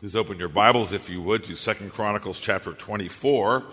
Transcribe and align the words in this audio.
Please 0.00 0.16
open 0.16 0.38
your 0.38 0.48
Bibles, 0.48 0.94
if 0.94 1.10
you 1.10 1.20
would, 1.20 1.44
to 1.44 1.54
Second 1.54 1.90
Chronicles 1.90 2.40
chapter 2.40 2.72
24. 2.72 3.66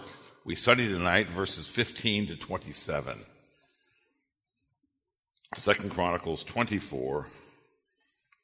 We 0.44 0.56
study 0.56 0.86
tonight 0.90 1.30
verses 1.30 1.70
15 1.70 2.28
to 2.28 2.36
27. 2.36 3.18
Second 5.56 5.90
Chronicles 5.90 6.44
24, 6.44 7.28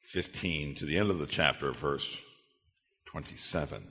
15 0.00 0.74
to 0.76 0.86
the 0.86 0.96
end 0.96 1.10
of 1.10 1.18
the 1.18 1.26
chapter, 1.26 1.72
verse 1.72 2.16
27. 3.04 3.82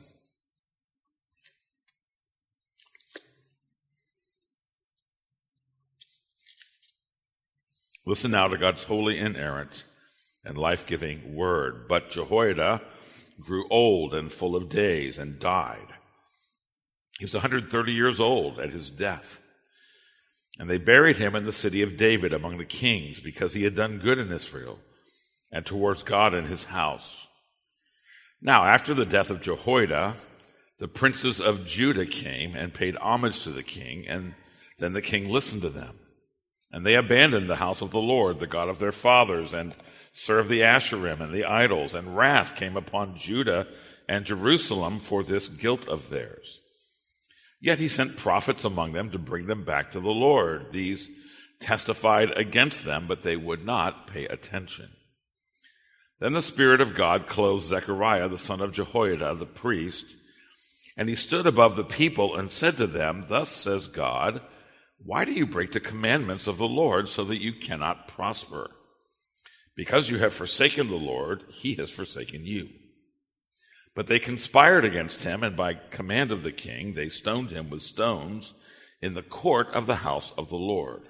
Listen 8.07 8.31
now 8.31 8.47
to 8.47 8.57
God's 8.57 8.85
holy, 8.85 9.19
inerrant, 9.19 9.83
and 10.43 10.57
life 10.57 10.87
giving 10.87 11.35
word. 11.35 11.87
But 11.87 12.09
Jehoiada, 12.09 12.81
grew 13.43 13.67
old 13.69 14.13
and 14.13 14.31
full 14.31 14.55
of 14.55 14.69
days 14.69 15.17
and 15.17 15.39
died. 15.39 15.87
He 17.19 17.25
was 17.25 17.33
130 17.33 17.91
years 17.91 18.19
old 18.19 18.59
at 18.59 18.71
his 18.71 18.89
death. 18.89 19.41
And 20.59 20.69
they 20.69 20.77
buried 20.77 21.17
him 21.17 21.35
in 21.35 21.45
the 21.45 21.51
city 21.51 21.81
of 21.81 21.97
David 21.97 22.33
among 22.33 22.57
the 22.57 22.65
kings 22.65 23.19
because 23.19 23.53
he 23.53 23.63
had 23.63 23.75
done 23.75 23.97
good 23.97 24.19
in 24.19 24.31
Israel 24.31 24.79
and 25.51 25.65
towards 25.65 26.03
God 26.03 26.33
and 26.33 26.47
his 26.47 26.65
house. 26.65 27.27
Now, 28.41 28.65
after 28.65 28.93
the 28.93 29.05
death 29.05 29.29
of 29.29 29.41
Jehoiada, 29.41 30.15
the 30.79 30.87
princes 30.87 31.39
of 31.39 31.65
Judah 31.65 32.05
came 32.05 32.55
and 32.55 32.73
paid 32.73 32.97
homage 32.97 33.43
to 33.43 33.51
the 33.51 33.63
king, 33.63 34.05
and 34.07 34.35
then 34.79 34.93
the 34.93 35.01
king 35.01 35.29
listened 35.29 35.61
to 35.61 35.69
them. 35.69 35.97
And 36.73 36.83
they 36.83 36.95
abandoned 36.95 37.47
the 37.47 37.57
house 37.57 37.81
of 37.81 37.91
the 37.91 38.01
Lord, 38.01 38.39
the 38.39 38.47
God 38.47 38.67
of 38.67 38.79
their 38.79 38.91
fathers, 38.91 39.53
and 39.53 39.75
served 40.11 40.49
the 40.49 40.61
Asherim 40.61 41.21
and 41.21 41.31
the 41.31 41.45
idols, 41.45 41.93
and 41.93 42.17
wrath 42.17 42.55
came 42.55 42.75
upon 42.75 43.15
Judah 43.15 43.67
and 44.09 44.25
Jerusalem 44.25 44.99
for 44.99 45.23
this 45.23 45.47
guilt 45.47 45.87
of 45.87 46.09
theirs. 46.09 46.59
Yet 47.61 47.79
he 47.79 47.87
sent 47.87 48.17
prophets 48.17 48.65
among 48.65 48.91
them 48.91 49.11
to 49.11 49.19
bring 49.19 49.45
them 49.45 49.63
back 49.63 49.91
to 49.91 49.99
the 49.99 50.09
Lord. 50.09 50.71
These 50.71 51.09
testified 51.59 52.37
against 52.37 52.83
them, 52.83 53.05
but 53.07 53.23
they 53.23 53.37
would 53.37 53.63
not 53.63 54.07
pay 54.07 54.25
attention. 54.25 54.89
Then 56.19 56.33
the 56.33 56.41
Spirit 56.41 56.81
of 56.81 56.95
God 56.95 57.27
clothed 57.27 57.65
Zechariah, 57.65 58.29
the 58.29 58.37
son 58.37 58.61
of 58.61 58.73
Jehoiada, 58.73 59.35
the 59.35 59.45
priest, 59.45 60.05
and 60.97 61.07
he 61.07 61.15
stood 61.15 61.45
above 61.45 61.75
the 61.75 61.83
people 61.83 62.35
and 62.35 62.51
said 62.51 62.77
to 62.77 62.87
them, 62.87 63.25
Thus 63.27 63.49
says 63.49 63.87
God, 63.87 64.41
why 65.05 65.25
do 65.25 65.33
you 65.33 65.45
break 65.45 65.71
the 65.71 65.79
commandments 65.79 66.47
of 66.47 66.57
the 66.57 66.67
Lord 66.67 67.09
so 67.09 67.23
that 67.25 67.41
you 67.41 67.53
cannot 67.53 68.07
prosper? 68.07 68.71
Because 69.75 70.09
you 70.09 70.19
have 70.19 70.33
forsaken 70.33 70.87
the 70.87 70.95
Lord, 70.95 71.43
he 71.49 71.75
has 71.75 71.91
forsaken 71.91 72.45
you. 72.45 72.69
But 73.95 74.07
they 74.07 74.19
conspired 74.19 74.85
against 74.85 75.23
him, 75.23 75.43
and 75.43 75.55
by 75.55 75.73
command 75.73 76.31
of 76.31 76.43
the 76.43 76.51
king, 76.51 76.93
they 76.93 77.09
stoned 77.09 77.51
him 77.51 77.69
with 77.69 77.81
stones 77.81 78.53
in 79.01 79.13
the 79.13 79.21
court 79.21 79.67
of 79.73 79.85
the 79.85 79.97
house 79.97 80.31
of 80.37 80.49
the 80.49 80.55
Lord. 80.55 81.03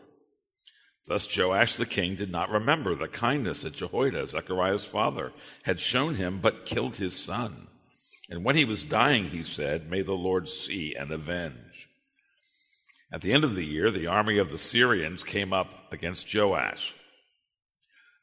Thus 1.05 1.27
Joash 1.38 1.75
the 1.75 1.86
king 1.86 2.16
did 2.16 2.31
not 2.31 2.49
remember 2.49 2.95
the 2.95 3.08
kindness 3.08 3.61
that 3.61 3.73
Jehoiada, 3.73 4.27
Zechariah's 4.27 4.86
father, 4.86 5.33
had 5.64 5.80
shown 5.80 6.16
him, 6.16 6.39
but 6.41 6.66
killed 6.66 6.95
his 6.95 7.16
son. 7.16 7.67
And 8.30 8.44
when 8.44 8.55
he 8.55 8.66
was 8.66 8.83
dying, 8.83 9.25
he 9.25 9.44
said, 9.44 9.89
May 9.89 10.02
the 10.02 10.14
Lord 10.14 10.49
see 10.49 10.95
and 10.95 11.11
avenge. 11.11 11.89
At 13.14 13.22
the 13.22 13.31
end 13.31 13.44
of 13.44 13.53
the 13.53 13.64
year, 13.64 13.92
the 13.92 14.08
army 14.08 14.39
of 14.39 14.50
the 14.50 14.58
Syrians 14.58 15.23
came 15.23 15.53
up 15.53 15.69
against 15.92 16.33
Joash. 16.33 16.95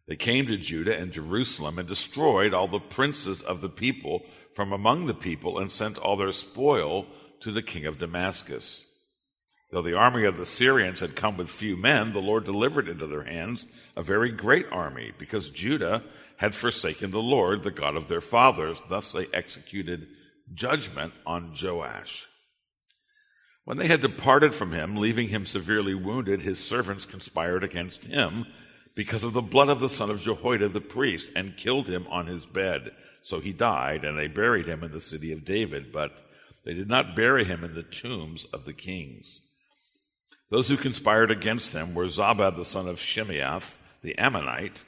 They 0.09 0.17
came 0.17 0.47
to 0.47 0.57
Judah 0.57 0.99
and 0.99 1.13
Jerusalem 1.13 1.79
and 1.79 1.87
destroyed 1.87 2.53
all 2.53 2.67
the 2.67 2.81
princes 2.81 3.41
of 3.41 3.61
the 3.61 3.69
people 3.69 4.25
from 4.53 4.73
among 4.73 5.07
the 5.07 5.15
people 5.15 5.61
and 5.61 5.71
sent 5.71 5.97
all 5.97 6.17
their 6.17 6.33
spoil 6.33 7.07
to 7.39 7.53
the 7.53 7.63
king 7.63 7.87
of 7.87 8.01
Damascus. 8.01 8.85
Though 9.71 9.83
the 9.83 9.97
army 9.97 10.25
of 10.25 10.37
the 10.37 10.45
Syrians 10.45 10.99
had 10.99 11.15
come 11.15 11.37
with 11.37 11.49
few 11.49 11.77
men, 11.77 12.13
the 12.13 12.19
Lord 12.19 12.45
delivered 12.45 12.89
into 12.89 13.07
their 13.07 13.23
hands 13.23 13.69
a 13.97 14.03
very 14.03 14.33
great 14.33 14.67
army, 14.73 15.13
because 15.17 15.51
Judah 15.51 16.03
had 16.39 16.57
forsaken 16.57 17.13
the 17.13 17.23
Lord, 17.23 17.63
the 17.63 17.71
God 17.71 17.95
of 17.95 18.09
their 18.09 18.21
fathers. 18.21 18.83
Thus 18.89 19.13
they 19.13 19.29
executed 19.33 20.09
judgment 20.53 21.13
on 21.25 21.55
Joash. 21.55 22.27
When 23.71 23.79
they 23.79 23.87
had 23.87 24.01
departed 24.01 24.53
from 24.53 24.73
him, 24.73 24.97
leaving 24.97 25.29
him 25.29 25.47
severely 25.47 25.95
wounded, 25.95 26.43
his 26.43 26.59
servants 26.59 27.07
conspired 27.07 27.63
against 27.63 28.05
him 28.05 28.47
because 28.97 29.23
of 29.23 29.33
the 29.33 29.41
blood 29.41 29.69
of 29.69 29.79
the 29.79 29.89
son 29.89 30.11
of 30.11 30.21
Jehoiada 30.21 30.71
the 30.71 30.81
priest 30.81 31.31
and 31.37 31.57
killed 31.57 31.87
him 31.87 32.05
on 32.09 32.27
his 32.27 32.47
bed. 32.47 32.91
So 33.23 33.39
he 33.39 33.53
died, 33.53 34.05
and 34.05 34.19
they 34.19 34.27
buried 34.27 34.67
him 34.67 34.83
in 34.83 34.91
the 34.91 35.01
city 35.01 35.31
of 35.31 35.45
David, 35.45 35.93
but 35.93 36.21
they 36.65 36.75
did 36.75 36.89
not 36.89 37.15
bury 37.15 37.45
him 37.45 37.63
in 37.63 37.75
the 37.75 37.85
tombs 37.85 38.45
of 38.47 38.65
the 38.65 38.73
kings. 38.73 39.41
Those 40.51 40.69
who 40.69 40.77
conspired 40.77 41.31
against 41.31 41.73
him 41.73 41.95
were 41.95 42.07
Zabad 42.07 42.57
the 42.57 42.65
son 42.65 42.89
of 42.89 42.99
Shimeath 42.99 43.79
the 44.03 44.19
Ammonite, 44.19 44.85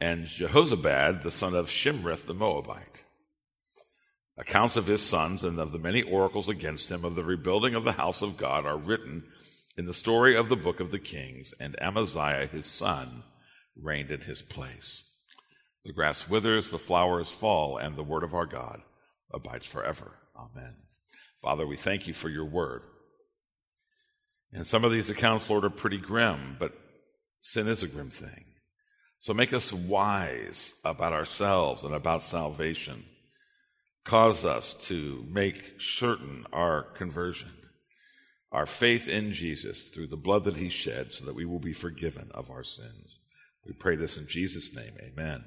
and 0.00 0.26
Jehozabad 0.26 1.24
the 1.24 1.32
son 1.32 1.56
of 1.56 1.66
Shimrith 1.66 2.26
the 2.26 2.34
Moabite. 2.34 3.01
Accounts 4.38 4.76
of 4.76 4.86
his 4.86 5.02
sons 5.02 5.44
and 5.44 5.58
of 5.58 5.72
the 5.72 5.78
many 5.78 6.02
oracles 6.02 6.48
against 6.48 6.90
him 6.90 7.04
of 7.04 7.14
the 7.14 7.22
rebuilding 7.22 7.74
of 7.74 7.84
the 7.84 7.92
house 7.92 8.22
of 8.22 8.38
God 8.38 8.64
are 8.64 8.78
written 8.78 9.24
in 9.76 9.84
the 9.84 9.92
story 9.92 10.36
of 10.36 10.48
the 10.48 10.56
book 10.56 10.80
of 10.80 10.90
the 10.90 10.98
Kings, 10.98 11.52
and 11.60 11.80
Amaziah 11.82 12.46
his 12.46 12.66
son 12.66 13.24
reigned 13.76 14.10
in 14.10 14.22
his 14.22 14.40
place. 14.40 15.04
The 15.84 15.92
grass 15.92 16.28
withers, 16.28 16.70
the 16.70 16.78
flowers 16.78 17.28
fall, 17.28 17.76
and 17.76 17.94
the 17.94 18.02
word 18.02 18.22
of 18.22 18.34
our 18.34 18.46
God 18.46 18.80
abides 19.32 19.66
forever. 19.66 20.12
Amen. 20.36 20.76
Father, 21.40 21.66
we 21.66 21.76
thank 21.76 22.06
you 22.06 22.14
for 22.14 22.28
your 22.28 22.44
word. 22.44 22.82
And 24.52 24.66
some 24.66 24.84
of 24.84 24.92
these 24.92 25.10
accounts, 25.10 25.48
Lord, 25.48 25.64
are 25.64 25.70
pretty 25.70 25.98
grim, 25.98 26.56
but 26.58 26.72
sin 27.40 27.68
is 27.68 27.82
a 27.82 27.88
grim 27.88 28.10
thing. 28.10 28.44
So 29.20 29.34
make 29.34 29.52
us 29.52 29.72
wise 29.72 30.74
about 30.84 31.12
ourselves 31.12 31.84
and 31.84 31.94
about 31.94 32.22
salvation 32.22 33.04
cause 34.04 34.44
us 34.44 34.74
to 34.88 35.24
make 35.30 35.80
certain 35.80 36.46
our 36.52 36.82
conversion, 36.82 37.52
our 38.50 38.66
faith 38.66 39.08
in 39.08 39.32
Jesus 39.32 39.88
through 39.88 40.08
the 40.08 40.16
blood 40.16 40.44
that 40.44 40.56
he 40.56 40.68
shed, 40.68 41.14
so 41.14 41.24
that 41.24 41.34
we 41.34 41.44
will 41.44 41.60
be 41.60 41.72
forgiven 41.72 42.30
of 42.32 42.50
our 42.50 42.64
sins. 42.64 43.20
We 43.66 43.72
pray 43.72 43.96
this 43.96 44.16
in 44.16 44.26
Jesus' 44.26 44.74
name. 44.74 44.92
Amen. 45.00 45.44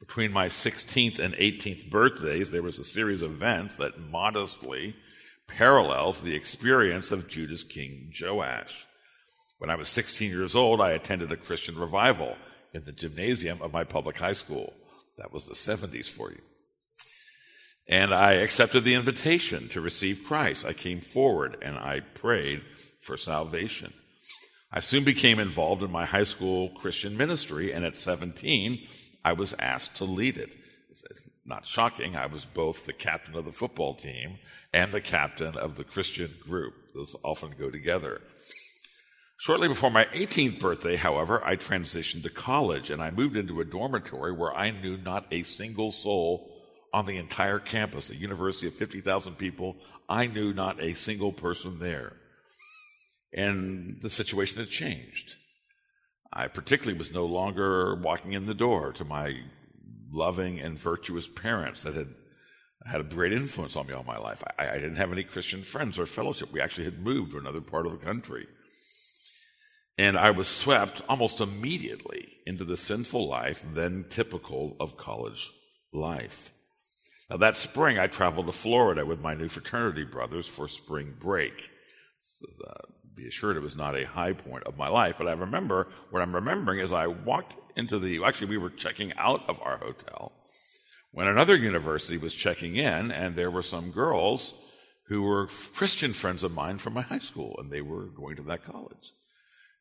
Between 0.00 0.32
my 0.32 0.46
16th 0.48 1.18
and 1.18 1.34
18th 1.34 1.90
birthdays, 1.90 2.50
there 2.50 2.62
was 2.62 2.78
a 2.78 2.84
series 2.84 3.22
of 3.22 3.32
events 3.32 3.76
that 3.76 3.98
modestly 3.98 4.94
parallels 5.48 6.20
the 6.20 6.36
experience 6.36 7.10
of 7.10 7.26
Judah's 7.26 7.64
king 7.64 8.12
Joash. 8.20 8.86
When 9.58 9.70
I 9.70 9.74
was 9.74 9.88
16 9.88 10.30
years 10.30 10.54
old, 10.54 10.80
I 10.80 10.92
attended 10.92 11.32
a 11.32 11.36
Christian 11.36 11.76
revival 11.76 12.36
in 12.72 12.84
the 12.84 12.92
gymnasium 12.92 13.60
of 13.60 13.72
my 13.72 13.82
public 13.82 14.18
high 14.18 14.34
school. 14.34 14.72
That 15.16 15.32
was 15.32 15.46
the 15.46 15.54
70s 15.54 16.08
for 16.08 16.30
you. 16.30 16.40
And 17.88 18.12
I 18.12 18.32
accepted 18.32 18.84
the 18.84 18.94
invitation 18.94 19.68
to 19.70 19.80
receive 19.80 20.24
Christ. 20.24 20.66
I 20.66 20.74
came 20.74 21.00
forward 21.00 21.56
and 21.62 21.78
I 21.78 22.00
prayed 22.00 22.62
for 23.00 23.16
salvation. 23.16 23.94
I 24.70 24.80
soon 24.80 25.04
became 25.04 25.38
involved 25.38 25.82
in 25.82 25.90
my 25.90 26.04
high 26.04 26.24
school 26.24 26.68
Christian 26.68 27.16
ministry, 27.16 27.72
and 27.72 27.86
at 27.86 27.96
17, 27.96 28.86
I 29.24 29.32
was 29.32 29.54
asked 29.58 29.96
to 29.96 30.04
lead 30.04 30.36
it. 30.36 30.54
It's 30.90 31.30
not 31.46 31.66
shocking. 31.66 32.16
I 32.16 32.26
was 32.26 32.44
both 32.44 32.84
the 32.84 32.92
captain 32.92 33.34
of 33.34 33.46
the 33.46 33.52
football 33.52 33.94
team 33.94 34.38
and 34.74 34.92
the 34.92 35.00
captain 35.00 35.56
of 35.56 35.76
the 35.76 35.84
Christian 35.84 36.34
group. 36.42 36.74
Those 36.94 37.16
often 37.24 37.54
go 37.58 37.70
together. 37.70 38.20
Shortly 39.38 39.68
before 39.68 39.90
my 39.90 40.04
18th 40.06 40.60
birthday, 40.60 40.96
however, 40.96 41.42
I 41.46 41.56
transitioned 41.56 42.24
to 42.24 42.30
college 42.30 42.90
and 42.90 43.00
I 43.00 43.10
moved 43.10 43.36
into 43.36 43.60
a 43.60 43.64
dormitory 43.64 44.32
where 44.32 44.54
I 44.54 44.70
knew 44.70 44.98
not 44.98 45.26
a 45.30 45.44
single 45.44 45.92
soul 45.92 46.57
on 46.92 47.06
the 47.06 47.16
entire 47.16 47.58
campus, 47.58 48.10
a 48.10 48.16
university 48.16 48.66
of 48.66 48.74
50,000 48.74 49.36
people. 49.36 49.76
I 50.08 50.26
knew 50.26 50.52
not 50.52 50.82
a 50.82 50.94
single 50.94 51.32
person 51.32 51.78
there. 51.78 52.14
And 53.32 54.00
the 54.00 54.10
situation 54.10 54.58
had 54.58 54.70
changed. 54.70 55.36
I 56.32 56.48
particularly 56.48 56.98
was 56.98 57.12
no 57.12 57.26
longer 57.26 57.94
walking 57.94 58.32
in 58.32 58.46
the 58.46 58.54
door 58.54 58.92
to 58.94 59.04
my 59.04 59.36
loving 60.10 60.58
and 60.60 60.78
virtuous 60.78 61.28
parents 61.28 61.82
that 61.82 61.94
had 61.94 62.14
had 62.86 63.00
a 63.00 63.04
great 63.04 63.32
influence 63.32 63.76
on 63.76 63.86
me 63.86 63.92
all 63.92 64.04
my 64.04 64.16
life. 64.16 64.42
I, 64.58 64.68
I, 64.68 64.74
didn't 64.74 64.96
have 64.96 65.12
any 65.12 65.24
Christian 65.24 65.62
friends 65.62 65.98
or 65.98 66.06
fellowship. 66.06 66.52
We 66.52 66.60
actually 66.60 66.84
had 66.84 67.00
moved 67.00 67.32
to 67.32 67.38
another 67.38 67.60
part 67.60 67.86
of 67.86 67.92
the 67.92 68.04
country. 68.04 68.46
And 69.98 70.16
I 70.16 70.30
was 70.30 70.46
swept 70.46 71.02
almost 71.08 71.40
immediately 71.40 72.38
into 72.46 72.64
the 72.64 72.76
sinful 72.76 73.28
life 73.28 73.64
then 73.74 74.06
typical 74.08 74.76
of 74.78 74.96
college 74.96 75.50
life. 75.92 76.52
Now, 77.30 77.36
that 77.38 77.56
spring, 77.56 77.98
I 77.98 78.06
traveled 78.06 78.46
to 78.46 78.52
Florida 78.52 79.04
with 79.04 79.20
my 79.20 79.34
new 79.34 79.48
fraternity 79.48 80.04
brothers 80.04 80.46
for 80.46 80.66
spring 80.66 81.14
break. 81.18 81.70
So, 82.20 82.46
uh, 82.66 82.92
be 83.14 83.26
assured 83.26 83.56
it 83.56 83.62
was 83.62 83.76
not 83.76 83.98
a 83.98 84.06
high 84.06 84.32
point 84.32 84.64
of 84.64 84.78
my 84.78 84.88
life, 84.88 85.16
but 85.18 85.28
I 85.28 85.32
remember 85.32 85.88
what 86.10 86.22
I'm 86.22 86.34
remembering 86.34 86.80
is 86.80 86.92
I 86.92 87.08
walked 87.08 87.56
into 87.76 87.98
the, 87.98 88.24
actually, 88.24 88.48
we 88.48 88.58
were 88.58 88.70
checking 88.70 89.12
out 89.14 89.48
of 89.48 89.60
our 89.60 89.76
hotel 89.76 90.32
when 91.10 91.26
another 91.26 91.56
university 91.56 92.16
was 92.16 92.34
checking 92.34 92.76
in, 92.76 93.10
and 93.10 93.34
there 93.34 93.50
were 93.50 93.62
some 93.62 93.90
girls 93.90 94.54
who 95.08 95.22
were 95.22 95.46
Christian 95.74 96.12
friends 96.12 96.44
of 96.44 96.52
mine 96.52 96.78
from 96.78 96.92
my 96.92 97.02
high 97.02 97.18
school, 97.18 97.56
and 97.58 97.72
they 97.72 97.80
were 97.80 98.06
going 98.06 98.36
to 98.36 98.42
that 98.42 98.64
college. 98.64 99.12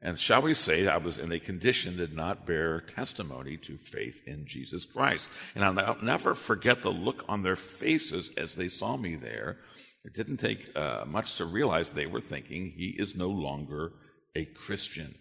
And 0.01 0.19
shall 0.19 0.43
we 0.43 0.53
say, 0.53 0.87
I 0.87 0.97
was 0.97 1.17
in 1.17 1.31
a 1.31 1.39
condition 1.39 1.97
that 1.97 2.07
did 2.09 2.15
not 2.15 2.45
bear 2.45 2.81
testimony 2.81 3.57
to 3.57 3.77
faith 3.77 4.21
in 4.27 4.45
Jesus 4.45 4.85
Christ. 4.85 5.29
And 5.55 5.63
I'll 5.63 5.97
never 6.03 6.35
forget 6.35 6.83
the 6.83 6.91
look 6.91 7.25
on 7.27 7.41
their 7.41 7.55
faces 7.55 8.31
as 8.37 8.53
they 8.53 8.67
saw 8.67 8.95
me 8.95 9.15
there. 9.15 9.57
It 10.05 10.13
didn't 10.13 10.37
take 10.37 10.69
uh, 10.77 11.05
much 11.07 11.35
to 11.37 11.45
realize 11.45 11.89
they 11.89 12.05
were 12.05 12.21
thinking 12.21 12.71
he 12.71 12.95
is 12.97 13.15
no 13.15 13.29
longer 13.29 13.93
a 14.35 14.45
Christian. 14.45 15.15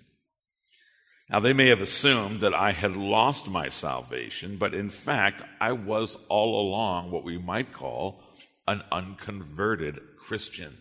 Now, 1.29 1.41
they 1.41 1.55
may 1.55 1.69
have 1.69 1.81
assumed 1.81 2.41
that 2.41 2.55
I 2.55 2.71
had 2.71 2.97
lost 2.97 3.49
my 3.49 3.69
salvation, 3.69 4.59
but 4.59 4.75
in 4.75 4.91
fact, 4.91 5.43
I 5.61 5.73
was 5.73 6.17
all 6.29 6.69
along 6.69 7.11
what 7.11 7.25
we 7.25 7.37
might 7.37 7.73
call 7.73 8.23
an 8.69 8.83
unconverted 8.93 10.01
Christian. 10.17 10.77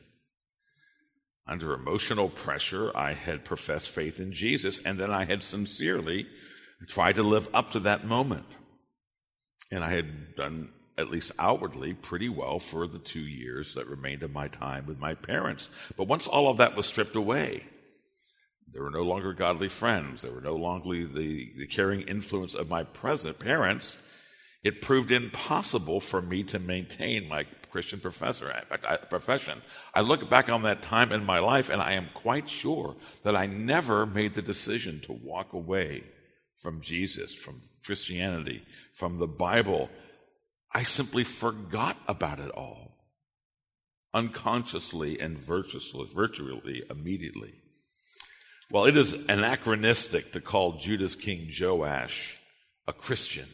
Under 1.47 1.73
emotional 1.73 2.29
pressure, 2.29 2.95
I 2.97 3.13
had 3.13 3.45
professed 3.45 3.89
faith 3.89 4.19
in 4.19 4.31
Jesus, 4.31 4.79
and 4.83 4.99
then 4.99 5.11
I 5.11 5.25
had 5.25 5.43
sincerely 5.43 6.27
tried 6.87 7.15
to 7.15 7.23
live 7.23 7.47
up 7.53 7.71
to 7.71 7.79
that 7.81 8.05
moment. 8.05 8.45
And 9.71 9.83
I 9.83 9.91
had 9.91 10.35
done, 10.35 10.69
at 10.97 11.11
least 11.11 11.31
outwardly, 11.37 11.93
pretty 11.93 12.29
well 12.29 12.59
for 12.59 12.87
the 12.87 12.99
two 12.99 13.19
years 13.19 13.75
that 13.75 13.87
remained 13.87 14.23
of 14.23 14.31
my 14.31 14.47
time 14.47 14.87
with 14.87 14.99
my 14.99 15.13
parents. 15.13 15.69
But 15.95 16.07
once 16.07 16.27
all 16.27 16.49
of 16.49 16.57
that 16.57 16.75
was 16.75 16.87
stripped 16.87 17.15
away, 17.15 17.65
there 18.71 18.83
were 18.83 18.91
no 18.91 19.03
longer 19.03 19.33
godly 19.33 19.69
friends. 19.69 20.23
There 20.23 20.33
were 20.33 20.41
no 20.41 20.55
longer 20.55 21.07
the, 21.07 21.51
the 21.57 21.67
caring 21.67 22.01
influence 22.01 22.55
of 22.55 22.69
my 22.69 22.83
present 22.83 23.39
parents. 23.39 23.97
It 24.65 24.81
proved 24.81 25.11
impossible 25.11 25.99
for 25.99 26.23
me 26.23 26.41
to 26.45 26.57
maintain 26.57 27.29
my 27.29 27.45
Christian 27.69 27.99
professor, 27.99 28.49
in 28.49 28.65
fact, 28.65 28.83
I, 28.89 28.97
profession. 28.97 29.61
I 29.93 30.01
look 30.01 30.27
back 30.27 30.49
on 30.49 30.63
that 30.63 30.81
time 30.81 31.11
in 31.11 31.23
my 31.23 31.37
life 31.37 31.69
and 31.69 31.79
I 31.79 31.93
am 31.93 32.09
quite 32.15 32.49
sure 32.49 32.95
that 33.21 33.35
I 33.35 33.45
never 33.45 34.07
made 34.07 34.33
the 34.33 34.41
decision 34.41 35.01
to 35.01 35.13
walk 35.13 35.53
away 35.53 36.03
from 36.57 36.81
Jesus, 36.81 37.35
from 37.35 37.61
Christianity, 37.85 38.63
from 38.91 39.19
the 39.19 39.27
Bible. 39.27 39.91
I 40.73 40.81
simply 40.81 41.23
forgot 41.23 41.97
about 42.07 42.39
it 42.39 42.49
all 42.49 42.95
unconsciously 44.15 45.19
and 45.19 45.37
virtuously, 45.37 46.09
virtually 46.11 46.81
immediately. 46.89 47.53
Well, 48.71 48.85
it 48.85 48.97
is 48.97 49.13
anachronistic 49.13 50.31
to 50.31 50.41
call 50.41 50.79
Judah's 50.79 51.15
king 51.15 51.51
Joash 51.55 52.39
a 52.87 52.93
Christian 52.93 53.47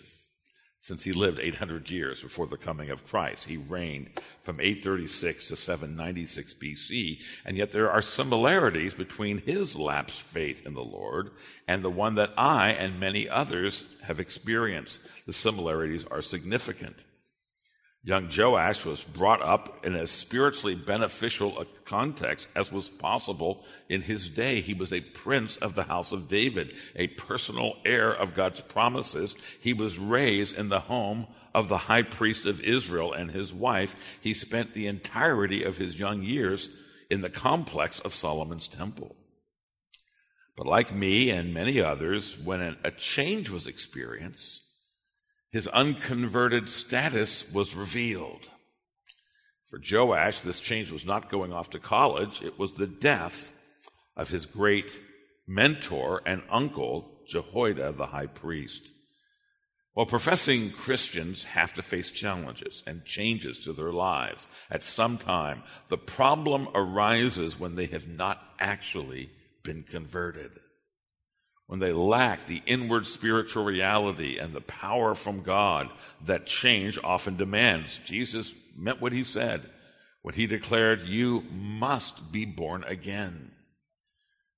since 0.81 1.03
he 1.03 1.13
lived 1.13 1.39
800 1.39 1.89
years 1.91 2.21
before 2.21 2.47
the 2.47 2.57
coming 2.57 2.89
of 2.89 3.05
Christ. 3.05 3.45
He 3.45 3.57
reigned 3.57 4.09
from 4.41 4.59
836 4.59 5.49
to 5.49 5.55
796 5.55 6.55
BC, 6.55 7.23
and 7.45 7.55
yet 7.55 7.71
there 7.71 7.91
are 7.91 8.01
similarities 8.01 8.95
between 8.95 9.37
his 9.37 9.75
lapsed 9.75 10.21
faith 10.21 10.65
in 10.65 10.73
the 10.73 10.83
Lord 10.83 11.31
and 11.67 11.83
the 11.83 11.91
one 11.91 12.15
that 12.15 12.33
I 12.35 12.71
and 12.71 12.99
many 12.99 13.29
others 13.29 13.85
have 14.01 14.19
experienced. 14.19 14.99
The 15.27 15.33
similarities 15.33 16.03
are 16.05 16.21
significant. 16.21 17.05
Young 18.03 18.31
Joash 18.35 18.83
was 18.83 19.03
brought 19.03 19.43
up 19.43 19.85
in 19.85 19.95
as 19.95 20.09
spiritually 20.09 20.73
beneficial 20.73 21.59
a 21.59 21.65
context 21.85 22.47
as 22.55 22.71
was 22.71 22.89
possible 22.89 23.63
in 23.89 24.01
his 24.01 24.27
day. 24.27 24.59
He 24.59 24.73
was 24.73 24.91
a 24.91 25.01
prince 25.01 25.57
of 25.57 25.75
the 25.75 25.83
house 25.83 26.11
of 26.11 26.27
David, 26.27 26.75
a 26.95 27.07
personal 27.09 27.75
heir 27.85 28.11
of 28.11 28.33
God's 28.33 28.61
promises. 28.61 29.35
He 29.59 29.73
was 29.73 29.99
raised 29.99 30.55
in 30.55 30.69
the 30.69 30.79
home 30.79 31.27
of 31.53 31.69
the 31.69 31.77
high 31.77 32.01
priest 32.01 32.47
of 32.47 32.61
Israel 32.61 33.13
and 33.13 33.29
his 33.29 33.53
wife. 33.53 34.17
He 34.19 34.33
spent 34.33 34.73
the 34.73 34.87
entirety 34.87 35.63
of 35.63 35.77
his 35.77 35.99
young 35.99 36.23
years 36.23 36.71
in 37.11 37.21
the 37.21 37.29
complex 37.29 37.99
of 37.99 38.15
Solomon's 38.15 38.67
temple. 38.67 39.15
But 40.57 40.65
like 40.65 40.91
me 40.91 41.29
and 41.29 41.53
many 41.53 41.79
others, 41.79 42.35
when 42.39 42.77
a 42.83 42.91
change 42.91 43.51
was 43.51 43.67
experienced, 43.67 44.61
his 45.51 45.67
unconverted 45.67 46.69
status 46.69 47.49
was 47.51 47.75
revealed. 47.75 48.49
For 49.69 49.79
Joash, 49.79 50.41
this 50.41 50.59
change 50.59 50.91
was 50.91 51.05
not 51.05 51.29
going 51.29 51.53
off 51.53 51.69
to 51.71 51.79
college, 51.79 52.41
it 52.41 52.57
was 52.57 52.73
the 52.73 52.87
death 52.87 53.53
of 54.15 54.29
his 54.29 54.45
great 54.45 54.99
mentor 55.47 56.21
and 56.25 56.43
uncle, 56.49 57.09
Jehoiada 57.27 57.91
the 57.93 58.07
high 58.07 58.27
priest. 58.27 58.83
Well, 59.93 60.05
professing 60.05 60.71
Christians 60.71 61.43
have 61.43 61.73
to 61.73 61.81
face 61.81 62.11
challenges 62.11 62.81
and 62.87 63.03
changes 63.03 63.59
to 63.59 63.73
their 63.73 63.91
lives 63.91 64.47
at 64.69 64.83
some 64.83 65.17
time. 65.17 65.63
The 65.89 65.97
problem 65.97 66.69
arises 66.73 67.59
when 67.59 67.75
they 67.75 67.87
have 67.87 68.07
not 68.07 68.41
actually 68.57 69.31
been 69.63 69.83
converted 69.83 70.51
when 71.71 71.79
they 71.79 71.93
lack 71.93 72.47
the 72.47 72.61
inward 72.65 73.07
spiritual 73.07 73.63
reality 73.63 74.37
and 74.37 74.53
the 74.53 74.59
power 74.59 75.15
from 75.15 75.41
God 75.41 75.89
that 76.25 76.45
change 76.45 76.99
often 77.01 77.37
demands. 77.37 77.97
Jesus 78.03 78.53
meant 78.75 78.99
what 78.99 79.13
he 79.13 79.23
said 79.23 79.69
when 80.21 80.35
he 80.35 80.47
declared, 80.47 81.07
You 81.07 81.45
must 81.49 82.29
be 82.29 82.43
born 82.43 82.83
again. 82.83 83.51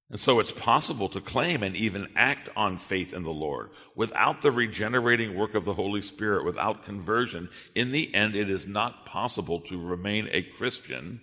And 0.10 0.20
so 0.20 0.40
it's 0.40 0.54
possible 0.54 1.08
to 1.10 1.22
claim 1.22 1.62
and 1.62 1.76
even 1.76 2.08
act 2.16 2.50
on 2.56 2.78
faith 2.78 3.14
in 3.14 3.22
the 3.22 3.30
Lord 3.30 3.70
without 3.96 4.42
the 4.42 4.52
regenerating 4.52 5.38
work 5.38 5.54
of 5.54 5.66
the 5.66 5.76
Holy 5.76 6.02
Spirit, 6.02 6.46
without 6.46 6.84
conversion. 6.84 7.48
In 7.76 7.92
the 7.92 8.12
end, 8.16 8.36
it 8.36 8.50
is 8.50 8.66
not 8.66 9.06
possible 9.06 9.60
to 9.62 9.80
remain 9.80 10.30
a 10.32 10.42
Christian. 10.42 11.22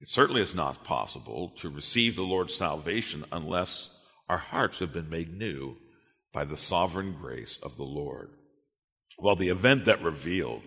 It 0.00 0.08
certainly 0.08 0.40
is 0.40 0.54
not 0.54 0.84
possible 0.84 1.50
to 1.58 1.68
receive 1.68 2.16
the 2.16 2.22
Lord's 2.22 2.54
salvation 2.54 3.26
unless 3.30 3.90
our 4.32 4.38
hearts 4.38 4.78
have 4.78 4.94
been 4.94 5.10
made 5.10 5.36
new 5.38 5.76
by 6.32 6.42
the 6.42 6.56
sovereign 6.56 7.14
grace 7.20 7.58
of 7.62 7.76
the 7.76 7.84
Lord. 7.84 8.30
Well, 9.18 9.36
the 9.36 9.50
event 9.50 9.84
that 9.84 10.02
revealed 10.02 10.62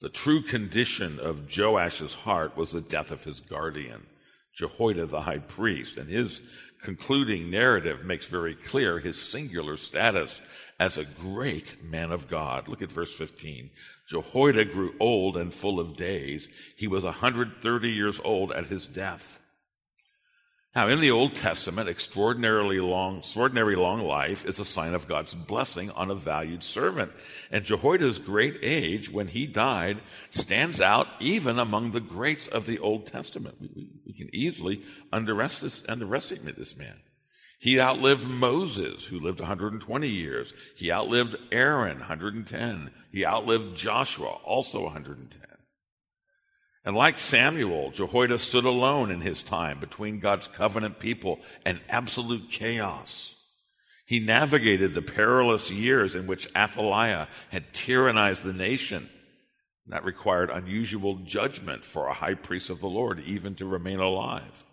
the 0.00 0.08
true 0.08 0.42
condition 0.42 1.20
of 1.20 1.46
Joash's 1.46 2.12
heart 2.12 2.56
was 2.56 2.72
the 2.72 2.80
death 2.80 3.12
of 3.12 3.22
his 3.22 3.38
guardian, 3.38 4.04
Jehoiada 4.52 5.06
the 5.06 5.20
high 5.20 5.38
priest, 5.38 5.96
and 5.96 6.08
his 6.08 6.40
concluding 6.82 7.52
narrative 7.52 8.04
makes 8.04 8.26
very 8.26 8.56
clear 8.56 8.98
his 8.98 9.16
singular 9.16 9.76
status 9.76 10.40
as 10.80 10.98
a 10.98 11.04
great 11.04 11.84
man 11.84 12.10
of 12.10 12.26
God. 12.26 12.66
Look 12.66 12.82
at 12.82 12.90
verse 12.90 13.12
15. 13.12 13.70
Jehoiada 14.08 14.64
grew 14.64 14.96
old 14.98 15.36
and 15.36 15.54
full 15.54 15.78
of 15.78 15.94
days. 15.94 16.48
He 16.76 16.88
was 16.88 17.04
130 17.04 17.90
years 17.92 18.18
old 18.24 18.50
at 18.50 18.66
his 18.66 18.88
death. 18.88 19.38
Now, 20.74 20.88
in 20.88 21.00
the 21.00 21.10
Old 21.10 21.34
Testament, 21.34 21.90
extraordinarily 21.90 22.80
long, 22.80 23.18
extraordinary 23.18 23.76
long 23.76 24.00
life 24.00 24.46
is 24.46 24.58
a 24.58 24.64
sign 24.64 24.94
of 24.94 25.06
God's 25.06 25.34
blessing 25.34 25.90
on 25.90 26.10
a 26.10 26.14
valued 26.14 26.64
servant. 26.64 27.12
And 27.50 27.62
Jehoiada's 27.62 28.18
great 28.18 28.58
age, 28.62 29.10
when 29.10 29.28
he 29.28 29.46
died, 29.46 30.00
stands 30.30 30.80
out 30.80 31.08
even 31.20 31.58
among 31.58 31.90
the 31.90 32.00
greats 32.00 32.48
of 32.48 32.64
the 32.64 32.78
Old 32.78 33.04
Testament. 33.06 33.56
We, 33.60 33.68
we, 33.76 33.90
we 34.06 34.12
can 34.14 34.34
easily 34.34 34.82
underestimate, 35.12 35.90
underestimate 35.90 36.56
this 36.56 36.74
man. 36.74 36.96
He 37.58 37.78
outlived 37.78 38.24
Moses, 38.24 39.04
who 39.04 39.20
lived 39.20 39.40
120 39.40 40.08
years. 40.08 40.54
He 40.74 40.90
outlived 40.90 41.36
Aaron, 41.52 41.98
110. 41.98 42.90
He 43.12 43.26
outlived 43.26 43.76
Joshua, 43.76 44.38
also 44.42 44.84
110. 44.84 45.51
And 46.84 46.96
like 46.96 47.18
Samuel, 47.18 47.90
Jehoiada 47.90 48.38
stood 48.38 48.64
alone 48.64 49.10
in 49.10 49.20
his 49.20 49.42
time 49.42 49.78
between 49.78 50.18
God's 50.18 50.48
covenant 50.48 50.98
people 50.98 51.40
and 51.64 51.80
absolute 51.88 52.50
chaos. 52.50 53.36
He 54.04 54.18
navigated 54.18 54.92
the 54.92 55.02
perilous 55.02 55.70
years 55.70 56.14
in 56.14 56.26
which 56.26 56.48
Athaliah 56.56 57.28
had 57.50 57.72
tyrannized 57.72 58.42
the 58.42 58.52
nation. 58.52 59.08
That 59.86 60.04
required 60.04 60.50
unusual 60.50 61.16
judgment 61.16 61.84
for 61.84 62.06
a 62.06 62.14
high 62.14 62.34
priest 62.34 62.70
of 62.70 62.80
the 62.80 62.88
Lord 62.88 63.20
even 63.20 63.54
to 63.56 63.66
remain 63.66 64.00
alive. 64.00 64.64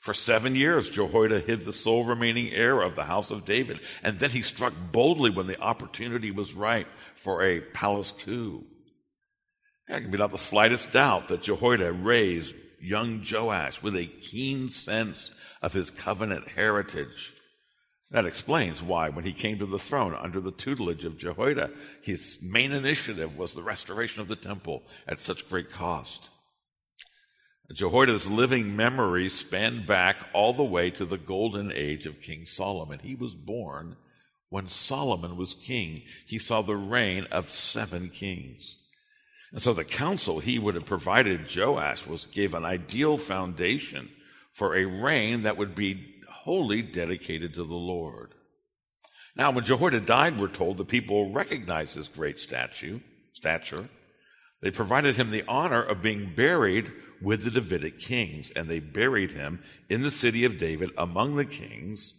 For 0.00 0.12
seven 0.12 0.54
years, 0.54 0.90
Jehoiada 0.90 1.40
hid 1.40 1.62
the 1.62 1.72
sole 1.72 2.04
remaining 2.04 2.52
heir 2.52 2.82
of 2.82 2.94
the 2.94 3.04
house 3.04 3.30
of 3.30 3.46
David, 3.46 3.80
and 4.02 4.18
then 4.18 4.30
he 4.30 4.42
struck 4.42 4.74
boldly 4.92 5.30
when 5.30 5.46
the 5.46 5.60
opportunity 5.60 6.30
was 6.30 6.52
right 6.52 6.86
for 7.14 7.42
a 7.42 7.60
palace 7.60 8.12
coup. 8.12 8.66
There 9.88 10.00
can 10.00 10.10
be 10.10 10.18
not 10.18 10.30
the 10.30 10.38
slightest 10.38 10.92
doubt 10.92 11.28
that 11.28 11.42
Jehoiada 11.42 11.92
raised 11.92 12.56
young 12.80 13.24
Joash 13.28 13.82
with 13.82 13.96
a 13.96 14.06
keen 14.06 14.70
sense 14.70 15.30
of 15.62 15.72
his 15.72 15.90
covenant 15.90 16.48
heritage. 16.48 17.34
That 18.10 18.26
explains 18.26 18.82
why, 18.82 19.08
when 19.08 19.24
he 19.24 19.32
came 19.32 19.58
to 19.58 19.66
the 19.66 19.78
throne 19.78 20.14
under 20.14 20.40
the 20.40 20.52
tutelage 20.52 21.04
of 21.04 21.18
Jehoiada, 21.18 21.70
his 22.02 22.38
main 22.42 22.72
initiative 22.72 23.36
was 23.36 23.54
the 23.54 23.62
restoration 23.62 24.20
of 24.20 24.28
the 24.28 24.36
temple 24.36 24.82
at 25.08 25.20
such 25.20 25.48
great 25.48 25.70
cost. 25.70 26.28
Jehoiada's 27.72 28.28
living 28.28 28.76
memory 28.76 29.30
spanned 29.30 29.86
back 29.86 30.16
all 30.34 30.52
the 30.52 30.62
way 30.62 30.90
to 30.90 31.06
the 31.06 31.16
golden 31.16 31.72
age 31.72 32.04
of 32.04 32.20
King 32.20 32.44
Solomon. 32.44 32.98
He 32.98 33.14
was 33.14 33.34
born 33.34 33.96
when 34.50 34.68
Solomon 34.68 35.36
was 35.36 35.54
king, 35.54 36.02
he 36.26 36.38
saw 36.38 36.62
the 36.62 36.76
reign 36.76 37.24
of 37.32 37.50
seven 37.50 38.08
kings. 38.08 38.76
And 39.54 39.62
so 39.62 39.72
the 39.72 39.84
counsel 39.84 40.40
he 40.40 40.58
would 40.58 40.74
have 40.74 40.84
provided 40.84 41.46
Joash 41.54 42.08
was 42.08 42.26
gave 42.26 42.54
an 42.54 42.64
ideal 42.64 43.16
foundation 43.16 44.10
for 44.52 44.74
a 44.74 44.84
reign 44.84 45.44
that 45.44 45.56
would 45.56 45.76
be 45.76 46.16
wholly 46.28 46.82
dedicated 46.82 47.54
to 47.54 47.62
the 47.62 47.72
Lord. 47.72 48.34
Now, 49.36 49.52
when 49.52 49.64
Jehoiada 49.64 50.00
died, 50.00 50.40
we're 50.40 50.48
told 50.48 50.76
the 50.76 50.84
people 50.84 51.32
recognized 51.32 51.94
his 51.94 52.08
great 52.08 52.40
statue, 52.40 52.98
stature. 53.32 53.88
They 54.60 54.72
provided 54.72 55.14
him 55.14 55.30
the 55.30 55.44
honor 55.46 55.82
of 55.82 56.02
being 56.02 56.34
buried 56.34 56.90
with 57.22 57.44
the 57.44 57.50
Davidic 57.52 58.00
kings, 58.00 58.50
and 58.56 58.68
they 58.68 58.80
buried 58.80 59.30
him 59.30 59.62
in 59.88 60.02
the 60.02 60.10
city 60.10 60.44
of 60.44 60.58
David 60.58 60.90
among 60.98 61.36
the 61.36 61.44
kings 61.44 62.14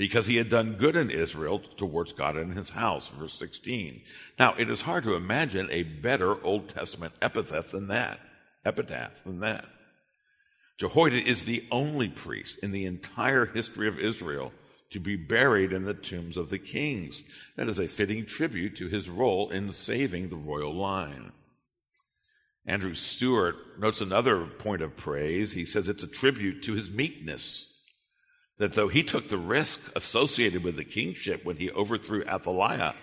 because 0.00 0.26
he 0.26 0.36
had 0.36 0.48
done 0.48 0.76
good 0.78 0.96
in 0.96 1.10
Israel 1.10 1.58
towards 1.76 2.14
God 2.14 2.34
and 2.34 2.56
his 2.56 2.70
house. 2.70 3.08
Verse 3.08 3.34
16. 3.34 4.00
Now, 4.38 4.54
it 4.56 4.70
is 4.70 4.80
hard 4.80 5.04
to 5.04 5.14
imagine 5.14 5.68
a 5.70 5.82
better 5.82 6.42
Old 6.42 6.70
Testament 6.70 7.12
epithet 7.20 7.70
than 7.70 7.88
that, 7.88 8.18
epitaph 8.64 9.22
than 9.24 9.40
that. 9.40 9.66
Jehoiada 10.78 11.22
is 11.22 11.44
the 11.44 11.66
only 11.70 12.08
priest 12.08 12.60
in 12.62 12.72
the 12.72 12.86
entire 12.86 13.44
history 13.44 13.88
of 13.88 13.98
Israel 13.98 14.54
to 14.88 15.00
be 15.00 15.16
buried 15.16 15.70
in 15.70 15.84
the 15.84 15.92
tombs 15.92 16.38
of 16.38 16.48
the 16.48 16.58
kings. 16.58 17.22
That 17.58 17.68
is 17.68 17.78
a 17.78 17.86
fitting 17.86 18.24
tribute 18.24 18.76
to 18.76 18.88
his 18.88 19.10
role 19.10 19.50
in 19.50 19.70
saving 19.70 20.30
the 20.30 20.36
royal 20.36 20.74
line. 20.74 21.32
Andrew 22.66 22.94
Stewart 22.94 23.78
notes 23.78 24.00
another 24.00 24.46
point 24.46 24.80
of 24.80 24.96
praise. 24.96 25.52
He 25.52 25.66
says 25.66 25.90
it's 25.90 26.02
a 26.02 26.08
tribute 26.08 26.62
to 26.62 26.72
his 26.72 26.90
meekness. 26.90 27.69
That 28.60 28.74
though 28.74 28.88
he 28.88 29.02
took 29.02 29.28
the 29.28 29.38
risk 29.38 29.80
associated 29.96 30.62
with 30.62 30.76
the 30.76 30.84
kingship 30.84 31.44
when 31.44 31.56
he 31.56 31.70
overthrew 31.70 32.22
Athaliah, 32.24 32.94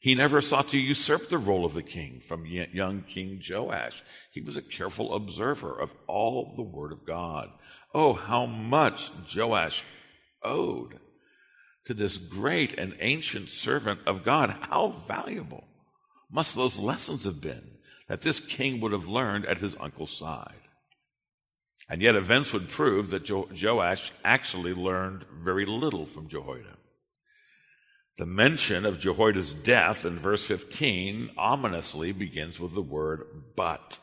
he 0.00 0.16
never 0.16 0.40
sought 0.40 0.70
to 0.70 0.78
usurp 0.78 1.28
the 1.28 1.38
role 1.38 1.64
of 1.64 1.74
the 1.74 1.82
king 1.82 2.18
from 2.20 2.44
young 2.44 3.02
King 3.02 3.40
Joash. 3.48 4.02
He 4.32 4.40
was 4.40 4.56
a 4.56 4.62
careful 4.62 5.14
observer 5.14 5.78
of 5.78 5.94
all 6.08 6.54
the 6.56 6.62
word 6.62 6.90
of 6.90 7.06
God. 7.06 7.50
Oh, 7.94 8.14
how 8.14 8.46
much 8.46 9.12
Joash 9.34 9.84
owed 10.42 10.98
to 11.84 11.94
this 11.94 12.18
great 12.18 12.78
and 12.78 12.96
ancient 13.00 13.50
servant 13.50 14.00
of 14.06 14.24
God. 14.24 14.50
How 14.68 14.88
valuable 15.06 15.64
must 16.30 16.54
those 16.56 16.78
lessons 16.78 17.24
have 17.24 17.40
been 17.40 17.78
that 18.08 18.22
this 18.22 18.40
king 18.40 18.80
would 18.80 18.92
have 18.92 19.06
learned 19.06 19.46
at 19.46 19.58
his 19.58 19.76
uncle's 19.78 20.16
side? 20.16 20.54
And 21.90 22.00
yet, 22.00 22.14
events 22.14 22.52
would 22.52 22.68
prove 22.68 23.10
that 23.10 23.24
jo- 23.24 23.48
Joash 23.52 24.12
actually 24.24 24.72
learned 24.72 25.24
very 25.42 25.64
little 25.64 26.06
from 26.06 26.28
Jehoiada. 26.28 26.76
The 28.16 28.26
mention 28.26 28.86
of 28.86 29.00
Jehoiada's 29.00 29.52
death 29.52 30.04
in 30.04 30.16
verse 30.16 30.46
15 30.46 31.30
ominously 31.36 32.12
begins 32.12 32.60
with 32.60 32.74
the 32.74 32.82
word 32.82 33.24
but. 33.56 33.98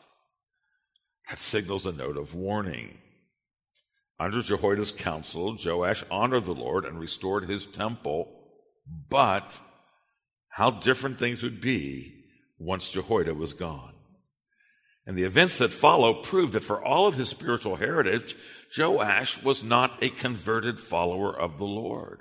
That 1.30 1.38
signals 1.38 1.86
a 1.86 1.92
note 1.92 2.18
of 2.18 2.34
warning. 2.34 2.98
Under 4.20 4.42
Jehoiada's 4.42 4.92
counsel, 4.92 5.56
Joash 5.64 6.04
honored 6.10 6.44
the 6.44 6.54
Lord 6.54 6.84
and 6.84 6.98
restored 6.98 7.48
his 7.48 7.64
temple, 7.64 8.28
but 9.08 9.60
how 10.52 10.72
different 10.72 11.18
things 11.18 11.42
would 11.42 11.60
be 11.60 12.24
once 12.58 12.90
Jehoiada 12.90 13.34
was 13.34 13.52
gone. 13.52 13.94
And 15.08 15.16
the 15.16 15.24
events 15.24 15.56
that 15.58 15.72
follow 15.72 16.12
prove 16.12 16.52
that 16.52 16.62
for 16.62 16.84
all 16.84 17.06
of 17.06 17.14
his 17.14 17.30
spiritual 17.30 17.76
heritage, 17.76 18.36
Joash 18.76 19.42
was 19.42 19.64
not 19.64 20.04
a 20.04 20.10
converted 20.10 20.78
follower 20.78 21.34
of 21.34 21.56
the 21.56 21.64
Lord. 21.64 22.20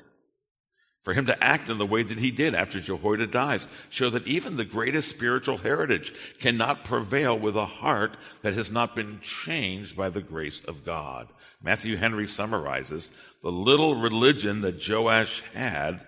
For 1.01 1.13
him 1.13 1.25
to 1.25 1.43
act 1.43 1.69
in 1.69 1.79
the 1.79 1.85
way 1.85 2.03
that 2.03 2.19
he 2.19 2.31
did 2.31 2.55
after 2.55 2.79
Jehoiada 2.79 3.27
dies 3.27 3.67
show 3.89 4.09
that 4.11 4.25
even 4.25 4.55
the 4.55 4.63
greatest 4.63 5.09
spiritual 5.09 5.57
heritage 5.57 6.13
cannot 6.39 6.85
prevail 6.85 7.37
with 7.37 7.57
a 7.57 7.65
heart 7.65 8.15
that 8.41 8.53
has 8.53 8.71
not 8.71 8.95
been 8.95 9.19
changed 9.21 9.97
by 9.97 10.07
the 10.07 10.21
grace 10.21 10.61
of 10.65 10.85
God. 10.85 11.27
Matthew 11.61 11.97
Henry 11.97 12.25
summarizes 12.25 13.11
the 13.43 13.51
little 13.51 13.99
religion 13.99 14.61
that 14.61 14.87
Joash 14.87 15.43
had 15.53 16.07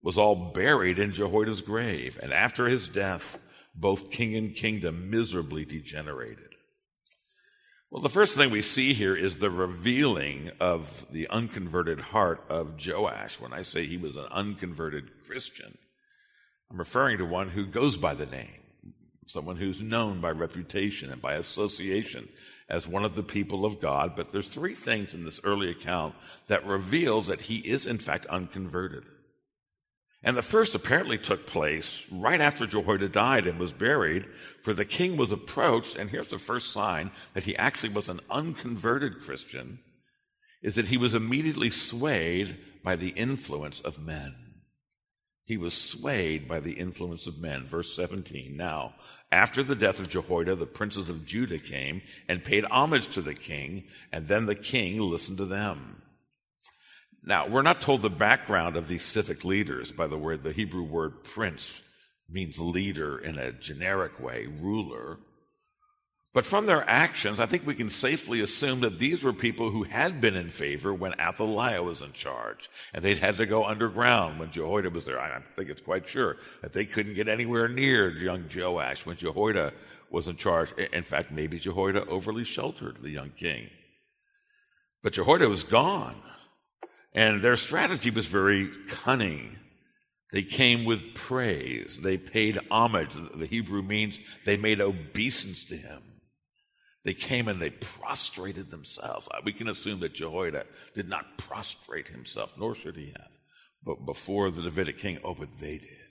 was 0.00 0.16
all 0.16 0.52
buried 0.52 1.00
in 1.00 1.12
Jehoiada's 1.12 1.60
grave, 1.60 2.20
and 2.22 2.32
after 2.32 2.68
his 2.68 2.86
death, 2.86 3.40
both 3.74 4.10
king 4.10 4.36
and 4.36 4.54
kingdom 4.54 5.10
miserably 5.10 5.64
degenerated. 5.64 6.54
Well, 7.90 8.02
the 8.02 8.08
first 8.08 8.36
thing 8.36 8.50
we 8.50 8.62
see 8.62 8.92
here 8.92 9.14
is 9.14 9.38
the 9.38 9.50
revealing 9.50 10.50
of 10.58 11.06
the 11.12 11.28
unconverted 11.28 12.00
heart 12.00 12.44
of 12.48 12.74
Joash. 12.84 13.38
When 13.38 13.52
I 13.52 13.62
say 13.62 13.84
he 13.84 13.96
was 13.96 14.16
an 14.16 14.26
unconverted 14.32 15.24
Christian, 15.24 15.78
I'm 16.70 16.78
referring 16.78 17.18
to 17.18 17.24
one 17.24 17.50
who 17.50 17.66
goes 17.66 17.96
by 17.96 18.14
the 18.14 18.26
name, 18.26 18.62
someone 19.26 19.56
who's 19.56 19.80
known 19.80 20.20
by 20.20 20.30
reputation 20.30 21.12
and 21.12 21.22
by 21.22 21.34
association 21.34 22.28
as 22.68 22.88
one 22.88 23.04
of 23.04 23.14
the 23.14 23.22
people 23.22 23.64
of 23.64 23.80
God. 23.80 24.16
But 24.16 24.32
there's 24.32 24.48
three 24.48 24.74
things 24.74 25.14
in 25.14 25.24
this 25.24 25.40
early 25.44 25.70
account 25.70 26.16
that 26.48 26.66
reveals 26.66 27.28
that 27.28 27.42
he 27.42 27.58
is 27.58 27.86
in 27.86 27.98
fact 27.98 28.26
unconverted. 28.26 29.04
And 30.24 30.38
the 30.38 30.42
first 30.42 30.74
apparently 30.74 31.18
took 31.18 31.46
place 31.46 32.02
right 32.10 32.40
after 32.40 32.66
Jehoiada 32.66 33.10
died 33.10 33.46
and 33.46 33.58
was 33.58 33.72
buried, 33.72 34.24
for 34.62 34.72
the 34.72 34.86
king 34.86 35.18
was 35.18 35.30
approached, 35.30 35.96
and 35.96 36.08
here's 36.08 36.28
the 36.28 36.38
first 36.38 36.72
sign 36.72 37.10
that 37.34 37.44
he 37.44 37.54
actually 37.56 37.90
was 37.90 38.08
an 38.08 38.20
unconverted 38.30 39.20
Christian, 39.20 39.80
is 40.62 40.76
that 40.76 40.88
he 40.88 40.96
was 40.96 41.14
immediately 41.14 41.70
swayed 41.70 42.56
by 42.82 42.96
the 42.96 43.10
influence 43.10 43.82
of 43.82 43.98
men. 43.98 44.34
He 45.44 45.58
was 45.58 45.74
swayed 45.74 46.48
by 46.48 46.60
the 46.60 46.72
influence 46.72 47.26
of 47.26 47.38
men. 47.38 47.66
Verse 47.66 47.94
17. 47.94 48.56
Now, 48.56 48.94
after 49.30 49.62
the 49.62 49.74
death 49.74 50.00
of 50.00 50.08
Jehoiada, 50.08 50.56
the 50.56 50.64
princes 50.64 51.10
of 51.10 51.26
Judah 51.26 51.58
came 51.58 52.00
and 52.30 52.42
paid 52.42 52.64
homage 52.64 53.08
to 53.08 53.20
the 53.20 53.34
king, 53.34 53.84
and 54.10 54.26
then 54.26 54.46
the 54.46 54.54
king 54.54 54.98
listened 54.98 55.36
to 55.36 55.44
them. 55.44 56.00
Now, 57.26 57.48
we're 57.48 57.62
not 57.62 57.80
told 57.80 58.02
the 58.02 58.10
background 58.10 58.76
of 58.76 58.86
these 58.86 59.02
civic 59.02 59.44
leaders 59.44 59.90
by 59.92 60.06
the 60.06 60.18
way, 60.18 60.36
the 60.36 60.52
Hebrew 60.52 60.82
word 60.82 61.24
prince 61.24 61.82
means 62.28 62.58
leader 62.58 63.18
in 63.18 63.38
a 63.38 63.52
generic 63.52 64.20
way, 64.20 64.46
ruler. 64.46 65.18
But 66.34 66.44
from 66.44 66.66
their 66.66 66.88
actions, 66.90 67.38
I 67.38 67.46
think 67.46 67.64
we 67.64 67.76
can 67.76 67.90
safely 67.90 68.40
assume 68.40 68.80
that 68.80 68.98
these 68.98 69.22
were 69.22 69.32
people 69.32 69.70
who 69.70 69.84
had 69.84 70.20
been 70.20 70.34
in 70.34 70.50
favor 70.50 70.92
when 70.92 71.14
Athaliah 71.18 71.82
was 71.82 72.02
in 72.02 72.12
charge. 72.12 72.68
And 72.92 73.04
they'd 73.04 73.18
had 73.18 73.36
to 73.36 73.46
go 73.46 73.64
underground 73.64 74.40
when 74.40 74.50
Jehoiada 74.50 74.90
was 74.90 75.04
there. 75.06 75.20
I 75.20 75.40
think 75.54 75.70
it's 75.70 75.80
quite 75.80 76.08
sure 76.08 76.36
that 76.60 76.72
they 76.72 76.86
couldn't 76.86 77.14
get 77.14 77.28
anywhere 77.28 77.68
near 77.68 78.10
young 78.10 78.46
Joash 78.52 79.06
when 79.06 79.16
Jehoiada 79.16 79.72
was 80.10 80.26
in 80.26 80.34
charge. 80.34 80.72
In 80.72 81.04
fact, 81.04 81.30
maybe 81.30 81.60
Jehoiada 81.60 82.04
overly 82.06 82.44
sheltered 82.44 82.96
the 82.96 83.10
young 83.10 83.30
king. 83.30 83.70
But 85.04 85.12
Jehoiada 85.12 85.48
was 85.48 85.62
gone. 85.62 86.16
And 87.14 87.42
their 87.42 87.56
strategy 87.56 88.10
was 88.10 88.26
very 88.26 88.70
cunning. 88.88 89.56
They 90.32 90.42
came 90.42 90.84
with 90.84 91.14
praise. 91.14 91.98
They 92.02 92.18
paid 92.18 92.58
homage. 92.70 93.14
The 93.14 93.46
Hebrew 93.46 93.82
means 93.82 94.18
they 94.44 94.56
made 94.56 94.80
obeisance 94.80 95.64
to 95.64 95.76
him. 95.76 96.02
They 97.04 97.14
came 97.14 97.48
and 97.48 97.60
they 97.60 97.70
prostrated 97.70 98.70
themselves. 98.70 99.28
Uh, 99.30 99.40
we 99.44 99.52
can 99.52 99.68
assume 99.68 100.00
that 100.00 100.14
Jehoiada 100.14 100.64
did 100.94 101.08
not 101.08 101.36
prostrate 101.36 102.08
himself, 102.08 102.54
nor 102.58 102.74
should 102.74 102.96
he 102.96 103.08
have, 103.08 103.30
but 103.84 104.06
before 104.06 104.50
the 104.50 104.62
Davidic 104.62 104.98
king. 104.98 105.18
Oh, 105.22 105.34
but 105.34 105.50
they 105.60 105.78
did. 105.78 106.03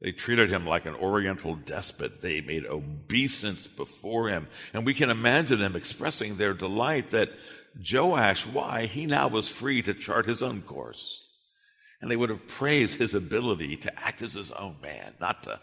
They 0.00 0.12
treated 0.12 0.50
him 0.50 0.66
like 0.66 0.84
an 0.84 0.94
oriental 0.94 1.54
despot. 1.54 2.20
They 2.20 2.42
made 2.42 2.66
obeisance 2.66 3.66
before 3.66 4.28
him. 4.28 4.46
And 4.74 4.84
we 4.84 4.92
can 4.92 5.08
imagine 5.08 5.58
them 5.58 5.74
expressing 5.74 6.36
their 6.36 6.52
delight 6.52 7.10
that 7.10 7.30
Joash, 7.90 8.46
why? 8.46 8.86
He 8.86 9.06
now 9.06 9.28
was 9.28 9.48
free 9.48 9.82
to 9.82 9.94
chart 9.94 10.26
his 10.26 10.42
own 10.42 10.62
course. 10.62 11.22
And 12.00 12.10
they 12.10 12.16
would 12.16 12.28
have 12.28 12.46
praised 12.46 12.98
his 12.98 13.14
ability 13.14 13.76
to 13.78 14.00
act 14.00 14.20
as 14.20 14.34
his 14.34 14.52
own 14.52 14.76
man, 14.82 15.14
not 15.18 15.44
to, 15.44 15.58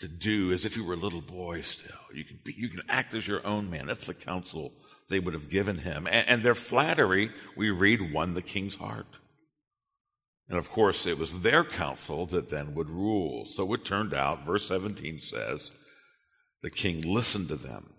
to 0.00 0.08
do 0.08 0.52
as 0.52 0.66
if 0.66 0.74
he 0.74 0.82
were 0.82 0.94
a 0.94 0.98
little 0.98 1.22
boy 1.22 1.62
still. 1.62 1.96
You 2.14 2.24
can, 2.24 2.38
be, 2.44 2.54
you 2.56 2.68
can 2.68 2.82
act 2.88 3.14
as 3.14 3.26
your 3.26 3.46
own 3.46 3.70
man. 3.70 3.86
That's 3.86 4.06
the 4.06 4.14
counsel 4.14 4.72
they 5.08 5.20
would 5.20 5.32
have 5.32 5.48
given 5.48 5.78
him. 5.78 6.06
And, 6.06 6.28
and 6.28 6.42
their 6.42 6.54
flattery, 6.54 7.30
we 7.56 7.70
read, 7.70 8.12
won 8.12 8.34
the 8.34 8.42
king's 8.42 8.76
heart. 8.76 9.06
And 10.48 10.58
of 10.58 10.70
course, 10.70 11.06
it 11.06 11.18
was 11.18 11.40
their 11.40 11.64
counsel 11.64 12.26
that 12.26 12.48
then 12.48 12.74
would 12.74 12.88
rule. 12.88 13.44
So 13.44 13.72
it 13.74 13.84
turned 13.84 14.14
out, 14.14 14.46
verse 14.46 14.66
17 14.66 15.20
says, 15.20 15.72
the 16.62 16.70
king 16.70 17.02
listened 17.02 17.48
to 17.48 17.56
them 17.56 17.94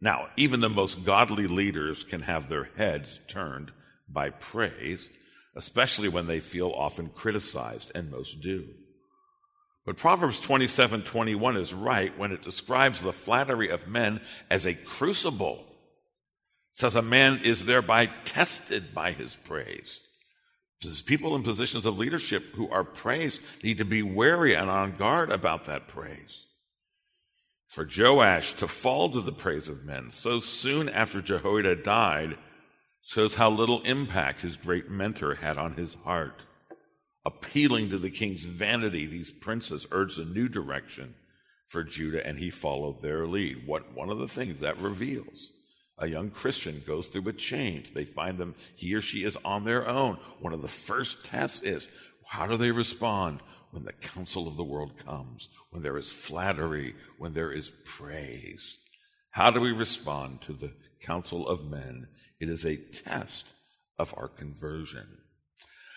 now, 0.00 0.28
even 0.36 0.60
the 0.60 0.68
most 0.68 1.04
godly 1.04 1.46
leaders 1.46 2.04
can 2.04 2.20
have 2.22 2.48
their 2.48 2.68
heads 2.76 3.20
turned 3.28 3.72
by 4.08 4.30
praise, 4.30 5.08
especially 5.54 6.08
when 6.08 6.26
they 6.26 6.40
feel 6.40 6.70
often 6.70 7.08
criticized, 7.08 7.90
and 7.94 8.10
most 8.10 8.40
do. 8.40 8.68
But 9.86 9.96
Proverbs 9.96 10.40
27 10.40 11.02
21 11.02 11.56
is 11.56 11.72
right 11.72 12.16
when 12.18 12.32
it 12.32 12.42
describes 12.42 13.00
the 13.00 13.12
flattery 13.12 13.68
of 13.68 13.88
men 13.88 14.20
as 14.50 14.66
a 14.66 14.74
crucible. 14.74 15.64
It 16.72 16.78
says 16.78 16.94
a 16.94 17.02
man 17.02 17.40
is 17.42 17.64
thereby 17.64 18.06
tested 18.24 18.94
by 18.94 19.12
his 19.12 19.34
praise. 19.34 20.00
People 21.06 21.34
in 21.34 21.42
positions 21.42 21.86
of 21.86 21.98
leadership 21.98 22.54
who 22.54 22.68
are 22.70 22.84
praised 22.84 23.42
need 23.62 23.78
to 23.78 23.84
be 23.84 24.02
wary 24.02 24.54
and 24.54 24.68
on 24.68 24.92
guard 24.92 25.30
about 25.30 25.64
that 25.64 25.88
praise. 25.88 26.44
For 27.66 27.86
Joash 27.86 28.52
to 28.54 28.68
fall 28.68 29.10
to 29.10 29.20
the 29.20 29.32
praise 29.32 29.68
of 29.68 29.84
men 29.84 30.10
so 30.10 30.38
soon 30.38 30.88
after 30.88 31.20
Jehoiada 31.20 31.76
died 31.76 32.38
shows 33.02 33.36
how 33.36 33.50
little 33.50 33.82
impact 33.82 34.40
his 34.40 34.56
great 34.56 34.90
mentor 34.90 35.36
had 35.36 35.58
on 35.58 35.74
his 35.74 35.94
heart. 35.94 36.42
Appealing 37.24 37.90
to 37.90 37.98
the 37.98 38.10
king's 38.10 38.44
vanity, 38.44 39.06
these 39.06 39.30
princes 39.30 39.86
urged 39.90 40.18
a 40.18 40.24
new 40.24 40.48
direction 40.48 41.14
for 41.66 41.82
Judah, 41.82 42.24
and 42.24 42.38
he 42.38 42.50
followed 42.50 43.02
their 43.02 43.26
lead. 43.26 43.66
What 43.66 43.94
one 43.94 44.10
of 44.10 44.18
the 44.18 44.28
things 44.28 44.60
that 44.60 44.80
reveals 44.80 45.52
a 45.98 46.06
young 46.06 46.30
Christian 46.30 46.82
goes 46.86 47.08
through 47.08 47.28
a 47.28 47.32
change. 47.32 47.94
They 47.94 48.04
find 48.04 48.38
them, 48.38 48.54
he 48.74 48.94
or 48.94 49.00
she 49.00 49.24
is 49.24 49.36
on 49.44 49.64
their 49.64 49.88
own. 49.88 50.18
One 50.40 50.52
of 50.52 50.62
the 50.62 50.68
first 50.68 51.24
tests 51.24 51.62
is 51.62 51.88
how 52.26 52.46
do 52.46 52.56
they 52.56 52.70
respond 52.70 53.40
when 53.70 53.84
the 53.84 53.92
counsel 53.92 54.46
of 54.46 54.56
the 54.56 54.64
world 54.64 54.92
comes, 55.04 55.48
when 55.70 55.82
there 55.82 55.96
is 55.96 56.12
flattery, 56.12 56.94
when 57.18 57.32
there 57.32 57.50
is 57.50 57.72
praise? 57.84 58.78
How 59.30 59.50
do 59.50 59.60
we 59.60 59.72
respond 59.72 60.42
to 60.42 60.52
the 60.52 60.72
counsel 61.00 61.48
of 61.48 61.70
men? 61.70 62.08
It 62.40 62.48
is 62.48 62.66
a 62.66 62.76
test 62.76 63.54
of 63.98 64.14
our 64.16 64.28
conversion. 64.28 65.06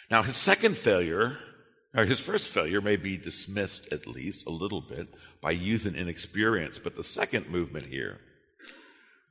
Now, 0.10 0.24
his 0.24 0.36
second 0.36 0.78
failure, 0.78 1.38
or 1.96 2.06
his 2.06 2.20
first 2.20 2.50
failure, 2.50 2.82
may 2.82 2.96
be 2.96 3.18
dismissed 3.18 3.92
at 3.92 4.08
least 4.08 4.48
a 4.48 4.52
little 4.52 4.82
bit 4.82 5.10
by 5.42 5.52
youth 5.52 5.86
and 5.86 5.96
inexperience, 5.96 6.80
but 6.80 6.96
the 6.96 7.04
second 7.04 7.50
movement 7.50 7.88
here 7.88 8.20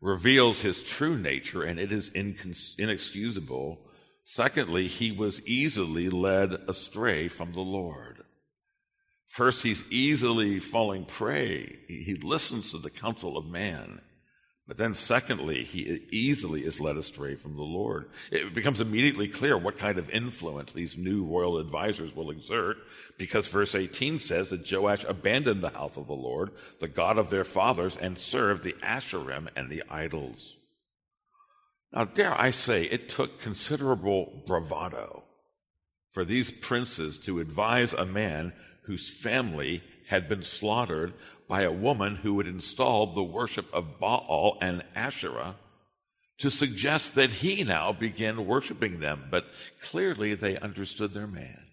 reveals 0.01 0.61
his 0.61 0.83
true 0.83 1.17
nature 1.17 1.63
and 1.63 1.79
it 1.79 1.93
is 1.93 2.09
inexcusable. 2.09 3.81
Secondly, 4.25 4.87
he 4.87 5.11
was 5.11 5.45
easily 5.47 6.09
led 6.09 6.53
astray 6.69 7.29
from 7.29 7.53
the 7.53 7.61
Lord. 7.61 8.25
First, 9.27 9.63
he's 9.63 9.85
easily 9.91 10.59
falling 10.59 11.05
prey. 11.05 11.79
He 11.89 12.17
listens 12.23 12.71
to 12.71 12.79
the 12.79 12.91
counsel 12.91 13.37
of 13.37 13.47
man. 13.47 14.01
But 14.69 14.77
then, 14.77 14.95
secondly, 14.95 15.65
he 15.65 16.03
easily 16.11 16.61
is 16.61 16.79
led 16.79 16.99
astray 16.99 17.37
from 17.37 17.57
the 17.57 17.63
Lord. 17.63 18.11
It 18.31 18.53
becomes 18.53 18.83
immediately 18.83 19.27
clear 19.27 19.57
what 19.57 19.79
kind 19.79 19.99
of 19.99 20.11
influence 20.11 20.75
these 20.75 20.99
new 20.99 21.25
royal 21.25 21.57
advisors 21.57 22.15
will 22.15 22.31
exert, 22.31 22.77
because 23.17 23.49
verse 23.49 23.75
18 23.75 24.19
says 24.19 24.51
that 24.51 24.71
Joash 24.71 25.05
abandoned 25.09 25.63
the 25.63 25.71
house 25.71 25.97
of 25.97 26.07
the 26.07 26.13
Lord, 26.13 26.51
the 26.81 26.89
God 26.89 27.17
of 27.17 27.31
their 27.31 27.45
fathers, 27.45 27.97
and 27.97 28.19
served 28.19 28.63
the 28.63 28.75
Asherim 28.83 29.49
and 29.57 29.71
the 29.71 29.83
idols. 29.89 30.59
Now, 31.91 32.05
dare 32.05 32.39
I 32.39 32.51
say, 32.51 32.85
it 32.85 33.09
took 33.09 33.41
considerable 33.41 34.43
bravado 34.47 35.25
for 36.11 36.27
these 36.27 36.51
princes 36.51 37.19
to 37.21 37.41
advise 37.41 37.95
a 37.95 38.05
man 38.05 38.53
whose 38.83 39.09
family 39.09 39.83
had 40.09 40.29
been 40.29 40.43
slaughtered 40.43 41.15
by 41.49 41.63
a 41.63 41.73
woman 41.73 42.17
who 42.17 42.39
had 42.39 42.47
installed 42.47 43.15
the 43.15 43.23
worship 43.23 43.67
of 43.73 43.99
Baal 43.99 44.59
and 44.61 44.85
Asherah 44.95 45.57
to 46.39 46.51
suggest 46.51 47.15
that 47.15 47.31
he 47.31 47.65
now 47.65 47.93
begin 47.93 48.47
worshiping 48.47 49.01
them. 49.01 49.25
But 49.31 49.47
clearly 49.81 50.35
they 50.35 50.59
understood 50.59 51.15
their 51.15 51.27
man. 51.27 51.65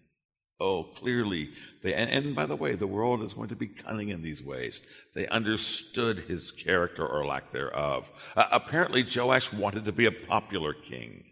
Oh, 0.59 0.83
clearly 0.83 1.49
they, 1.81 1.93
and, 1.93 2.09
and, 2.09 2.33
by 2.33 2.45
the 2.45 2.55
way, 2.55 2.75
the 2.75 2.87
world 2.87 3.21
is 3.21 3.33
going 3.33 3.49
to 3.49 3.57
be 3.57 3.67
cunning 3.67 4.07
in 4.07 4.21
these 4.21 4.41
ways. 4.41 4.81
They 5.13 5.27
understood 5.27 6.19
his 6.19 6.49
character 6.49 7.05
or 7.05 7.25
lack 7.25 7.51
thereof. 7.51 8.09
Uh, 8.37 8.45
apparently 8.51 9.03
Joash 9.03 9.51
wanted 9.51 9.83
to 9.85 9.91
be 9.91 10.05
a 10.05 10.11
popular 10.11 10.73
king 10.73 11.25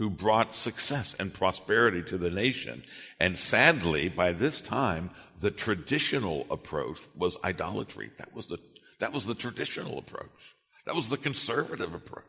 who 0.00 0.08
brought 0.08 0.54
success 0.54 1.14
and 1.18 1.34
prosperity 1.34 2.02
to 2.02 2.16
the 2.16 2.30
nation. 2.30 2.82
And 3.20 3.38
sadly, 3.38 4.08
by 4.08 4.32
this 4.32 4.62
time, 4.62 5.10
the 5.40 5.50
traditional 5.50 6.46
approach 6.50 6.96
was 7.14 7.36
idolatry. 7.44 8.08
That 8.16 8.34
was 8.34 8.46
the, 8.46 8.56
that 9.00 9.12
was 9.12 9.26
the 9.26 9.34
traditional 9.34 9.98
approach. 9.98 10.56
That 10.86 10.94
was 10.94 11.10
the 11.10 11.18
conservative 11.18 11.92
approach 11.92 12.24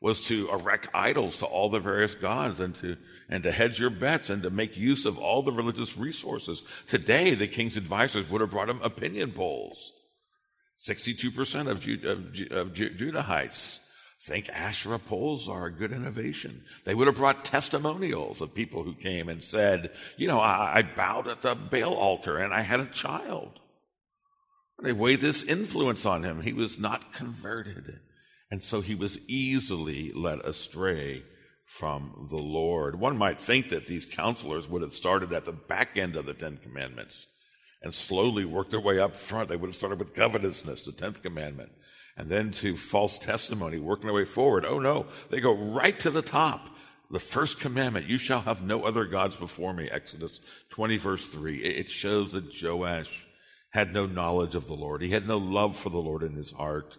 was 0.00 0.26
to 0.26 0.48
erect 0.50 0.88
idols 0.94 1.38
to 1.38 1.46
all 1.46 1.70
the 1.70 1.80
various 1.80 2.14
gods 2.14 2.60
and 2.60 2.76
to 2.76 2.96
and 3.28 3.42
to 3.42 3.50
hedge 3.50 3.80
your 3.80 3.90
bets 3.90 4.30
and 4.30 4.44
to 4.44 4.50
make 4.50 4.76
use 4.76 5.04
of 5.04 5.18
all 5.18 5.42
the 5.42 5.50
religious 5.50 5.98
resources. 5.98 6.62
Today, 6.86 7.34
the 7.34 7.48
king's 7.48 7.76
advisors 7.76 8.30
would 8.30 8.40
have 8.40 8.50
brought 8.50 8.70
him 8.70 8.80
opinion 8.80 9.32
polls. 9.32 9.92
62% 10.78 11.68
of, 11.68 11.78
of, 12.04 12.68
of 12.68 12.72
Judahites 12.72 13.80
think 14.22 14.48
Asherah 14.50 15.00
poles 15.00 15.48
are 15.48 15.66
a 15.66 15.72
good 15.72 15.90
innovation. 15.90 16.64
They 16.84 16.94
would 16.94 17.08
have 17.08 17.16
brought 17.16 17.44
testimonials 17.44 18.40
of 18.40 18.54
people 18.54 18.84
who 18.84 18.94
came 18.94 19.28
and 19.28 19.42
said, 19.42 19.90
you 20.16 20.28
know, 20.28 20.38
I, 20.38 20.78
I 20.78 20.82
bowed 20.82 21.26
at 21.26 21.42
the 21.42 21.56
Baal 21.56 21.94
altar 21.94 22.38
and 22.38 22.54
I 22.54 22.60
had 22.60 22.78
a 22.78 22.86
child. 22.86 23.58
They 24.80 24.92
weighed 24.92 25.20
this 25.20 25.42
influence 25.42 26.06
on 26.06 26.22
him. 26.22 26.40
He 26.40 26.52
was 26.52 26.78
not 26.78 27.12
converted. 27.12 28.00
And 28.50 28.62
so 28.62 28.80
he 28.80 28.94
was 28.94 29.18
easily 29.26 30.12
led 30.12 30.40
astray 30.40 31.24
from 31.64 32.28
the 32.30 32.42
Lord. 32.42 33.00
One 33.00 33.16
might 33.16 33.40
think 33.40 33.70
that 33.70 33.86
these 33.86 34.04
counselors 34.04 34.68
would 34.68 34.82
have 34.82 34.92
started 34.92 35.32
at 35.32 35.44
the 35.44 35.52
back 35.52 35.96
end 35.96 36.16
of 36.16 36.26
the 36.26 36.34
Ten 36.34 36.58
Commandments 36.58 37.26
and 37.82 37.92
slowly 37.92 38.44
worked 38.44 38.70
their 38.70 38.80
way 38.80 38.98
up 38.98 39.16
front. 39.16 39.48
They 39.48 39.56
would 39.56 39.68
have 39.68 39.76
started 39.76 39.98
with 39.98 40.14
covetousness, 40.14 40.82
the 40.82 40.92
tenth 40.92 41.22
commandment, 41.22 41.72
and 42.16 42.30
then 42.30 42.50
to 42.52 42.76
false 42.76 43.18
testimony, 43.18 43.78
working 43.78 44.06
their 44.06 44.14
way 44.14 44.24
forward. 44.24 44.64
Oh 44.64 44.78
no, 44.78 45.06
they 45.30 45.40
go 45.40 45.54
right 45.54 45.98
to 46.00 46.10
the 46.10 46.22
top. 46.22 46.68
The 47.10 47.18
first 47.18 47.60
commandment, 47.60 48.08
you 48.08 48.16
shall 48.16 48.40
have 48.40 48.62
no 48.62 48.84
other 48.84 49.04
gods 49.04 49.36
before 49.36 49.74
me, 49.74 49.88
Exodus 49.90 50.40
20 50.70 50.96
verse 50.96 51.26
3. 51.26 51.58
It 51.58 51.90
shows 51.90 52.32
that 52.32 52.62
Joash 52.62 53.26
had 53.70 53.92
no 53.92 54.06
knowledge 54.06 54.54
of 54.54 54.66
the 54.66 54.74
Lord. 54.74 55.02
He 55.02 55.10
had 55.10 55.26
no 55.26 55.38
love 55.38 55.76
for 55.76 55.90
the 55.90 55.98
Lord 55.98 56.22
in 56.22 56.34
his 56.34 56.52
heart. 56.52 56.96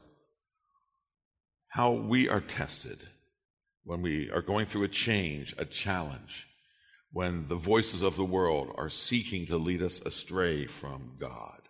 How 1.70 1.92
we 1.92 2.30
are 2.30 2.42
tested 2.42 3.00
when 3.84 4.02
we 4.02 4.30
are 4.30 4.42
going 4.42 4.66
through 4.66 4.84
a 4.84 4.90
change, 4.90 5.56
a 5.58 5.66
challenge, 5.66 6.48
when 7.12 7.48
the 7.48 7.56
voices 7.56 8.02
of 8.02 8.16
the 8.16 8.24
world 8.24 8.74
are 8.76 8.90
seeking 8.90 9.46
to 9.48 9.58
lead 9.58 9.82
us 9.82 10.00
astray 10.02 10.66
from 10.66 11.14
God. 11.20 11.63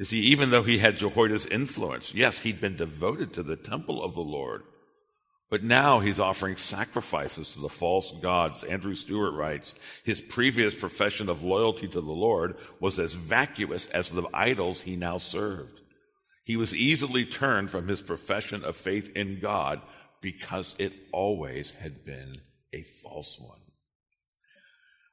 You 0.00 0.06
see, 0.06 0.20
even 0.20 0.48
though 0.48 0.62
he 0.62 0.78
had 0.78 0.96
Jehoiada's 0.96 1.44
influence, 1.44 2.14
yes, 2.14 2.40
he'd 2.40 2.58
been 2.58 2.74
devoted 2.74 3.34
to 3.34 3.42
the 3.42 3.54
temple 3.54 4.02
of 4.02 4.14
the 4.14 4.22
Lord, 4.22 4.62
but 5.50 5.62
now 5.62 6.00
he's 6.00 6.18
offering 6.18 6.56
sacrifices 6.56 7.52
to 7.52 7.60
the 7.60 7.68
false 7.68 8.10
gods. 8.22 8.64
Andrew 8.64 8.94
Stewart 8.94 9.34
writes, 9.34 9.74
his 10.02 10.22
previous 10.22 10.74
profession 10.74 11.28
of 11.28 11.42
loyalty 11.42 11.86
to 11.86 12.00
the 12.00 12.12
Lord 12.12 12.56
was 12.80 12.98
as 12.98 13.12
vacuous 13.12 13.88
as 13.88 14.08
the 14.08 14.22
idols 14.32 14.80
he 14.80 14.96
now 14.96 15.18
served. 15.18 15.82
He 16.44 16.56
was 16.56 16.74
easily 16.74 17.26
turned 17.26 17.70
from 17.70 17.86
his 17.86 18.00
profession 18.00 18.64
of 18.64 18.76
faith 18.76 19.14
in 19.14 19.38
God 19.38 19.82
because 20.22 20.74
it 20.78 20.94
always 21.12 21.72
had 21.72 22.06
been 22.06 22.40
a 22.72 22.80
false 22.80 23.38
one. 23.38 23.59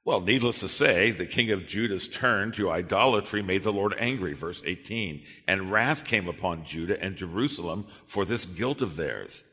Well, 0.07 0.21
needless 0.21 0.61
to 0.61 0.69
say, 0.69 1.11
the 1.11 1.25
king 1.25 1.51
of 1.51 1.67
Judah's 1.67 2.07
turn 2.07 2.53
to 2.53 2.71
idolatry 2.71 3.41
made 3.41 3.63
the 3.63 3.73
Lord 3.73 3.93
angry, 3.99 4.31
verse 4.31 4.61
18. 4.65 5.21
And 5.49 5.69
wrath 5.69 6.05
came 6.05 6.29
upon 6.29 6.63
Judah 6.63 6.97
and 7.03 7.17
Jerusalem 7.17 7.87
for 8.05 8.23
this 8.23 8.45
guilt 8.45 8.81
of 8.81 8.95
theirs. 8.95 9.43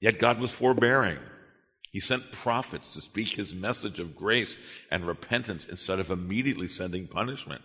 Yet 0.00 0.18
God 0.18 0.40
was 0.40 0.52
forbearing. 0.52 1.18
He 1.92 2.00
sent 2.00 2.32
prophets 2.32 2.94
to 2.94 3.02
speak 3.02 3.28
his 3.28 3.54
message 3.54 4.00
of 4.00 4.16
grace 4.16 4.56
and 4.90 5.06
repentance 5.06 5.66
instead 5.66 6.00
of 6.00 6.10
immediately 6.10 6.66
sending 6.66 7.08
punishment. 7.08 7.60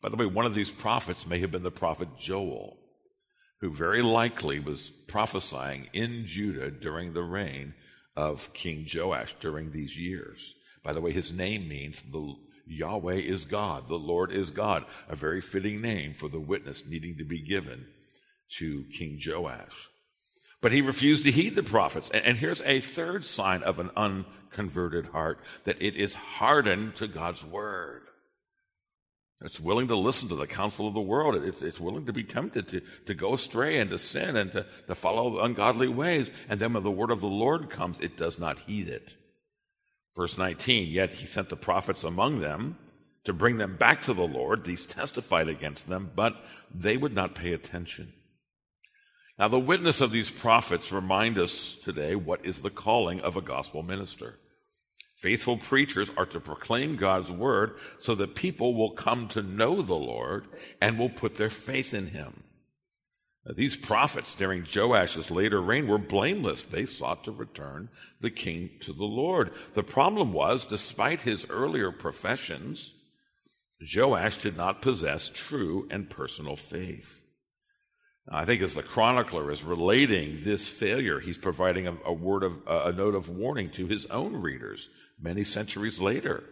By 0.00 0.10
the 0.10 0.16
way, 0.16 0.26
one 0.26 0.46
of 0.46 0.54
these 0.54 0.70
prophets 0.70 1.26
may 1.26 1.40
have 1.40 1.50
been 1.50 1.64
the 1.64 1.72
prophet 1.72 2.08
Joel, 2.16 2.78
who 3.62 3.72
very 3.72 4.00
likely 4.00 4.60
was 4.60 4.92
prophesying 5.08 5.88
in 5.92 6.24
Judah 6.24 6.70
during 6.70 7.14
the 7.14 7.24
reign 7.24 7.74
of 8.20 8.52
King 8.52 8.86
Joash 8.92 9.34
during 9.40 9.70
these 9.70 9.96
years. 9.96 10.54
By 10.82 10.92
the 10.92 11.00
way, 11.00 11.10
his 11.10 11.32
name 11.32 11.66
means 11.66 12.02
the 12.02 12.36
Yahweh 12.66 13.14
is 13.14 13.46
God, 13.46 13.88
the 13.88 13.98
Lord 13.98 14.30
is 14.30 14.50
God, 14.50 14.84
a 15.08 15.16
very 15.16 15.40
fitting 15.40 15.80
name 15.80 16.12
for 16.12 16.28
the 16.28 16.38
witness 16.38 16.84
needing 16.86 17.16
to 17.16 17.24
be 17.24 17.40
given 17.40 17.86
to 18.58 18.84
King 18.92 19.18
Joash. 19.26 19.88
But 20.60 20.72
he 20.72 20.82
refused 20.82 21.24
to 21.24 21.30
heed 21.30 21.54
the 21.54 21.62
prophets. 21.62 22.10
And 22.10 22.36
here's 22.36 22.60
a 22.62 22.80
third 22.80 23.24
sign 23.24 23.62
of 23.62 23.78
an 23.78 23.90
unconverted 23.96 25.06
heart 25.06 25.40
that 25.64 25.80
it 25.80 25.96
is 25.96 26.12
hardened 26.12 26.96
to 26.96 27.08
God's 27.08 27.42
word. 27.42 28.02
It's 29.42 29.58
willing 29.58 29.88
to 29.88 29.96
listen 29.96 30.28
to 30.28 30.36
the 30.36 30.46
counsel 30.46 30.86
of 30.86 30.92
the 30.92 31.00
world. 31.00 31.34
It's, 31.42 31.62
it's, 31.62 31.80
willing 31.80 32.04
to 32.06 32.12
be 32.12 32.24
tempted 32.24 32.68
to, 32.68 32.82
to 33.06 33.14
go 33.14 33.34
astray 33.34 33.78
and 33.78 33.88
to 33.90 33.98
sin 33.98 34.36
and 34.36 34.52
to, 34.52 34.66
to 34.86 34.94
follow 34.94 35.40
ungodly 35.40 35.88
ways. 35.88 36.30
And 36.48 36.60
then 36.60 36.74
when 36.74 36.82
the 36.82 36.90
word 36.90 37.10
of 37.10 37.22
the 37.22 37.26
Lord 37.26 37.70
comes, 37.70 38.00
it 38.00 38.18
does 38.18 38.38
not 38.38 38.58
heed 38.58 38.88
it. 38.88 39.14
Verse 40.14 40.36
19, 40.36 40.88
yet 40.88 41.14
he 41.14 41.26
sent 41.26 41.48
the 41.48 41.56
prophets 41.56 42.04
among 42.04 42.40
them 42.40 42.76
to 43.24 43.32
bring 43.32 43.56
them 43.56 43.76
back 43.76 44.02
to 44.02 44.12
the 44.12 44.26
Lord. 44.26 44.64
These 44.64 44.84
testified 44.84 45.48
against 45.48 45.88
them, 45.88 46.10
but 46.14 46.36
they 46.74 46.98
would 46.98 47.14
not 47.14 47.34
pay 47.34 47.52
attention. 47.52 48.12
Now, 49.38 49.48
the 49.48 49.58
witness 49.58 50.02
of 50.02 50.12
these 50.12 50.28
prophets 50.28 50.92
remind 50.92 51.38
us 51.38 51.76
today 51.82 52.14
what 52.14 52.44
is 52.44 52.60
the 52.60 52.68
calling 52.68 53.20
of 53.20 53.38
a 53.38 53.42
gospel 53.42 53.82
minister. 53.82 54.38
Faithful 55.20 55.58
preachers 55.58 56.10
are 56.16 56.24
to 56.24 56.40
proclaim 56.40 56.96
God's 56.96 57.30
word 57.30 57.76
so 57.98 58.14
that 58.14 58.34
people 58.34 58.72
will 58.72 58.92
come 58.92 59.28
to 59.28 59.42
know 59.42 59.82
the 59.82 59.92
Lord 59.92 60.46
and 60.80 60.98
will 60.98 61.10
put 61.10 61.34
their 61.34 61.50
faith 61.50 61.92
in 61.92 62.06
him. 62.06 62.42
Now, 63.44 63.52
these 63.54 63.76
prophets 63.76 64.34
during 64.34 64.64
Joash's 64.64 65.30
later 65.30 65.60
reign 65.60 65.88
were 65.88 65.98
blameless. 65.98 66.64
They 66.64 66.86
sought 66.86 67.24
to 67.24 67.32
return 67.32 67.90
the 68.22 68.30
king 68.30 68.70
to 68.80 68.94
the 68.94 69.04
Lord. 69.04 69.50
The 69.74 69.82
problem 69.82 70.32
was, 70.32 70.64
despite 70.64 71.20
his 71.20 71.44
earlier 71.50 71.92
professions, 71.92 72.94
Joash 73.94 74.38
did 74.38 74.56
not 74.56 74.80
possess 74.80 75.28
true 75.28 75.86
and 75.90 76.08
personal 76.08 76.56
faith. 76.56 77.22
I 78.32 78.44
think 78.44 78.62
as 78.62 78.74
the 78.74 78.82
chronicler 78.82 79.50
is 79.50 79.64
relating 79.64 80.42
this 80.44 80.68
failure, 80.68 81.18
he's 81.20 81.38
providing 81.38 81.88
a, 81.88 81.96
a 82.06 82.12
word 82.12 82.44
of 82.44 82.52
a 82.66 82.92
note 82.92 83.14
of 83.14 83.28
warning 83.28 83.70
to 83.72 83.86
his 83.86 84.06
own 84.06 84.36
readers 84.36 84.88
many 85.20 85.44
centuries 85.44 86.00
later. 86.00 86.44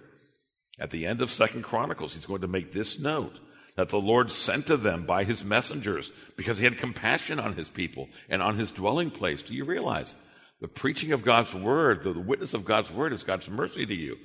At 0.78 0.90
the 0.90 1.06
end 1.06 1.20
of 1.20 1.30
Second 1.30 1.62
Chronicles, 1.62 2.14
he's 2.14 2.26
going 2.26 2.42
to 2.42 2.48
make 2.48 2.72
this 2.72 2.98
note 2.98 3.40
that 3.76 3.88
the 3.88 4.00
Lord 4.00 4.30
sent 4.30 4.66
to 4.68 4.76
them 4.76 5.06
by 5.06 5.24
his 5.24 5.44
messengers 5.44 6.10
because 6.36 6.58
he 6.58 6.64
had 6.64 6.78
compassion 6.78 7.38
on 7.38 7.54
his 7.54 7.68
people 7.68 8.08
and 8.28 8.42
on 8.42 8.56
his 8.56 8.70
dwelling 8.70 9.10
place. 9.10 9.42
Do 9.42 9.54
you 9.54 9.64
realize? 9.64 10.14
The 10.60 10.68
preaching 10.68 11.12
of 11.12 11.24
God's 11.24 11.54
word, 11.54 12.02
the 12.02 12.12
witness 12.12 12.54
of 12.54 12.64
God's 12.64 12.90
word 12.90 13.12
is 13.12 13.22
God's 13.22 13.48
mercy 13.48 13.86
to 13.86 13.94
you. 13.94 14.16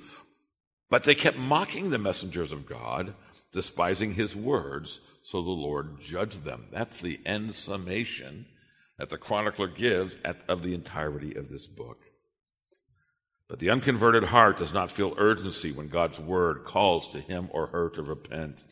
But 0.90 1.04
they 1.04 1.14
kept 1.14 1.38
mocking 1.38 1.90
the 1.90 1.98
messengers 1.98 2.52
of 2.52 2.66
God, 2.66 3.14
despising 3.52 4.14
his 4.14 4.34
words, 4.34 5.00
so 5.22 5.40
the 5.42 5.50
Lord 5.50 6.00
judged 6.00 6.44
them. 6.44 6.66
That's 6.72 7.00
the 7.00 7.20
end 7.24 7.54
summation 7.54 8.46
that 8.98 9.10
the 9.10 9.18
chronicler 9.18 9.68
gives 9.68 10.16
at, 10.24 10.42
of 10.48 10.62
the 10.62 10.74
entirety 10.74 11.34
of 11.34 11.48
this 11.48 11.66
book. 11.66 11.98
But 13.48 13.58
the 13.58 13.70
unconverted 13.70 14.24
heart 14.24 14.58
does 14.58 14.72
not 14.72 14.90
feel 14.90 15.14
urgency 15.18 15.70
when 15.70 15.88
God's 15.88 16.18
word 16.18 16.64
calls 16.64 17.10
to 17.10 17.20
him 17.20 17.48
or 17.52 17.66
her 17.68 17.90
to 17.90 18.02
repent. 18.02 18.64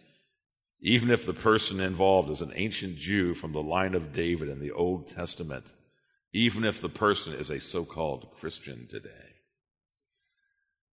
Even 0.80 1.10
if 1.10 1.26
the 1.26 1.34
person 1.34 1.78
involved 1.78 2.30
is 2.30 2.40
an 2.40 2.52
ancient 2.54 2.96
Jew 2.96 3.34
from 3.34 3.52
the 3.52 3.62
line 3.62 3.94
of 3.94 4.12
David 4.12 4.48
in 4.48 4.60
the 4.60 4.72
Old 4.72 5.08
Testament, 5.08 5.72
even 6.32 6.64
if 6.64 6.80
the 6.80 6.88
person 6.88 7.34
is 7.34 7.50
a 7.50 7.60
so 7.60 7.84
called 7.84 8.32
Christian 8.32 8.88
today. 8.88 9.10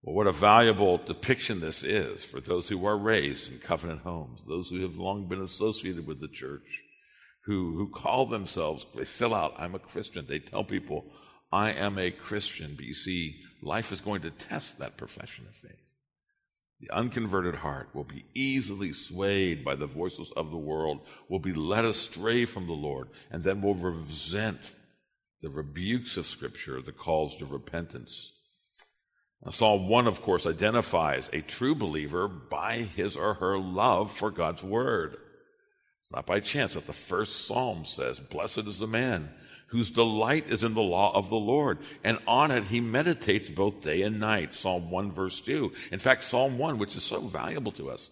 Well, 0.02 0.16
what 0.16 0.28
a 0.28 0.32
valuable 0.32 0.98
depiction 0.98 1.60
this 1.60 1.84
is 1.84 2.24
for 2.24 2.40
those 2.40 2.70
who 2.70 2.86
are 2.86 2.98
raised 2.98 3.52
in 3.52 3.60
covenant 3.60 4.02
homes, 4.02 4.44
those 4.48 4.70
who 4.70 4.82
have 4.82 4.96
long 4.96 5.28
been 5.28 5.42
associated 5.42 6.06
with 6.06 6.22
the 6.22 6.28
church, 6.28 6.82
who, 7.46 7.76
who 7.76 7.90
call 7.90 8.26
themselves, 8.26 8.86
they 8.96 9.06
fill 9.06 9.34
out, 9.34 9.56
I'm 9.58 9.76
a 9.76 9.80
Christian. 9.80 10.26
They 10.28 10.40
tell 10.40 10.64
people, 10.64 11.06
I 11.52 11.72
am 11.72 11.98
a 11.98 12.12
Christian. 12.12 12.74
But 12.76 12.86
you 12.86 12.94
see, 12.94 13.42
life 13.62 13.92
is 13.92 14.02
going 14.02 14.22
to 14.22 14.32
test 14.32 14.80
that 14.80 14.98
profession 14.98 15.46
of 15.48 15.56
faith. 15.56 15.82
The 16.80 16.92
unconverted 16.92 17.56
heart 17.56 17.90
will 17.94 18.06
be 18.06 18.26
easily 18.34 18.94
swayed 18.94 19.66
by 19.66 19.76
the 19.76 19.86
voices 19.86 20.32
of 20.38 20.50
the 20.50 20.58
world, 20.58 21.02
will 21.28 21.40
be 21.40 21.54
led 21.54 21.84
astray 21.84 22.46
from 22.46 22.68
the 22.68 22.74
Lord, 22.74 23.10
and 23.32 23.44
then 23.44 23.62
will 23.62 23.76
resent 23.76 24.76
the 25.42 25.50
rebukes 25.50 26.16
of 26.16 26.26
Scripture, 26.26 26.82
the 26.82 26.94
calls 26.94 27.36
to 27.38 27.46
repentance 27.46 28.32
now, 29.44 29.52
Psalm 29.52 29.88
1, 29.88 30.08
of 30.08 30.22
course, 30.22 30.46
identifies 30.46 31.30
a 31.32 31.42
true 31.42 31.76
believer 31.76 32.28
by 32.28 32.80
his 32.80 33.16
or 33.16 33.36
her 33.36 33.58
love 33.58 34.12
for 34.12 34.32
God's 34.32 34.64
word. 34.64 35.14
It's 35.14 36.12
not 36.12 36.26
by 36.26 36.42
chance 36.42 36.74
that 36.74 36.88
the 36.88 36.94
first 36.94 37.46
psalm 37.46 37.86
says, 37.86 38.20
Blessed 38.20 38.60
is 38.60 38.80
the 38.80 38.88
man 38.88 39.30
whose 39.70 39.92
delight 39.92 40.48
is 40.50 40.64
in 40.64 40.74
the 40.74 40.82
law 40.82 41.16
of 41.16 41.30
the 41.30 41.36
Lord, 41.36 41.80
and 42.04 42.18
on 42.28 42.52
it 42.52 42.66
he 42.66 42.82
meditates 42.82 43.50
both 43.50 43.82
day 43.82 44.02
and 44.02 44.20
night. 44.20 44.54
Psalm 44.54 44.90
1, 44.92 45.12
verse 45.12 45.40
2. 45.42 45.72
In 45.92 46.00
fact, 46.00 46.24
Psalm 46.24 46.58
1, 46.58 46.78
which 46.78 46.96
is 46.96 47.04
so 47.04 47.22
valuable 47.22 47.72
to 47.74 47.90
us, 47.90 48.10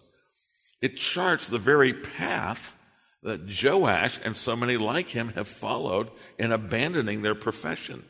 it 0.80 0.96
charts 0.96 1.48
the 1.48 1.58
very 1.58 1.92
path 1.92 2.76
that 3.22 3.40
Joash 3.62 4.18
and 4.24 4.36
so 4.36 4.54
many 4.54 4.76
like 4.76 5.08
him 5.08 5.30
have 5.30 5.48
followed 5.48 6.10
in 6.38 6.52
abandoning 6.52 7.22
their 7.22 7.34
profession. 7.34 8.04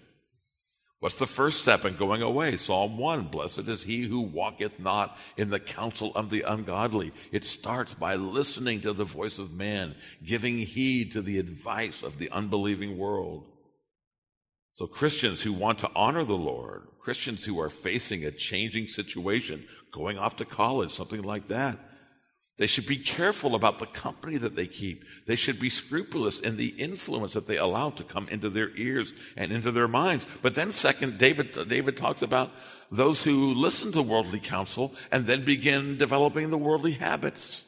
What's 1.01 1.17
the 1.17 1.27
first 1.27 1.59
step 1.59 1.85
in 1.85 1.95
going 1.95 2.23
away? 2.23 2.57
Psalm 2.57 2.99
1 2.99 3.27
Blessed 3.27 3.61
is 3.61 3.85
he 3.85 4.03
who 4.03 4.21
walketh 4.21 4.81
not 4.81 5.17
in 5.37 5.51
the 5.51 5.61
counsel 5.61 6.13
of 6.17 6.29
the 6.29 6.43
ungodly. 6.43 7.13
It 7.31 7.45
starts 7.45 7.95
by 7.95 8.17
listening 8.17 8.81
to 8.81 8.93
the 8.93 9.05
voice 9.05 9.39
of 9.39 9.53
man, 9.53 9.95
giving 10.25 10.59
heed 10.59 11.13
to 11.13 11.23
the 11.23 11.39
advice 11.39 12.03
of 12.03 12.19
the 12.19 12.31
unbelieving 12.31 12.99
world. 12.99 13.45
So, 14.75 14.87
Christians 14.87 15.43
who 15.43 15.53
want 15.53 15.79
to 15.81 15.91
honor 15.95 16.25
the 16.25 16.35
Lord, 16.35 16.83
Christians 17.01 17.45
who 17.45 17.61
are 17.61 17.71
facing 17.71 18.25
a 18.25 18.33
changing 18.33 18.89
situation, 18.89 19.67
going 19.93 20.19
off 20.19 20.37
to 20.37 20.45
college, 20.45 20.91
something 20.91 21.23
like 21.23 21.49
that, 21.49 21.79
they 22.59 22.67
should 22.67 22.87
be 22.87 22.97
careful 22.97 23.55
about 23.55 23.79
the 23.79 23.87
company 23.87 24.37
that 24.37 24.57
they 24.57 24.67
keep. 24.67 25.05
They 25.27 25.37
should 25.37 25.61
be 25.61 25.71
scrupulous 25.71 26.41
in 26.41 26.57
the 26.57 26.69
influence 26.71 27.35
that 27.35 27.47
they 27.47 27.57
allow 27.57 27.91
to 27.91 28.03
come 28.03 28.29
into 28.29 28.51
their 28.51 28.77
ears 28.77 29.13
and 29.37 29.53
into 29.53 29.71
their 29.71 29.87
minds. 29.87 30.27
But 30.43 30.57
then 30.57 30.73
second, 30.73 31.19
David, 31.19 31.57
David 31.69 31.97
talks 31.97 32.21
about 32.21 32.51
those 32.91 33.23
who 33.23 33.55
listen 33.55 33.93
to 33.93 34.03
worldly 34.03 34.41
counsel 34.41 34.93
and 35.13 35.25
then 35.25 35.45
begin 35.45 35.99
developing 35.99 36.51
the 36.51 36.59
worldly 36.59 36.93
habits, 36.93 37.65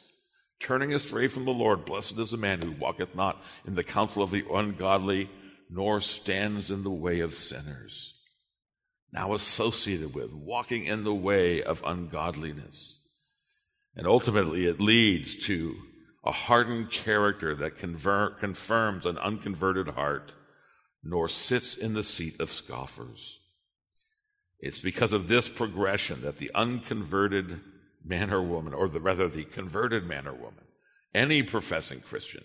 turning 0.59 0.93
astray 0.93 1.27
from 1.27 1.45
the 1.45 1.51
Lord. 1.51 1.85
Blessed 1.85 2.19
is 2.19 2.31
the 2.31 2.37
man 2.37 2.61
who 2.61 2.71
walketh 2.71 3.15
not 3.15 3.41
in 3.65 3.75
the 3.75 3.85
counsel 3.85 4.21
of 4.21 4.31
the 4.31 4.43
ungodly, 4.53 5.29
nor 5.69 6.01
stands 6.01 6.69
in 6.69 6.83
the 6.83 6.89
way 6.89 7.21
of 7.21 7.33
sinners. 7.33 8.13
Now 9.13 9.33
associated 9.35 10.13
with 10.13 10.33
walking 10.33 10.83
in 10.83 11.05
the 11.05 11.13
way 11.13 11.63
of 11.63 11.81
ungodliness. 11.85 13.00
And 13.95 14.07
ultimately, 14.07 14.65
it 14.65 14.79
leads 14.79 15.35
to 15.47 15.75
a 16.23 16.31
hardened 16.31 16.91
character 16.91 17.55
that 17.55 17.77
conver- 17.77 18.37
confirms 18.37 19.05
an 19.05 19.17
unconverted 19.17 19.89
heart, 19.89 20.33
nor 21.03 21.27
sits 21.27 21.75
in 21.75 21.93
the 21.93 22.03
seat 22.03 22.39
of 22.39 22.49
scoffers. 22.49 23.39
It's 24.59 24.79
because 24.79 25.13
of 25.13 25.27
this 25.27 25.49
progression 25.49 26.21
that 26.21 26.37
the 26.37 26.51
unconverted 26.53 27.59
man 28.05 28.31
or 28.31 28.41
woman, 28.41 28.73
or 28.73 28.87
the, 28.87 28.99
rather 28.99 29.27
the 29.27 29.43
converted 29.43 30.05
man 30.05 30.27
or 30.27 30.33
woman, 30.33 30.63
any 31.13 31.43
professing 31.43 31.99
Christian 32.01 32.43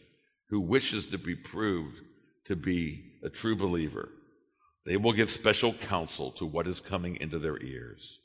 who 0.49 0.61
wishes 0.61 1.07
to 1.07 1.19
be 1.19 1.35
proved 1.35 2.01
to 2.47 2.57
be 2.57 3.13
a 3.23 3.29
true 3.29 3.57
believer, 3.57 4.09
they 4.87 4.97
will 4.97 5.13
give 5.13 5.29
special 5.29 5.75
counsel 5.75 6.31
to 6.33 6.47
what 6.47 6.67
is 6.67 6.81
coming 6.81 7.17
into 7.17 7.39
their 7.39 7.61
ears. 7.63 8.19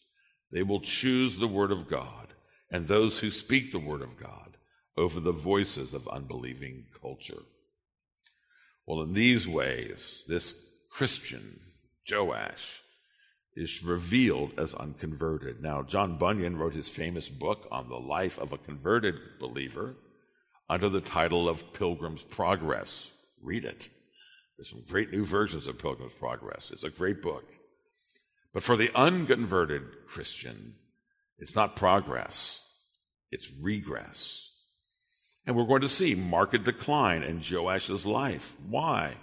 They 0.52 0.64
will 0.64 0.80
choose 0.80 1.38
the 1.38 1.48
Word 1.48 1.72
of 1.72 1.90
God 1.90 2.34
and 2.72 2.88
those 2.88 3.20
who 3.20 3.30
speak 3.30 3.72
the 3.72 3.80
word 3.80 4.02
of 4.02 4.18
God 4.18 4.58
over 4.98 5.20
the 5.20 5.32
voices 5.32 5.94
of 5.94 6.08
unbelieving 6.08 6.86
culture. 7.00 7.44
Well, 8.86 9.02
in 9.04 9.14
these 9.14 9.48
ways, 9.48 10.24
this 10.28 10.56
Christian, 10.90 11.60
Joash, 12.10 12.82
is 13.56 13.84
revealed 13.84 14.54
as 14.58 14.74
unconverted. 14.74 15.62
Now, 15.62 15.84
John 15.84 16.18
Bunyan 16.18 16.58
wrote 16.58 16.74
his 16.74 16.90
famous 16.90 17.30
book 17.30 17.68
on 17.72 17.90
the 17.90 18.00
life 18.00 18.38
of 18.38 18.54
a 18.54 18.58
converted 18.58 19.16
believer 19.40 19.96
under 20.70 20.88
the 20.88 21.02
title 21.02 21.50
of 21.50 21.74
Pilgrim's 21.74 22.24
Progress. 22.24 23.12
Read 23.42 23.66
it. 23.66 23.90
There's 24.58 24.70
some 24.70 24.84
great 24.88 25.12
new 25.12 25.26
versions 25.26 25.68
of 25.68 25.80
Pilgrim's 25.80 26.14
Progress. 26.14 26.72
It's 26.72 26.86
a 26.86 26.90
great 26.90 27.22
book. 27.22 27.44
But 28.54 28.64
for 28.64 28.78
the 28.78 28.92
unconverted 28.96 29.84
Christian, 30.08 30.76
it's 31.42 31.56
not 31.56 31.76
progress, 31.76 32.62
it's 33.32 33.52
regress. 33.60 34.48
And 35.46 35.56
we're 35.56 35.66
going 35.66 35.82
to 35.82 35.90
see 35.90 36.14
marked 36.14 36.64
decline 36.64 37.24
in 37.24 37.42
Joash's 37.42 38.06
life. 38.06 38.56
Why? 38.70 39.16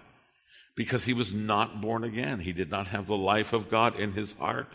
Because 0.75 1.05
he 1.05 1.13
was 1.13 1.33
not 1.33 1.81
born 1.81 2.03
again. 2.03 2.41
He 2.41 2.53
did 2.53 2.71
not 2.71 2.89
have 2.89 3.07
the 3.07 3.17
life 3.17 3.53
of 3.53 3.71
God 3.71 3.95
in 3.99 4.13
his 4.13 4.33
heart. 4.33 4.73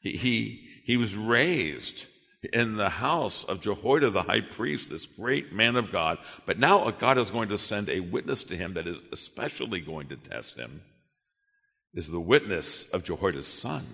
He, 0.00 0.12
he, 0.12 0.68
he 0.84 0.96
was 0.96 1.16
raised 1.16 2.06
in 2.52 2.76
the 2.76 2.90
house 2.90 3.42
of 3.42 3.60
Jehoiada 3.60 4.10
the 4.10 4.22
high 4.22 4.40
priest, 4.40 4.90
this 4.90 5.06
great 5.06 5.52
man 5.52 5.74
of 5.74 5.90
God. 5.90 6.18
But 6.46 6.60
now 6.60 6.88
God 6.92 7.18
is 7.18 7.30
going 7.30 7.48
to 7.48 7.58
send 7.58 7.88
a 7.88 7.98
witness 7.98 8.44
to 8.44 8.56
him 8.56 8.74
that 8.74 8.86
is 8.86 8.98
especially 9.12 9.80
going 9.80 10.08
to 10.08 10.16
test 10.16 10.56
him, 10.56 10.82
is 11.92 12.08
the 12.08 12.20
witness 12.20 12.86
of 12.92 13.02
Jehoiada's 13.02 13.48
son 13.48 13.84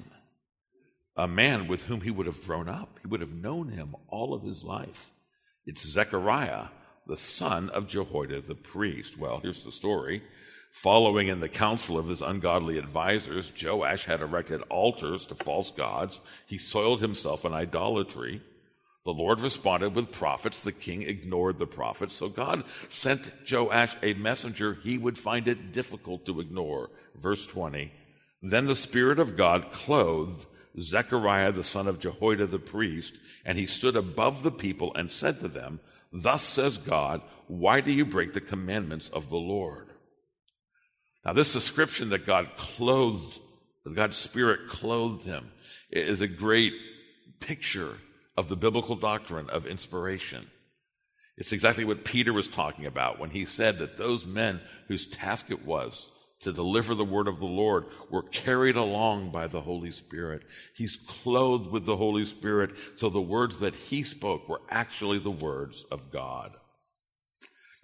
a 1.16 1.28
man 1.28 1.66
with 1.66 1.84
whom 1.84 2.00
he 2.00 2.10
would 2.10 2.26
have 2.26 2.44
grown 2.44 2.68
up. 2.68 2.98
He 3.02 3.08
would 3.08 3.20
have 3.20 3.34
known 3.34 3.68
him 3.68 3.94
all 4.08 4.34
of 4.34 4.42
his 4.42 4.62
life. 4.62 5.10
It's 5.66 5.86
Zechariah, 5.86 6.66
the 7.06 7.16
son 7.16 7.70
of 7.70 7.88
Jehoiada 7.88 8.40
the 8.40 8.54
priest. 8.54 9.18
Well, 9.18 9.40
here's 9.42 9.64
the 9.64 9.72
story. 9.72 10.22
Following 10.70 11.26
in 11.28 11.40
the 11.40 11.48
counsel 11.48 11.98
of 11.98 12.08
his 12.08 12.22
ungodly 12.22 12.78
advisers, 12.78 13.52
Joash 13.60 14.04
had 14.04 14.20
erected 14.20 14.62
altars 14.70 15.26
to 15.26 15.34
false 15.34 15.70
gods. 15.72 16.20
He 16.46 16.58
soiled 16.58 17.00
himself 17.00 17.44
in 17.44 17.52
idolatry. 17.52 18.40
The 19.04 19.10
Lord 19.12 19.40
responded 19.40 19.94
with 19.94 20.12
prophets. 20.12 20.60
The 20.60 20.72
king 20.72 21.02
ignored 21.02 21.58
the 21.58 21.66
prophets. 21.66 22.14
So 22.14 22.28
God 22.28 22.64
sent 22.88 23.32
Joash 23.50 23.96
a 24.02 24.14
messenger 24.14 24.74
he 24.74 24.96
would 24.96 25.18
find 25.18 25.48
it 25.48 25.72
difficult 25.72 26.26
to 26.26 26.40
ignore. 26.40 26.90
Verse 27.16 27.46
20. 27.46 27.92
Then 28.42 28.66
the 28.66 28.76
Spirit 28.76 29.18
of 29.18 29.36
God 29.36 29.72
clothed 29.72 30.46
Zechariah 30.78 31.52
the 31.52 31.62
son 31.62 31.88
of 31.88 31.98
Jehoiada 31.98 32.46
the 32.46 32.58
priest, 32.58 33.14
and 33.44 33.58
he 33.58 33.66
stood 33.66 33.96
above 33.96 34.42
the 34.42 34.52
people 34.52 34.94
and 34.94 35.10
said 35.10 35.40
to 35.40 35.48
them, 35.48 35.80
Thus 36.12 36.42
says 36.42 36.76
God, 36.76 37.22
why 37.46 37.80
do 37.80 37.92
you 37.92 38.04
break 38.04 38.32
the 38.32 38.40
commandments 38.40 39.08
of 39.08 39.30
the 39.30 39.36
Lord? 39.36 39.88
Now, 41.24 41.32
this 41.32 41.52
description 41.52 42.10
that 42.10 42.26
God 42.26 42.50
clothed, 42.56 43.38
that 43.84 43.94
God's 43.94 44.16
Spirit 44.16 44.68
clothed 44.68 45.24
him, 45.24 45.50
is 45.90 46.20
a 46.20 46.28
great 46.28 46.72
picture 47.40 47.98
of 48.36 48.48
the 48.48 48.56
biblical 48.56 48.96
doctrine 48.96 49.50
of 49.50 49.66
inspiration. 49.66 50.48
It's 51.36 51.52
exactly 51.52 51.84
what 51.84 52.04
Peter 52.04 52.32
was 52.32 52.48
talking 52.48 52.86
about 52.86 53.18
when 53.18 53.30
he 53.30 53.44
said 53.44 53.78
that 53.78 53.96
those 53.96 54.26
men 54.26 54.60
whose 54.88 55.06
task 55.06 55.50
it 55.50 55.64
was 55.64 56.10
to 56.40 56.52
deliver 56.52 56.94
the 56.94 57.04
word 57.04 57.28
of 57.28 57.38
the 57.38 57.46
Lord 57.46 57.84
were 58.10 58.22
carried 58.22 58.76
along 58.76 59.30
by 59.30 59.46
the 59.46 59.60
Holy 59.60 59.90
Spirit. 59.90 60.42
He's 60.74 60.96
clothed 60.96 61.70
with 61.70 61.84
the 61.84 61.96
Holy 61.96 62.24
Spirit, 62.24 62.72
so 62.96 63.10
the 63.10 63.20
words 63.20 63.60
that 63.60 63.74
he 63.74 64.02
spoke 64.02 64.48
were 64.48 64.62
actually 64.70 65.18
the 65.18 65.30
words 65.30 65.84
of 65.90 66.10
God. 66.10 66.52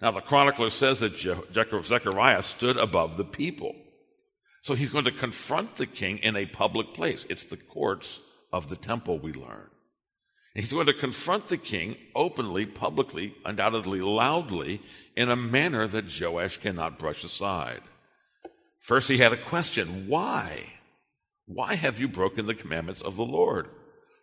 Now, 0.01 0.11
the 0.11 0.21
chronicler 0.21 0.69
says 0.69 0.99
that 0.99 1.17
Zechariah 1.17 2.43
stood 2.43 2.77
above 2.77 3.17
the 3.17 3.25
people. 3.25 3.75
So 4.61 4.75
he's 4.75 4.89
going 4.89 5.05
to 5.05 5.11
confront 5.11 5.77
the 5.77 5.85
king 5.85 6.17
in 6.17 6.35
a 6.35 6.45
public 6.45 6.93
place. 6.93 7.25
It's 7.29 7.45
the 7.45 7.57
courts 7.57 8.19
of 8.51 8.69
the 8.69 8.75
temple, 8.75 9.17
we 9.17 9.33
learn. 9.33 9.69
And 10.53 10.63
he's 10.63 10.73
going 10.73 10.87
to 10.87 10.93
confront 10.93 11.47
the 11.47 11.57
king 11.57 11.95
openly, 12.15 12.65
publicly, 12.65 13.35
undoubtedly 13.45 14.01
loudly, 14.01 14.81
in 15.15 15.29
a 15.29 15.35
manner 15.35 15.87
that 15.87 16.19
Joash 16.19 16.57
cannot 16.57 16.99
brush 16.99 17.23
aside. 17.23 17.81
First, 18.79 19.09
he 19.09 19.17
had 19.17 19.33
a 19.33 19.37
question 19.37 20.07
why? 20.07 20.73
Why 21.45 21.75
have 21.75 21.99
you 21.99 22.07
broken 22.07 22.45
the 22.45 22.53
commandments 22.53 23.01
of 23.01 23.15
the 23.15 23.25
Lord? 23.25 23.69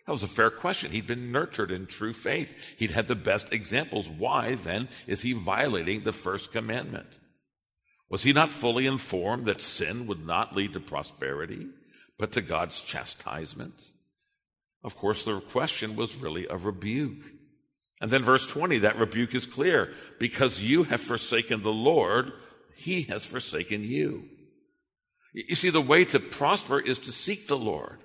That 0.07 0.13
was 0.13 0.23
a 0.23 0.29
fair 0.29 0.51
question. 0.51 0.93
He'd 0.93 1.07
been 1.07 1.33
nurtured 1.33 1.71
in 1.71 1.87
true 1.87 2.13
faith. 2.13 2.75
He'd 2.79 2.91
had 2.91 3.09
the 3.09 3.15
best 3.15 3.53
examples. 3.53 4.07
Why 4.07 4.55
then 4.55 4.89
is 5.07 5.23
he 5.23 5.33
violating 5.33 6.03
the 6.03 6.13
first 6.13 6.53
commandment? 6.53 7.07
Was 8.11 8.23
he 8.23 8.35
not 8.35 8.51
fully 8.51 8.87
informed 8.87 9.47
that 9.47 9.63
sin 9.63 10.07
would 10.07 10.25
not 10.25 10.55
lead 10.55 10.75
to 10.75 10.81
prosperity, 10.81 11.69
but 12.19 12.33
to 12.33 12.43
God's 12.43 12.83
chastisement? 12.83 13.81
Of 14.83 14.95
course, 14.95 15.25
the 15.25 15.41
question 15.41 15.97
was 15.97 16.15
really 16.15 16.47
a 16.47 16.59
rebuke. 16.59 17.25
And 18.03 18.11
then 18.11 18.23
verse 18.23 18.47
20, 18.47 18.79
that 18.81 18.99
rebuke 18.99 19.35
is 19.35 19.47
clear. 19.47 19.95
Because 20.19 20.61
you 20.61 20.83
have 20.85 21.01
forsaken 21.01 21.63
the 21.63 21.73
Lord, 21.73 22.33
he 22.77 23.03
has 23.05 23.25
forsaken 23.25 23.83
you. 23.83 24.29
You 25.35 25.57
see, 25.57 25.71
the 25.71 25.81
way 25.81 26.05
to 26.07 26.21
prosper 26.21 26.79
is 26.79 27.01
to 27.01 27.13
seek 27.13 27.49
the 27.49 27.59
Lord. 27.59 27.99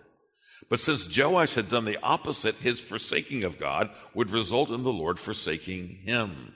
But 0.67 0.79
since 0.79 1.15
Joash 1.15 1.53
had 1.53 1.69
done 1.69 1.85
the 1.85 2.01
opposite, 2.01 2.55
his 2.55 2.79
forsaking 2.79 3.43
of 3.43 3.59
God 3.59 3.91
would 4.15 4.31
result 4.31 4.71
in 4.71 4.83
the 4.83 4.91
Lord 4.91 5.19
forsaking 5.19 5.99
him. 6.05 6.53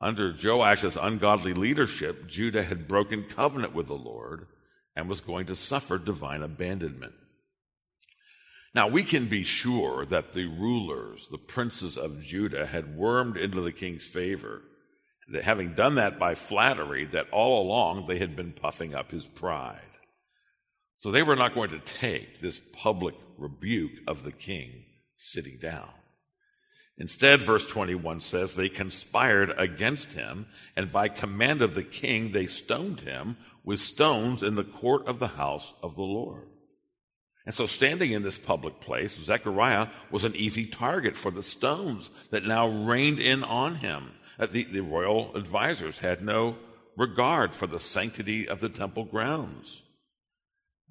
Under 0.00 0.32
Joash's 0.32 0.96
ungodly 0.96 1.52
leadership, 1.52 2.26
Judah 2.26 2.64
had 2.64 2.88
broken 2.88 3.24
covenant 3.24 3.74
with 3.74 3.86
the 3.86 3.94
Lord 3.94 4.46
and 4.96 5.08
was 5.08 5.20
going 5.20 5.46
to 5.46 5.54
suffer 5.54 5.98
divine 5.98 6.42
abandonment. 6.42 7.12
Now, 8.74 8.88
we 8.88 9.04
can 9.04 9.26
be 9.26 9.44
sure 9.44 10.06
that 10.06 10.32
the 10.32 10.46
rulers, 10.46 11.28
the 11.30 11.38
princes 11.38 11.98
of 11.98 12.22
Judah, 12.22 12.66
had 12.66 12.96
wormed 12.96 13.36
into 13.36 13.60
the 13.60 13.72
king's 13.72 14.06
favor 14.06 14.62
having 15.40 15.74
done 15.74 15.94
that 15.94 16.18
by 16.18 16.34
flattery, 16.34 17.06
that 17.06 17.30
all 17.30 17.62
along 17.62 18.06
they 18.06 18.18
had 18.18 18.36
been 18.36 18.52
puffing 18.52 18.94
up 18.94 19.10
his 19.10 19.24
pride. 19.24 19.80
So 20.98 21.10
they 21.10 21.22
were 21.22 21.36
not 21.36 21.54
going 21.54 21.70
to 21.70 21.78
take 21.80 22.40
this 22.40 22.60
public 22.72 23.14
rebuke 23.38 23.98
of 24.06 24.24
the 24.24 24.32
king 24.32 24.84
sitting 25.16 25.58
down. 25.58 25.88
Instead, 26.98 27.40
verse 27.40 27.66
21 27.66 28.20
says, 28.20 28.54
they 28.54 28.68
conspired 28.68 29.52
against 29.56 30.12
him, 30.12 30.46
and 30.76 30.92
by 30.92 31.08
command 31.08 31.62
of 31.62 31.74
the 31.74 31.82
king, 31.82 32.32
they 32.32 32.46
stoned 32.46 33.00
him 33.00 33.36
with 33.64 33.80
stones 33.80 34.42
in 34.42 34.54
the 34.54 34.64
court 34.64 35.06
of 35.08 35.18
the 35.18 35.28
house 35.28 35.72
of 35.82 35.96
the 35.96 36.02
Lord. 36.02 36.46
And 37.44 37.54
so, 37.54 37.66
standing 37.66 38.12
in 38.12 38.22
this 38.22 38.38
public 38.38 38.80
place, 38.80 39.16
Zechariah 39.16 39.88
was 40.10 40.24
an 40.24 40.36
easy 40.36 40.66
target 40.66 41.16
for 41.16 41.30
the 41.30 41.42
stones 41.42 42.10
that 42.30 42.44
now 42.44 42.68
rained 42.68 43.18
in 43.18 43.42
on 43.42 43.76
him. 43.76 44.12
The, 44.38 44.64
the 44.64 44.80
royal 44.80 45.34
advisors 45.34 45.98
had 45.98 46.22
no 46.22 46.56
regard 46.96 47.54
for 47.54 47.66
the 47.66 47.80
sanctity 47.80 48.48
of 48.48 48.60
the 48.60 48.68
temple 48.68 49.04
grounds. 49.04 49.82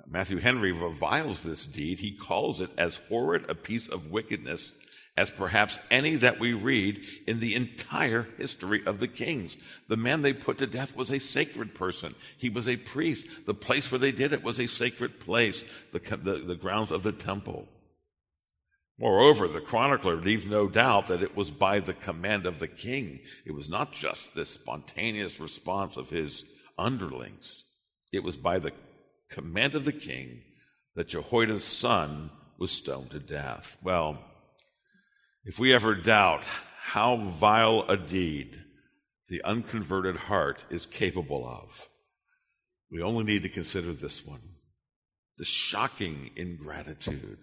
Matthew 0.08 0.40
Henry 0.40 0.72
reviles 0.74 1.42
this 1.42 1.66
deed. 1.66 2.00
He 2.00 2.12
calls 2.12 2.60
it 2.60 2.72
as 2.78 3.00
horrid 3.08 3.50
a 3.50 3.56
piece 3.56 3.88
of 3.88 4.12
wickedness 4.12 4.74
as 5.18 5.30
perhaps 5.30 5.78
any 5.90 6.16
that 6.16 6.40
we 6.40 6.54
read 6.54 7.02
in 7.28 7.40
the 7.40 7.56
entire 7.56 8.28
history 8.38 8.86
of 8.86 9.00
the 9.00 9.08
kings. 9.08 9.58
The 9.88 9.98
man 9.98 10.22
they 10.22 10.34
put 10.34 10.58
to 10.60 10.68
death 10.68 10.96
was 10.96 11.12
a 11.12 11.20
sacred 11.20 11.76
person. 11.76 12.16
He 12.38 12.50
was 12.50 12.68
a 12.68 12.78
priest. 12.78 13.46
The 13.46 13.54
place 13.54 13.92
where 13.92 14.00
they 14.00 14.12
did 14.12 14.32
it 14.32 14.44
was 14.44 14.60
a 14.60 14.68
sacred 14.68 15.20
place, 15.20 15.66
the, 15.92 16.00
the, 16.00 16.38
the 16.46 16.56
grounds 16.56 16.92
of 16.92 17.04
the 17.04 17.12
temple. 17.12 17.68
Moreover, 18.98 19.48
the 19.48 19.62
chronicler 19.62 20.16
leaves 20.16 20.46
no 20.46 20.68
doubt 20.68 21.08
that 21.08 21.24
it 21.24 21.36
was 21.36 21.52
by 21.52 21.80
the 21.80 21.94
command 21.94 22.46
of 22.46 22.60
the 22.60 22.68
king. 22.68 23.20
It 23.46 23.52
was 23.52 23.68
not 23.68 23.94
just 23.94 24.36
this 24.36 24.52
spontaneous 24.52 25.40
response 25.40 25.98
of 25.98 26.10
his 26.10 26.46
underlings. 26.78 27.64
It 28.14 28.24
was 28.24 28.36
by 28.36 28.60
the 28.60 28.74
command 29.30 29.76
of 29.76 29.86
the 29.86 29.92
king 29.92 30.44
that 30.96 31.08
Jehoiada's 31.08 31.64
son 31.64 32.30
was 32.58 32.72
stoned 32.72 33.10
to 33.12 33.20
death. 33.20 33.78
Well, 33.82 34.24
if 35.44 35.60
we 35.60 35.74
ever 35.74 35.96
doubt 35.96 36.44
how 36.82 37.18
vile 37.18 37.86
a 37.88 37.98
deed 37.98 38.60
the 39.30 39.44
unconverted 39.44 40.16
heart 40.16 40.66
is 40.70 40.86
capable 40.86 41.48
of, 41.48 41.88
we 42.92 43.02
only 43.02 43.24
need 43.24 43.44
to 43.44 43.50
consider 43.50 43.94
this 43.94 44.26
one 44.26 44.42
the 45.38 45.46
shocking 45.46 46.30
ingratitude 46.36 47.40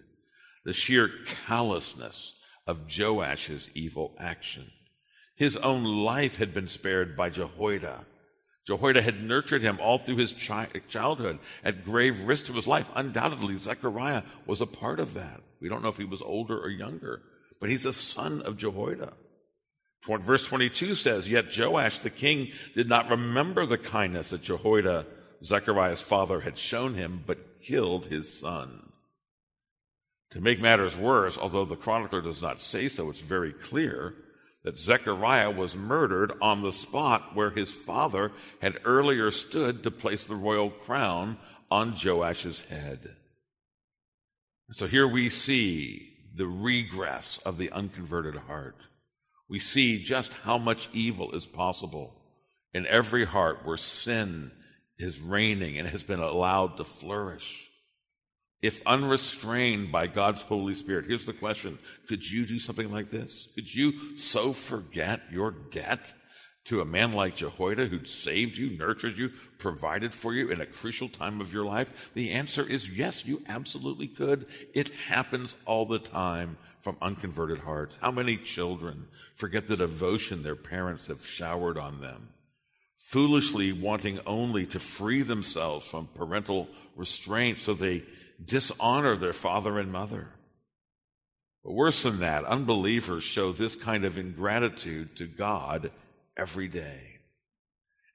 the 0.65 0.73
sheer 0.73 1.09
callousness 1.47 2.35
of 2.67 2.87
Joash's 2.87 3.69
evil 3.73 4.15
action. 4.19 4.69
His 5.35 5.57
own 5.57 5.83
life 5.83 6.37
had 6.37 6.53
been 6.53 6.67
spared 6.67 7.15
by 7.15 7.29
Jehoiada. 7.29 8.05
Jehoiada 8.67 9.01
had 9.01 9.23
nurtured 9.23 9.61
him 9.61 9.79
all 9.81 9.97
through 9.97 10.17
his 10.17 10.33
chi- 10.33 10.67
childhood 10.87 11.39
at 11.63 11.85
grave 11.85 12.21
risk 12.21 12.45
to 12.47 12.53
his 12.53 12.67
life. 12.67 12.91
Undoubtedly, 12.93 13.55
Zechariah 13.55 14.23
was 14.45 14.61
a 14.61 14.67
part 14.67 14.99
of 14.99 15.13
that. 15.15 15.41
We 15.59 15.69
don't 15.69 15.81
know 15.81 15.89
if 15.89 15.97
he 15.97 16.05
was 16.05 16.21
older 16.21 16.59
or 16.59 16.69
younger, 16.69 17.21
but 17.59 17.69
he's 17.69 17.85
a 17.85 17.93
son 17.93 18.41
of 18.41 18.57
Jehoiada. 18.57 19.13
Verse 20.07 20.45
22 20.47 20.95
says, 20.95 21.29
Yet 21.29 21.55
Joash 21.55 21.99
the 21.99 22.09
king 22.09 22.51
did 22.73 22.87
not 22.87 23.09
remember 23.09 23.65
the 23.65 23.77
kindness 23.77 24.29
that 24.29 24.41
Jehoiada, 24.41 25.05
Zechariah's 25.43 26.01
father, 26.01 26.39
had 26.39 26.57
shown 26.57 26.95
him, 26.95 27.23
but 27.25 27.59
killed 27.61 28.05
his 28.05 28.39
son. 28.39 28.91
To 30.31 30.41
make 30.41 30.61
matters 30.61 30.95
worse, 30.95 31.37
although 31.37 31.65
the 31.65 31.75
chronicler 31.75 32.21
does 32.21 32.41
not 32.41 32.61
say 32.61 32.87
so, 32.87 33.09
it's 33.09 33.19
very 33.19 33.51
clear 33.51 34.15
that 34.63 34.79
Zechariah 34.79 35.51
was 35.51 35.75
murdered 35.75 36.33
on 36.41 36.61
the 36.61 36.71
spot 36.71 37.35
where 37.35 37.49
his 37.49 37.73
father 37.73 38.31
had 38.61 38.79
earlier 38.85 39.31
stood 39.31 39.83
to 39.83 39.91
place 39.91 40.25
the 40.25 40.35
royal 40.35 40.69
crown 40.69 41.37
on 41.71 41.95
Joash's 41.95 42.61
head. 42.61 43.15
So 44.71 44.85
here 44.85 45.07
we 45.07 45.29
see 45.29 46.08
the 46.39 46.47
regress 46.47 47.37
of 47.45 47.57
the 47.57 47.69
unconverted 47.71 48.37
heart. 48.37 48.87
We 49.49 49.59
see 49.59 50.01
just 50.01 50.31
how 50.31 50.57
much 50.57 50.87
evil 50.93 51.33
is 51.33 51.45
possible 51.45 52.15
in 52.73 52.87
every 52.87 53.25
heart 53.25 53.65
where 53.65 53.75
sin 53.75 54.53
is 54.97 55.19
reigning 55.19 55.77
and 55.77 55.85
has 55.89 56.01
been 56.01 56.21
allowed 56.21 56.77
to 56.77 56.85
flourish 56.85 57.69
if 58.61 58.81
unrestrained 58.85 59.91
by 59.91 60.07
God's 60.07 60.41
Holy 60.41 60.75
Spirit. 60.75 61.07
Here's 61.07 61.25
the 61.25 61.33
question 61.33 61.77
Could 62.07 62.29
you 62.29 62.45
do 62.45 62.57
something 62.57 62.89
like 62.89 63.09
this? 63.09 63.49
Could 63.53 63.75
you 63.75 64.17
so 64.17 64.53
forget 64.53 65.21
your 65.29 65.51
debt 65.51 66.13
to 66.69 66.81
a 66.81 66.85
man 66.85 67.13
like 67.13 67.35
Jehoiada 67.35 67.87
who'd 67.87 68.07
saved 68.07 68.55
you, 68.55 68.77
nurtured 68.77 69.17
you, 69.17 69.31
provided 69.57 70.13
for 70.13 70.35
you 70.35 70.51
in 70.51 70.61
a 70.61 70.67
crucial 70.67 71.09
time 71.09 71.41
of 71.41 71.51
your 71.51 71.65
life? 71.65 72.11
The 72.13 72.29
answer 72.29 72.63
is 72.63 72.87
yes, 72.87 73.25
you 73.25 73.41
absolutely 73.47 74.07
could. 74.07 74.45
It 74.75 74.89
happens 75.07 75.55
all 75.65 75.87
the 75.87 75.97
time 75.97 76.57
from 76.79 76.95
unconverted 77.01 77.57
hearts. 77.57 77.97
How 77.99 78.11
many 78.11 78.37
children 78.37 79.07
forget 79.33 79.67
the 79.67 79.77
devotion 79.77 80.43
their 80.43 80.55
parents 80.55 81.07
have 81.07 81.25
showered 81.25 81.79
on 81.79 82.01
them? 82.01 82.29
Foolishly 82.99 83.71
wanting 83.71 84.19
only 84.27 84.67
to 84.67 84.79
free 84.79 85.23
themselves 85.23 85.87
from 85.87 86.07
parental 86.13 86.67
restraint 86.95 87.57
so 87.57 87.73
they 87.73 88.03
dishonor 88.45 89.15
their 89.15 89.33
father 89.33 89.79
and 89.79 89.91
mother. 89.91 90.27
But 91.63 91.73
worse 91.73 92.03
than 92.03 92.19
that, 92.19 92.45
unbelievers 92.45 93.23
show 93.23 93.51
this 93.51 93.75
kind 93.75 94.05
of 94.05 94.19
ingratitude 94.19 95.15
to 95.15 95.25
God 95.25 95.89
every 96.39 96.69
day. 96.69 97.17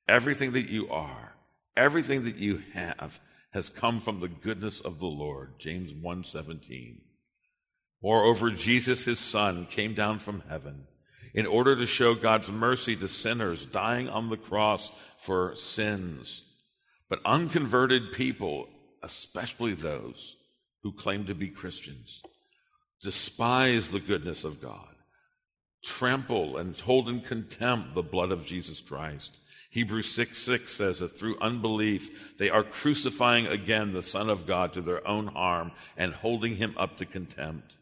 Everything 0.09 0.53
that 0.53 0.69
you 0.69 0.89
are, 0.91 1.35
everything 1.77 2.25
that 2.25 2.37
you 2.37 2.63
have 2.73 3.21
has 3.53 3.69
come 3.69 4.01
from 4.01 4.21
the 4.21 4.29
goodness 4.29 4.81
of 4.81 4.99
the 4.99 5.07
Lord. 5.07 5.59
James 5.59 5.93
1:17. 5.93 7.03
Moreover, 8.03 8.51
Jesus 8.51 9.05
his 9.05 9.19
son 9.19 9.67
came 9.67 9.95
down 9.95 10.19
from 10.19 10.43
heaven 10.49 10.87
in 11.35 11.47
order 11.47 11.77
to 11.77 11.87
show 11.87 12.15
God's 12.15 12.51
mercy 12.51 12.97
to 12.97 13.09
sinners, 13.09 13.67
dying 13.67 14.09
on 14.09 14.31
the 14.31 14.37
cross 14.37 14.91
for 15.19 15.55
sins. 15.57 16.45
But 17.09 17.21
unconverted 17.25 18.13
people, 18.13 18.69
especially 19.03 19.75
those 19.75 20.37
who 20.83 20.93
claim 20.93 21.27
to 21.27 21.35
be 21.35 21.49
Christians, 21.49 22.23
despise 23.03 23.91
the 23.91 24.01
goodness 24.01 24.45
of 24.45 24.61
God, 24.61 24.94
trample 25.85 26.57
and 26.57 26.77
hold 26.81 27.09
in 27.09 27.21
contempt 27.21 27.95
the 27.95 28.03
blood 28.03 28.33
of 28.33 28.45
Jesus 28.45 28.81
Christ. 28.81 29.39
Hebrews 29.71 30.11
6 30.13 30.39
6 30.39 30.73
says 30.73 30.99
that 31.01 31.19
through 31.19 31.39
unbelief, 31.41 32.37
they 32.39 32.49
are 32.49 32.63
crucifying 32.63 33.47
again 33.47 33.93
the 33.93 34.03
Son 34.03 34.31
of 34.31 34.47
God 34.47 34.73
to 34.73 34.81
their 34.81 35.07
own 35.07 35.27
harm 35.27 35.73
and 35.97 36.15
holding 36.15 36.57
him 36.57 36.75
up 36.77 36.97
to 36.99 37.05
contempt. 37.05 37.75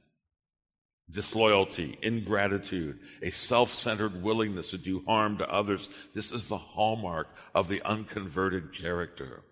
Disloyalty, 1.11 1.99
ingratitude, 2.01 2.99
a 3.21 3.31
self 3.31 3.71
centered 3.71 4.23
willingness 4.23 4.71
to 4.71 4.79
do 4.79 5.03
harm 5.07 5.38
to 5.38 5.51
others. 5.51 5.88
This 6.15 6.33
is 6.33 6.49
the 6.49 6.59
hallmark 6.59 7.29
of 7.55 7.69
the 7.69 7.83
unconverted 7.83 8.73
character. 8.73 9.43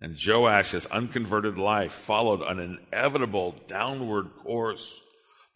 And 0.00 0.14
Joash's 0.14 0.86
unconverted 0.86 1.58
life 1.58 1.92
followed 1.92 2.42
an 2.42 2.60
inevitable 2.60 3.56
downward 3.66 4.34
course 4.34 5.00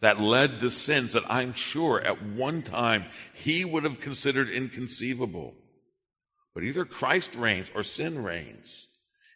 that 0.01 0.19
led 0.19 0.59
to 0.59 0.69
sins 0.69 1.13
that 1.13 1.23
I'm 1.29 1.53
sure 1.53 2.01
at 2.01 2.23
one 2.23 2.63
time 2.63 3.05
he 3.33 3.63
would 3.63 3.83
have 3.83 3.99
considered 3.99 4.49
inconceivable. 4.49 5.53
But 6.53 6.63
either 6.63 6.85
Christ 6.85 7.35
reigns 7.35 7.71
or 7.73 7.83
sin 7.83 8.21
reigns. 8.23 8.87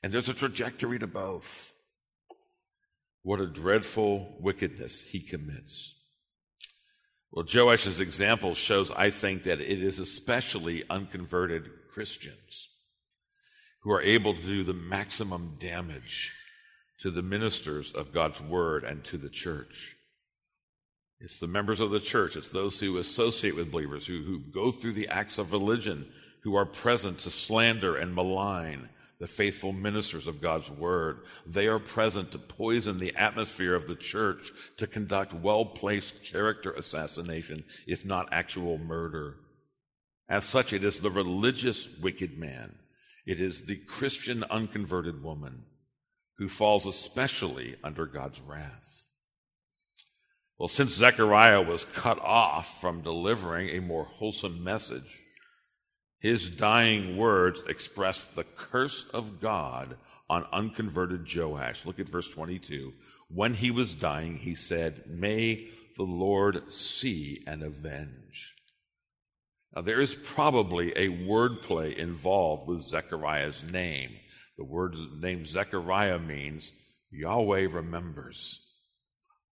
And 0.03 0.11
there's 0.11 0.29
a 0.29 0.33
trajectory 0.33 0.99
to 0.99 1.07
both. 1.07 1.73
What 3.21 3.39
a 3.39 3.47
dreadful 3.47 4.35
wickedness 4.39 5.01
he 5.01 5.19
commits. 5.19 5.93
Well, 7.31 7.45
Joash's 7.45 7.99
example 7.99 8.53
shows, 8.55 8.91
I 8.91 9.09
think, 9.09 9.43
that 9.43 9.59
it 9.59 9.81
is 9.81 9.99
especially 9.99 10.83
unconverted 10.89 11.69
Christians 11.89 12.69
who 13.81 13.91
are 13.91 14.01
able 14.01 14.33
to 14.33 14.41
do 14.41 14.63
the 14.63 14.73
maximum 14.73 15.57
damage 15.59 16.33
to 16.99 17.11
the 17.11 17.21
ministers 17.21 17.91
of 17.91 18.13
God's 18.13 18.41
word 18.41 18.83
and 18.83 19.03
to 19.05 19.17
the 19.17 19.29
church. 19.29 19.94
It's 21.25 21.39
the 21.39 21.47
members 21.47 21.79
of 21.79 21.89
the 21.89 21.99
church, 21.99 22.35
it's 22.35 22.49
those 22.49 22.79
who 22.79 22.97
associate 22.97 23.55
with 23.55 23.71
believers, 23.71 24.05
who, 24.05 24.21
who 24.21 24.39
go 24.39 24.71
through 24.71 24.93
the 24.93 25.09
acts 25.09 25.39
of 25.39 25.51
religion, 25.51 26.07
who 26.41 26.55
are 26.55 26.65
present 26.65 27.19
to 27.19 27.31
slander 27.31 27.97
and 27.97 28.13
malign 28.13 28.87
the 29.19 29.27
faithful 29.27 29.73
ministers 29.73 30.27
of 30.27 30.39
God's 30.39 30.69
word. 30.69 31.21
They 31.47 31.67
are 31.67 31.79
present 31.79 32.31
to 32.31 32.37
poison 32.37 32.99
the 32.99 33.15
atmosphere 33.15 33.73
of 33.73 33.87
the 33.87 33.95
church, 33.95 34.51
to 34.77 34.85
conduct 34.85 35.33
well 35.33 35.65
placed 35.65 36.23
character 36.23 36.71
assassination, 36.71 37.63
if 37.87 38.05
not 38.05 38.29
actual 38.31 38.77
murder. 38.77 39.37
As 40.29 40.45
such, 40.45 40.73
it 40.73 40.83
is 40.83 40.99
the 40.99 41.11
religious 41.11 41.89
wicked 42.01 42.37
man 42.37 42.75
it 43.25 43.41
is 43.41 43.63
the 43.63 43.77
Christian 43.77 44.43
unconverted 44.51 45.23
woman 45.23 45.63
who 46.37 46.47
falls 46.47 46.85
especially 46.85 47.75
under 47.83 48.05
God's 48.05 48.39
wrath. 48.39 49.04
Well, 50.57 50.69
since 50.69 50.93
Zechariah 50.93 51.61
was 51.61 51.83
cut 51.83 52.19
off 52.19 52.79
from 52.79 53.01
delivering 53.01 53.69
a 53.69 53.81
more 53.81 54.05
wholesome 54.05 54.63
message, 54.63 55.21
his 56.19 56.49
dying 56.49 57.17
words 57.17 57.61
express 57.67 58.25
the 58.25 58.45
curse 58.45 59.05
of 59.13 59.41
God 59.41 59.97
on 60.29 60.45
unconverted 60.53 61.27
Joash. 61.33 61.85
Look 61.85 61.99
at 61.99 62.07
verse 62.07 62.29
22. 62.29 62.93
When 63.29 63.53
he 63.53 63.69
was 63.69 63.93
dying, 63.93 64.37
he 64.37 64.55
said, 64.55 65.03
May 65.07 65.67
the 65.97 66.03
Lord 66.03 66.71
see 66.71 67.43
and 67.45 67.61
avenge. 67.61 68.55
Now, 69.75 69.81
there 69.81 69.99
is 69.99 70.15
probably 70.15 70.93
a 70.93 71.09
wordplay 71.09 71.95
involved 71.97 72.69
with 72.69 72.81
Zechariah's 72.81 73.61
name. 73.71 74.11
The 74.57 74.63
word 74.63 74.95
name 75.19 75.45
Zechariah 75.45 76.19
means 76.19 76.71
Yahweh 77.11 77.67
remembers. 77.69 78.64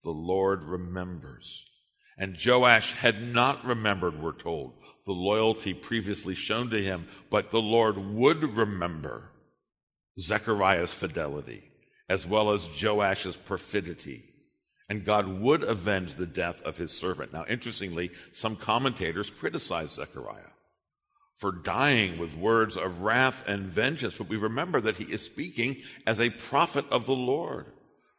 The 0.04 0.12
Lord 0.12 0.64
remembers. 0.64 1.66
And 2.18 2.38
Joash 2.44 2.94
had 2.94 3.22
not 3.22 3.66
remembered, 3.66 4.22
we're 4.22 4.34
told, 4.34 4.74
the 5.06 5.14
loyalty 5.14 5.74
previously 5.74 6.36
shown 6.36 6.70
to 6.70 6.82
him, 6.82 7.08
but 7.30 7.52
the 7.52 7.62
Lord 7.62 7.98
would 7.98 8.56
remember 8.56 9.32
Zechariah's 10.20 10.94
fidelity, 10.94 11.72
as 12.08 12.28
well 12.28 12.52
as 12.52 12.68
Joash's 12.68 13.38
perfidy 13.38 14.24
and 14.90 15.06
God 15.06 15.28
would 15.40 15.64
avenge 15.64 16.16
the 16.16 16.26
death 16.26 16.62
of 16.62 16.78
his 16.78 16.92
servant. 16.92 17.34
Now, 17.34 17.46
interestingly, 17.48 18.12
some 18.32 18.56
commentators 18.56 19.30
criticize 19.30 19.92
Zechariah 19.92 20.52
for 21.38 21.52
dying 21.52 22.20
with 22.20 22.38
words 22.38 22.78
of 22.78 23.02
wrath 23.02 23.48
and 23.48 23.64
vengeance, 23.64 24.18
but 24.18 24.30
we 24.30 24.38
remember 24.38 24.80
that 24.82 24.98
he 24.98 25.06
is 25.06 25.24
speaking 25.24 25.78
as 26.06 26.22
a 26.22 26.30
prophet 26.30 26.86
of 26.92 27.06
the 27.06 27.16
Lord 27.16 27.66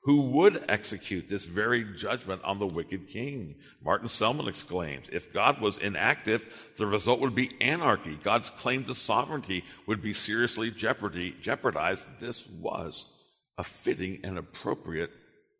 who 0.05 0.21
would 0.21 0.62
execute 0.69 1.29
this 1.29 1.47
very 1.47 1.83
judgment 1.97 2.43
on 2.45 2.59
the 2.59 2.67
wicked 2.67 3.09
king. 3.09 3.55
Martin 3.83 4.09
Selman 4.09 4.49
exclaims, 4.49 5.09
if 5.11 5.33
God 5.33 5.61
was 5.61 5.79
inactive, 5.79 6.73
the 6.77 6.87
result 6.87 7.21
would 7.21 7.35
be 7.35 7.51
anarchy. 7.61 8.19
God's 8.23 8.51
claim 8.51 8.85
to 8.85 8.95
sovereignty 8.95 9.64
would 9.87 10.03
be 10.03 10.12
seriously 10.12 10.71
jeopardized. 10.71 12.07
This 12.19 12.47
was 12.47 13.07
a 13.57 13.64
fitting 13.64 14.21
and 14.25 14.37
appropriate 14.37 15.11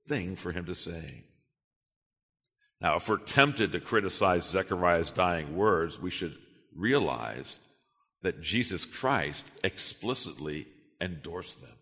thing 0.07 0.37
for 0.37 0.53
him 0.53 0.67
to 0.67 0.75
say. 0.75 1.25
Now, 2.83 2.97
if 2.97 3.09
we're 3.09 3.17
tempted 3.17 3.73
to 3.73 3.81
criticize 3.81 4.45
Zechariah's 4.45 5.11
dying 5.11 5.57
words, 5.57 5.99
we 5.99 6.11
should 6.11 6.37
realize 6.77 7.61
that 8.21 8.43
Jesus 8.43 8.85
Christ 8.85 9.47
explicitly 9.63 10.67
endorsed 11.01 11.63
them. 11.63 11.77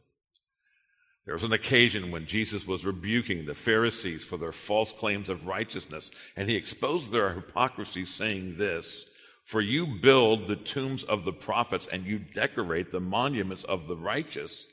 There 1.24 1.34
was 1.34 1.44
an 1.44 1.52
occasion 1.52 2.10
when 2.10 2.26
Jesus 2.26 2.66
was 2.66 2.84
rebuking 2.84 3.44
the 3.44 3.54
Pharisees 3.54 4.24
for 4.24 4.36
their 4.36 4.52
false 4.52 4.92
claims 4.92 5.28
of 5.28 5.46
righteousness, 5.46 6.10
and 6.36 6.48
he 6.48 6.56
exposed 6.56 7.12
their 7.12 7.32
hypocrisy, 7.32 8.04
saying 8.04 8.56
this 8.58 9.06
For 9.44 9.60
you 9.60 9.86
build 9.86 10.46
the 10.46 10.56
tombs 10.56 11.04
of 11.04 11.24
the 11.24 11.32
prophets, 11.32 11.86
and 11.86 12.04
you 12.04 12.18
decorate 12.18 12.90
the 12.90 13.00
monuments 13.00 13.62
of 13.64 13.86
the 13.86 13.96
righteous. 13.96 14.66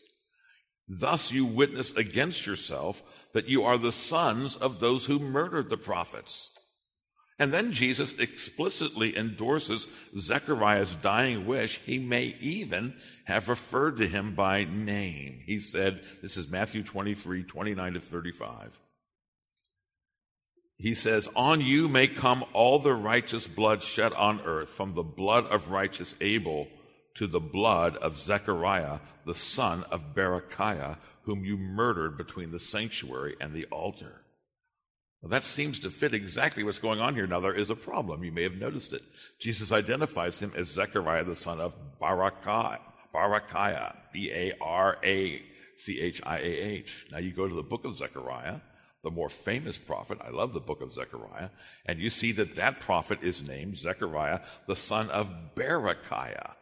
Thus 0.88 1.32
you 1.32 1.46
witness 1.46 1.92
against 1.92 2.48
yourself 2.48 3.04
that 3.34 3.48
you 3.48 3.64
are 3.64 3.78
the 3.78 3.92
sons 3.92 4.56
of 4.56 4.80
those 4.80 5.06
who 5.06 5.20
murdered 5.20 5.70
the 5.70 5.78
prophets. 5.78 6.50
And 7.40 7.54
then 7.54 7.72
Jesus 7.72 8.14
explicitly 8.20 9.18
endorses 9.18 9.88
Zechariah's 10.18 10.94
dying 10.96 11.46
wish. 11.46 11.80
He 11.86 11.98
may 11.98 12.36
even 12.42 12.94
have 13.24 13.48
referred 13.48 13.98
to 13.98 14.08
him 14.08 14.36
by 14.36 14.66
name. 14.66 15.40
He 15.46 15.60
said, 15.60 16.02
this 16.22 16.36
is 16.36 16.52
Matthew 16.52 16.84
23, 16.84 17.44
29 17.44 17.94
to 17.94 18.00
35. 18.02 18.78
He 20.78 20.94
says, 20.94 21.30
On 21.36 21.62
you 21.62 21.88
may 21.88 22.08
come 22.08 22.44
all 22.54 22.80
the 22.80 22.94
righteous 22.94 23.48
blood 23.48 23.82
shed 23.84 24.14
on 24.14 24.42
earth, 24.42 24.70
from 24.70 24.94
the 24.94 25.04
blood 25.04 25.46
of 25.46 25.72
righteous 25.72 26.16
Abel 26.22 26.68
to 27.16 27.28
the 27.28 27.40
blood 27.40 27.98
of 27.98 28.18
Zechariah, 28.18 29.00
the 29.26 29.36
son 29.36 29.84
of 29.92 30.14
Berechiah, 30.14 30.98
whom 31.24 31.44
you 31.44 31.58
murdered 31.58 32.18
between 32.18 32.52
the 32.52 32.60
sanctuary 32.60 33.36
and 33.42 33.54
the 33.54 33.66
altar. 33.66 34.22
Well, 35.22 35.30
that 35.32 35.44
seems 35.44 35.80
to 35.82 35.92
fit 35.92 36.14
exactly 36.14 36.64
what's 36.64 36.80
going 36.80 37.00
on 37.00 37.14
here. 37.14 37.28
Now, 37.28 37.42
there 37.42 37.54
is 37.54 37.70
a 37.70 37.76
problem. 37.76 38.24
You 38.24 38.32
may 38.32 38.44
have 38.44 38.56
noticed 38.56 38.94
it. 38.94 39.02
Jesus 39.38 39.72
identifies 39.72 40.40
him 40.40 40.54
as 40.56 40.70
Zechariah, 40.70 41.26
the 41.26 41.36
son 41.36 41.60
of 41.60 41.76
Barachiah, 42.00 43.98
B 44.14 44.32
A 44.32 44.54
R 44.62 44.98
A 45.04 45.42
C 45.76 46.00
H 46.00 46.22
I 46.26 46.38
A 46.38 46.42
H. 46.42 47.08
Now, 47.12 47.18
you 47.18 47.34
go 47.34 47.48
to 47.50 47.56
the 47.56 47.64
book 47.64 47.84
of 47.84 47.98
Zechariah, 47.98 48.62
the 49.04 49.12
more 49.12 49.28
famous 49.28 49.78
prophet. 49.78 50.20
I 50.26 50.30
love 50.30 50.54
the 50.54 50.62
book 50.62 50.82
of 50.82 50.94
Zechariah. 50.94 51.50
And 51.86 52.00
you 52.00 52.10
see 52.10 52.32
that 52.34 52.56
that 52.56 52.80
prophet 52.80 53.20
is 53.22 53.46
named 53.46 53.78
Zechariah, 53.78 54.40
the 54.68 54.76
son 54.76 55.10
of 55.10 55.32
Berechiah. 55.56 56.54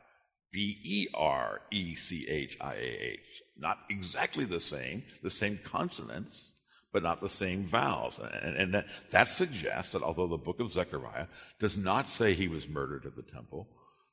B 0.52 0.80
E 0.84 1.08
R 1.14 1.62
E 1.72 1.96
C 1.96 2.26
H 2.28 2.58
I 2.60 2.74
A 2.74 2.98
H. 3.12 3.44
Not 3.58 3.80
exactly 3.90 4.46
the 4.46 4.60
same, 4.60 5.04
the 5.22 5.30
same 5.30 5.60
consonants, 5.64 6.54
but 6.94 7.04
not 7.04 7.22
the 7.22 7.30
same 7.30 7.66
vows. 7.66 8.20
And, 8.42 8.56
and 8.56 8.74
that, 8.74 8.88
that, 9.12 9.28
suggests 9.28 9.92
that 9.92 10.02
although 10.02 10.28
the 10.28 10.38
book 10.38 10.60
of 10.60 10.72
Zechariah 10.72 11.28
does 11.60 11.78
not 11.78 12.08
say 12.08 12.34
he 12.34 12.48
was 12.48 12.68
murdered 12.68 13.06
at 13.06 13.16
the 13.16 13.22
temple, 13.22 13.68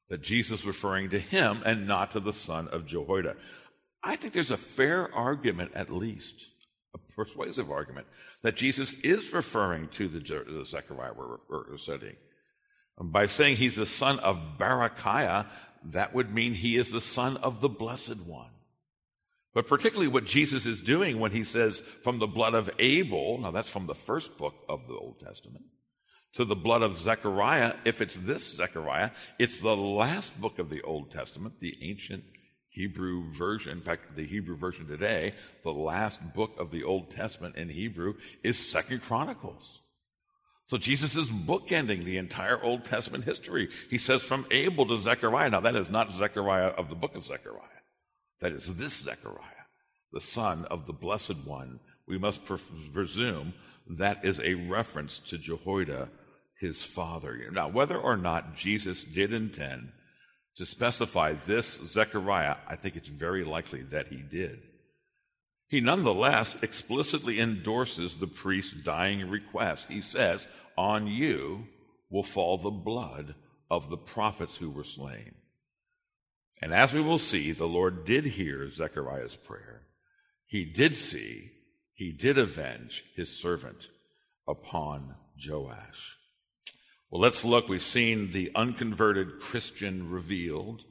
that 0.08 0.22
Jesus 0.22 0.60
is 0.60 0.66
referring 0.66 1.10
to 1.10 1.18
him 1.18 1.62
and 1.64 1.86
not 1.86 2.12
to 2.12 2.20
the 2.20 2.32
son 2.32 2.68
of 2.68 2.86
Jehoiada. 2.86 3.36
I 4.02 4.16
think 4.16 4.34
there's 4.34 4.50
a 4.50 4.56
fair 4.56 5.12
argument, 5.14 5.72
at 5.74 5.90
least, 5.90 6.34
a 6.94 6.98
persuasive 6.98 7.70
argument, 7.70 8.06
that 8.42 8.56
Jesus 8.56 8.92
is 9.00 9.32
referring 9.32 9.88
to 9.88 10.08
the, 10.08 10.20
the 10.20 10.64
Zechariah 10.64 11.12
we're, 11.16 11.38
we're 11.48 11.76
studying. 11.78 12.16
By 13.00 13.26
saying 13.26 13.56
he's 13.56 13.76
the 13.76 13.86
son 13.86 14.18
of 14.20 14.38
Barachiah, 14.58 15.46
that 15.84 16.14
would 16.14 16.32
mean 16.32 16.54
he 16.54 16.76
is 16.76 16.90
the 16.90 17.00
son 17.00 17.36
of 17.38 17.60
the 17.60 17.68
Blessed 17.68 18.20
One. 18.20 18.50
But 19.54 19.68
particularly 19.68 20.08
what 20.08 20.24
Jesus 20.24 20.66
is 20.66 20.82
doing 20.82 21.20
when 21.20 21.30
he 21.30 21.44
says, 21.44 21.80
from 22.02 22.18
the 22.18 22.26
blood 22.26 22.54
of 22.54 22.70
Abel, 22.80 23.38
now 23.38 23.52
that's 23.52 23.70
from 23.70 23.86
the 23.86 23.94
first 23.94 24.36
book 24.36 24.54
of 24.68 24.88
the 24.88 24.94
Old 24.94 25.20
Testament, 25.20 25.64
to 26.34 26.44
the 26.44 26.56
blood 26.56 26.82
of 26.82 26.98
Zechariah, 26.98 27.74
if 27.84 28.00
it's 28.00 28.16
this 28.16 28.56
Zechariah, 28.56 29.10
it's 29.38 29.60
the 29.60 29.76
last 29.76 30.40
book 30.40 30.58
of 30.58 30.68
the 30.68 30.82
Old 30.82 31.12
Testament, 31.12 31.60
the 31.60 31.76
ancient 31.80 32.24
Hebrew 32.68 33.32
version. 33.32 33.70
In 33.70 33.80
fact, 33.80 34.16
the 34.16 34.26
Hebrew 34.26 34.56
version 34.56 34.88
today, 34.88 35.34
the 35.62 35.72
last 35.72 36.34
book 36.34 36.58
of 36.58 36.72
the 36.72 36.82
Old 36.82 37.12
Testament 37.12 37.54
in 37.54 37.68
Hebrew 37.68 38.14
is 38.42 38.58
Second 38.58 39.02
Chronicles. 39.02 39.80
So 40.66 40.76
Jesus 40.78 41.14
is 41.14 41.30
bookending 41.30 42.04
the 42.04 42.16
entire 42.16 42.60
Old 42.60 42.84
Testament 42.84 43.22
history. 43.22 43.68
He 43.90 43.98
says 43.98 44.24
from 44.24 44.46
Abel 44.50 44.86
to 44.86 44.98
Zechariah. 44.98 45.50
Now 45.50 45.60
that 45.60 45.76
is 45.76 45.90
not 45.90 46.12
Zechariah 46.12 46.68
of 46.68 46.88
the 46.88 46.96
book 46.96 47.14
of 47.14 47.24
Zechariah. 47.24 47.73
That 48.44 48.52
is 48.52 48.76
this 48.76 48.98
Zechariah, 48.98 49.64
the 50.12 50.20
son 50.20 50.66
of 50.66 50.84
the 50.84 50.92
Blessed 50.92 51.46
One. 51.46 51.80
We 52.06 52.18
must 52.18 52.44
presume 52.44 53.54
that 53.88 54.22
is 54.22 54.38
a 54.38 54.52
reference 54.52 55.18
to 55.30 55.38
Jehoiada, 55.38 56.10
his 56.60 56.84
father. 56.84 57.48
Now, 57.50 57.68
whether 57.68 57.96
or 57.96 58.18
not 58.18 58.54
Jesus 58.54 59.02
did 59.02 59.32
intend 59.32 59.92
to 60.56 60.66
specify 60.66 61.32
this 61.32 61.80
Zechariah, 61.86 62.56
I 62.68 62.76
think 62.76 62.96
it's 62.96 63.08
very 63.08 63.44
likely 63.44 63.80
that 63.84 64.08
he 64.08 64.18
did. 64.18 64.60
He 65.68 65.80
nonetheless 65.80 66.54
explicitly 66.62 67.40
endorses 67.40 68.16
the 68.16 68.26
priest's 68.26 68.82
dying 68.82 69.30
request. 69.30 69.88
He 69.88 70.02
says, 70.02 70.46
On 70.76 71.06
you 71.06 71.66
will 72.10 72.22
fall 72.22 72.58
the 72.58 72.70
blood 72.70 73.36
of 73.70 73.88
the 73.88 73.96
prophets 73.96 74.58
who 74.58 74.68
were 74.68 74.84
slain. 74.84 75.34
And 76.64 76.72
as 76.72 76.94
we 76.94 77.02
will 77.02 77.18
see, 77.18 77.52
the 77.52 77.66
Lord 77.66 78.06
did 78.06 78.24
hear 78.24 78.70
Zechariah's 78.70 79.36
prayer. 79.36 79.82
He 80.46 80.64
did 80.64 80.96
see, 80.96 81.50
he 81.92 82.10
did 82.10 82.38
avenge 82.38 83.04
his 83.14 83.28
servant 83.28 83.88
upon 84.48 85.14
Joash. 85.46 86.16
Well, 87.10 87.20
let's 87.20 87.44
look. 87.44 87.68
We've 87.68 87.82
seen 87.82 88.32
the 88.32 88.50
unconverted 88.54 89.40
Christian 89.40 90.08
revealed. 90.08 90.86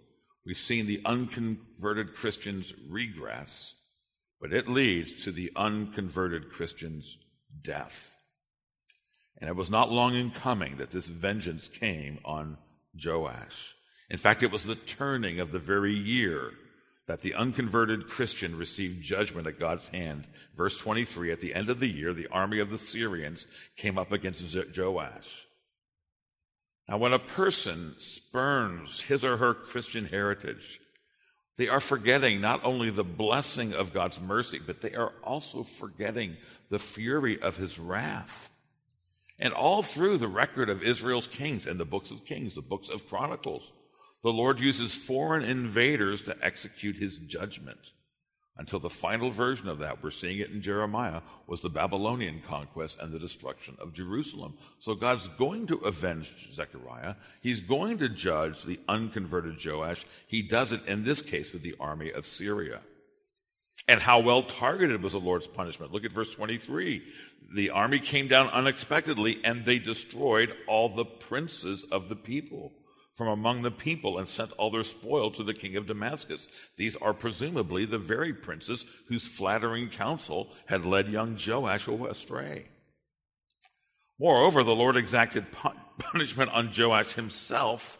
We've 0.46 0.56
seen 0.56 0.86
the 0.86 1.02
unconverted 1.06 2.14
Christian's 2.14 2.72
regress, 2.88 3.74
but 4.40 4.54
it 4.54 4.70
leads 4.70 5.24
to 5.24 5.32
the 5.32 5.52
unconverted 5.56 6.52
Christian's 6.52 7.18
death. 7.64 8.16
And 9.40 9.50
it 9.50 9.56
was 9.56 9.72
not 9.72 9.92
long 9.92 10.14
in 10.14 10.30
coming 10.30 10.78
that 10.78 10.92
this 10.92 11.08
vengeance 11.08 11.68
came 11.68 12.20
on 12.24 12.60
Joash. 13.04 13.74
In 14.14 14.20
fact, 14.20 14.44
it 14.44 14.52
was 14.52 14.64
the 14.64 14.76
turning 14.76 15.40
of 15.40 15.52
the 15.52 15.58
very 15.58 15.92
year 15.92 16.52
that 17.08 17.22
the 17.22 17.34
unconverted 17.34 18.08
Christian 18.08 18.56
received 18.56 19.02
judgment 19.02 19.48
at 19.48 19.58
God's 19.58 19.88
hand. 19.88 20.28
Verse 20.56 20.78
23 20.78 21.32
At 21.32 21.42
the 21.42 21.56
end 21.56 21.68
of 21.68 21.80
the 21.80 21.90
year, 21.90 22.14
the 22.14 22.28
army 22.28 22.60
of 22.60 22.70
the 22.70 22.78
Syrians 22.78 23.48
came 23.76 23.98
up 23.98 24.12
against 24.12 24.56
Joash. 24.78 25.48
Now, 26.88 27.00
when 27.00 27.12
a 27.12 27.18
person 27.18 27.96
spurns 27.98 29.02
his 29.02 29.26
or 29.26 29.38
her 29.38 29.56
Christian 29.56 30.06
heritage, 30.06 30.80
they 31.58 31.68
are 31.68 31.80
forgetting 31.80 32.40
not 32.40 32.64
only 32.64 32.92
the 32.92 33.04
blessing 33.04 33.74
of 33.74 33.94
God's 33.94 34.22
mercy, 34.22 34.60
but 34.64 34.82
they 34.82 34.94
are 34.94 35.14
also 35.24 35.64
forgetting 35.64 36.38
the 36.70 36.78
fury 36.78 37.42
of 37.42 37.58
his 37.58 37.80
wrath. 37.80 38.52
And 39.40 39.54
all 39.54 39.82
through 39.82 40.20
the 40.20 40.28
record 40.28 40.70
of 40.70 40.84
Israel's 40.84 41.26
kings 41.26 41.66
and 41.66 41.80
the 41.80 41.86
books 41.86 42.12
of 42.12 42.26
Kings, 42.26 42.54
the 42.54 42.62
books 42.62 42.90
of 42.90 43.10
Chronicles, 43.10 43.72
the 44.24 44.34
Lord 44.34 44.60
uses 44.60 44.96
foreign 44.96 45.44
invaders 45.44 46.24
to 46.24 46.38
execute 46.42 46.96
his 46.96 47.18
judgment. 47.18 47.92
Until 48.56 48.80
the 48.80 48.90
final 48.90 49.32
version 49.32 49.68
of 49.68 49.80
that, 49.80 50.04
we're 50.04 50.12
seeing 50.12 50.38
it 50.38 50.52
in 50.52 50.62
Jeremiah, 50.62 51.22
was 51.48 51.62
the 51.62 51.70
Babylonian 51.70 52.40
conquest 52.40 52.98
and 53.02 53.12
the 53.12 53.20
destruction 53.20 53.76
of 53.80 53.94
Jerusalem. 53.94 54.54
So 54.80 54.94
God's 54.94 55.28
going 55.28 55.68
to 55.68 55.78
avenge 55.78 56.32
Zechariah. 56.54 57.16
He's 57.42 57.62
going 57.62 57.98
to 57.98 58.10
judge 58.10 58.64
the 58.64 58.80
unconverted 58.88 59.64
Joash. 59.64 60.06
He 60.28 60.44
does 60.44 60.72
it 60.72 60.86
in 60.86 61.04
this 61.04 61.22
case 61.22 61.52
with 61.52 61.64
the 61.64 61.76
army 61.80 62.12
of 62.12 62.28
Syria. 62.28 62.82
And 63.88 64.00
how 64.00 64.20
well 64.20 64.44
targeted 64.44 65.02
was 65.02 65.14
the 65.14 65.20
Lord's 65.20 65.48
punishment. 65.48 65.92
Look 65.92 66.06
at 66.06 66.14
verse 66.14 66.34
23. 66.34 67.04
The 67.56 67.72
army 67.72 68.00
came 68.00 68.28
down 68.28 68.50
unexpectedly 68.50 69.42
and 69.44 69.66
they 69.66 69.80
destroyed 69.80 70.56
all 70.68 70.90
the 70.90 71.06
princes 71.06 71.84
of 71.92 72.08
the 72.08 72.16
people 72.16 72.72
from 73.14 73.28
among 73.28 73.62
the 73.62 73.72
people 73.72 74.18
and 74.18 74.28
sent 74.28 74.52
all 74.54 74.72
their 74.72 74.84
spoil 74.84 75.30
to 75.32 75.44
the 75.44 75.54
king 75.54 75.76
of 75.76 75.86
Damascus. 75.86 76.50
These 76.78 76.96
are 76.96 77.14
presumably 77.14 77.86
the 77.86 78.00
very 78.00 78.34
princes 78.34 78.86
whose 79.08 79.28
flattering 79.28 79.90
counsel 79.90 80.50
had 80.66 80.86
led 80.86 81.10
young 81.10 81.38
Joash 81.38 81.88
astray. 81.88 82.66
Moreover, 84.20 84.64
the 84.64 84.76
Lord 84.76 84.98
exacted 84.98 85.46
punishment 86.00 86.52
on 86.52 86.72
Joash 86.76 87.14
himself 87.14 88.00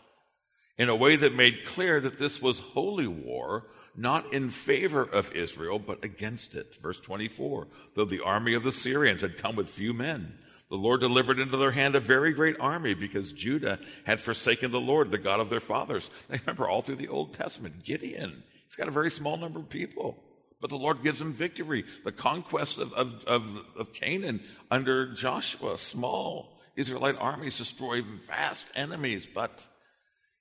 in 0.78 0.90
a 0.90 0.96
way 0.96 1.16
that 1.16 1.36
made 1.36 1.66
clear 1.66 2.00
that 2.00 2.18
this 2.18 2.42
was 2.42 2.60
holy 2.60 3.08
war, 3.08 3.68
not 3.96 4.34
in 4.34 4.50
favor 4.50 5.04
of 5.04 5.32
Israel, 5.34 5.78
but 5.78 6.04
against 6.04 6.56
it. 6.56 6.78
Verse 6.82 7.00
24, 7.00 7.68
though 7.94 8.06
the 8.06 8.24
army 8.24 8.56
of 8.56 8.64
the 8.64 8.72
Syrians 8.72 9.22
had 9.22 9.38
come 9.38 9.56
with 9.56 9.70
few 9.70 9.94
men, 9.94 10.34
the 10.74 10.80
Lord 10.80 11.02
delivered 11.02 11.38
into 11.38 11.56
their 11.56 11.70
hand 11.70 11.96
a 11.96 12.00
very 12.00 12.34
great 12.34 12.60
army 12.60 12.96
because 12.96 13.32
Judah 13.32 13.78
had 14.06 14.20
forsaken 14.20 14.72
the 14.72 14.82
Lord, 14.82 15.12
the 15.12 15.20
God 15.20 15.40
of 15.40 15.52
their 15.52 15.60
fathers. 15.60 16.10
Now, 16.32 16.40
remember, 16.40 16.68
all 16.68 16.82
through 16.82 16.96
the 16.96 17.10
Old 17.10 17.36
Testament, 17.36 17.84
Gideon, 17.84 18.32
he's 18.32 18.76
got 18.76 18.88
a 18.88 18.92
very 18.92 19.12
small 19.12 19.38
number 19.38 19.60
of 19.60 19.70
people, 19.70 20.18
but 20.60 20.72
the 20.72 20.76
Lord 20.76 21.04
gives 21.04 21.22
him 21.22 21.32
victory. 21.32 21.84
The 22.04 22.12
conquest 22.12 22.80
of, 22.80 22.92
of, 22.94 23.24
of, 23.26 23.56
of 23.78 23.94
Canaan 23.94 24.42
under 24.72 25.14
Joshua, 25.14 25.78
small 25.78 26.58
Israelite 26.76 27.18
armies 27.20 27.60
destroy 27.60 28.02
vast 28.02 28.66
enemies, 28.74 29.28
but 29.32 29.68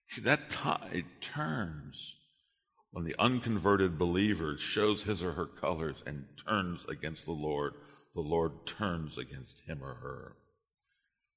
see, 0.09 0.23
that 0.23 0.49
tide 0.49 1.05
turns 1.21 2.15
when 2.91 3.05
the 3.05 3.17
unconverted 3.19 3.99
believer 3.99 4.57
shows 4.57 5.03
his 5.03 5.23
or 5.23 5.33
her 5.33 5.45
colors 5.45 6.03
and 6.07 6.25
turns 6.49 6.87
against 6.89 7.27
the 7.27 7.33
Lord 7.33 7.75
the 8.15 8.21
Lord 8.21 8.67
turns 8.67 9.19
against 9.19 9.61
him 9.63 9.83
or 9.83 9.95
her. 9.95 10.37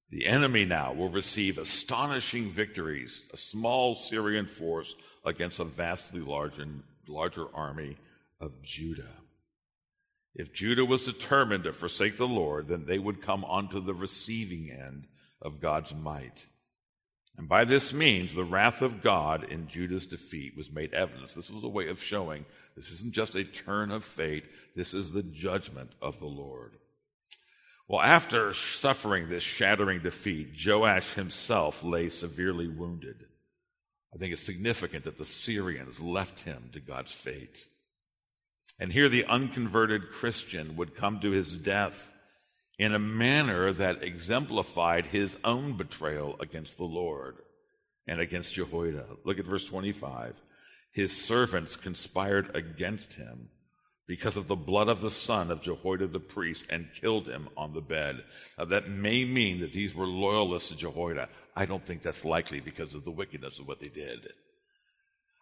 The 0.10 0.28
enemy 0.28 0.66
now 0.66 0.94
will 0.94 1.10
receive 1.10 1.58
astonishing 1.58 2.52
victories, 2.52 3.26
a 3.34 3.38
small 3.38 3.96
Syrian 3.96 4.46
force 4.46 4.94
against 5.26 5.60
a 5.60 5.66
vastly 5.66 6.22
larger, 6.22 6.66
larger 7.08 7.48
army 7.54 7.98
of 8.40 8.62
Judah. 8.62 9.12
If 10.36 10.54
Judah 10.54 10.86
was 10.86 11.06
determined 11.06 11.64
to 11.64 11.74
forsake 11.74 12.18
the 12.18 12.28
Lord, 12.28 12.68
then 12.68 12.86
they 12.86 13.00
would 13.00 13.22
come 13.22 13.46
onto 13.46 13.80
the 13.80 13.94
receiving 13.94 14.70
end 14.70 15.08
of 15.42 15.62
God's 15.62 15.96
might. 15.96 16.46
And 17.38 17.50
by 17.50 17.66
this 17.66 17.94
means, 17.94 18.34
the 18.34 18.44
wrath 18.44 18.82
of 18.82 19.02
God 19.02 19.44
in 19.44 19.68
Judah's 19.68 20.06
defeat 20.06 20.56
was 20.56 20.72
made 20.72 20.94
evident. 20.94 21.34
This 21.36 21.50
was 21.50 21.64
a 21.64 21.70
way 21.70 21.88
of 21.88 22.02
showing 22.02 22.46
this 22.76 22.92
isn't 22.92 23.14
just 23.14 23.36
a 23.36 23.44
turn 23.44 23.92
of 23.92 24.04
fate, 24.04 24.46
this 24.76 24.94
is 24.94 25.12
the 25.12 25.24
judgment 25.24 25.92
of 26.02 26.20
the 26.20 26.26
Lord. 26.26 26.78
Well, 27.88 28.02
after 28.02 28.54
suffering 28.54 29.30
this 29.30 29.44
shattering 29.44 30.02
defeat, 30.02 30.56
Joash 30.66 31.14
himself 31.14 31.84
lay 31.84 32.10
severely 32.10 32.68
wounded. 32.68 33.26
I 34.14 34.18
think 34.18 34.34
it's 34.34 34.42
significant 34.42 35.04
that 35.06 35.18
the 35.18 35.26
Syrians 35.26 36.00
left 36.00 36.42
him 36.42 36.70
to 36.72 36.80
God's 36.80 37.12
fate. 37.12 37.68
And 38.80 38.92
here 38.92 39.08
the 39.08 39.26
unconverted 39.26 40.10
Christian 40.10 40.76
would 40.78 40.96
come 40.96 41.20
to 41.20 41.32
his 41.32 41.52
death 41.52 42.14
in 42.78 42.94
a 42.94 43.00
manner 43.00 43.72
that 43.72 44.04
exemplified 44.04 45.06
his 45.08 45.38
own 45.44 45.74
betrayal 45.78 46.36
against 46.40 46.78
the 46.78 46.86
Lord 46.86 47.38
and 48.08 48.20
against 48.20 48.56
Jehoiada. 48.56 49.06
Look 49.24 49.40
at 49.40 49.46
verse 49.46 49.66
25. 49.66 50.36
His 50.96 51.12
servants 51.12 51.76
conspired 51.76 52.56
against 52.56 53.16
him 53.16 53.50
because 54.08 54.38
of 54.38 54.48
the 54.48 54.56
blood 54.56 54.88
of 54.88 55.02
the 55.02 55.12
son 55.12 55.52
of 55.52 55.62
Jehoiada 55.62 56.08
the 56.08 56.22
priest 56.22 56.68
and 56.70 56.88
killed 56.94 57.28
him 57.28 57.50
on 57.58 57.74
the 57.74 57.82
bed. 57.82 58.24
Now, 58.58 58.64
that 58.64 58.90
may 58.90 59.26
mean 59.26 59.60
that 59.60 59.74
these 59.74 59.94
were 59.94 60.08
loyalists 60.08 60.70
to 60.70 60.78
Jehoiada. 60.78 61.28
I 61.54 61.66
don't 61.66 61.86
think 61.86 62.02
that's 62.02 62.24
likely 62.24 62.62
because 62.62 62.94
of 62.94 63.04
the 63.04 63.12
wickedness 63.12 63.60
of 63.60 63.68
what 63.68 63.82
they 63.82 63.90
did. 63.90 64.32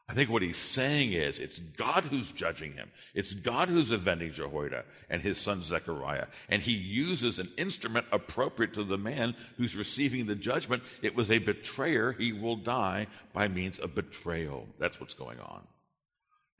I 0.09 0.13
think 0.13 0.29
what 0.29 0.41
he's 0.41 0.57
saying 0.57 1.13
is 1.13 1.39
it's 1.39 1.59
God 1.59 2.03
who's 2.03 2.31
judging 2.31 2.73
him. 2.73 2.91
It's 3.13 3.33
God 3.33 3.69
who's 3.69 3.89
avenging 3.89 4.33
Jehoiada 4.33 4.83
and 5.09 5.21
his 5.21 5.37
son 5.37 5.63
Zechariah. 5.63 6.27
And 6.49 6.61
he 6.61 6.73
uses 6.73 7.39
an 7.39 7.49
instrument 7.57 8.07
appropriate 8.11 8.73
to 8.73 8.83
the 8.83 8.97
man 8.97 9.33
who's 9.55 9.77
receiving 9.77 10.25
the 10.25 10.35
judgment. 10.35 10.83
It 11.01 11.15
was 11.15 11.31
a 11.31 11.39
betrayer. 11.39 12.11
He 12.11 12.33
will 12.33 12.57
die 12.57 13.07
by 13.31 13.47
means 13.47 13.79
of 13.79 13.95
betrayal. 13.95 14.67
That's 14.77 14.99
what's 14.99 15.13
going 15.13 15.39
on. 15.39 15.65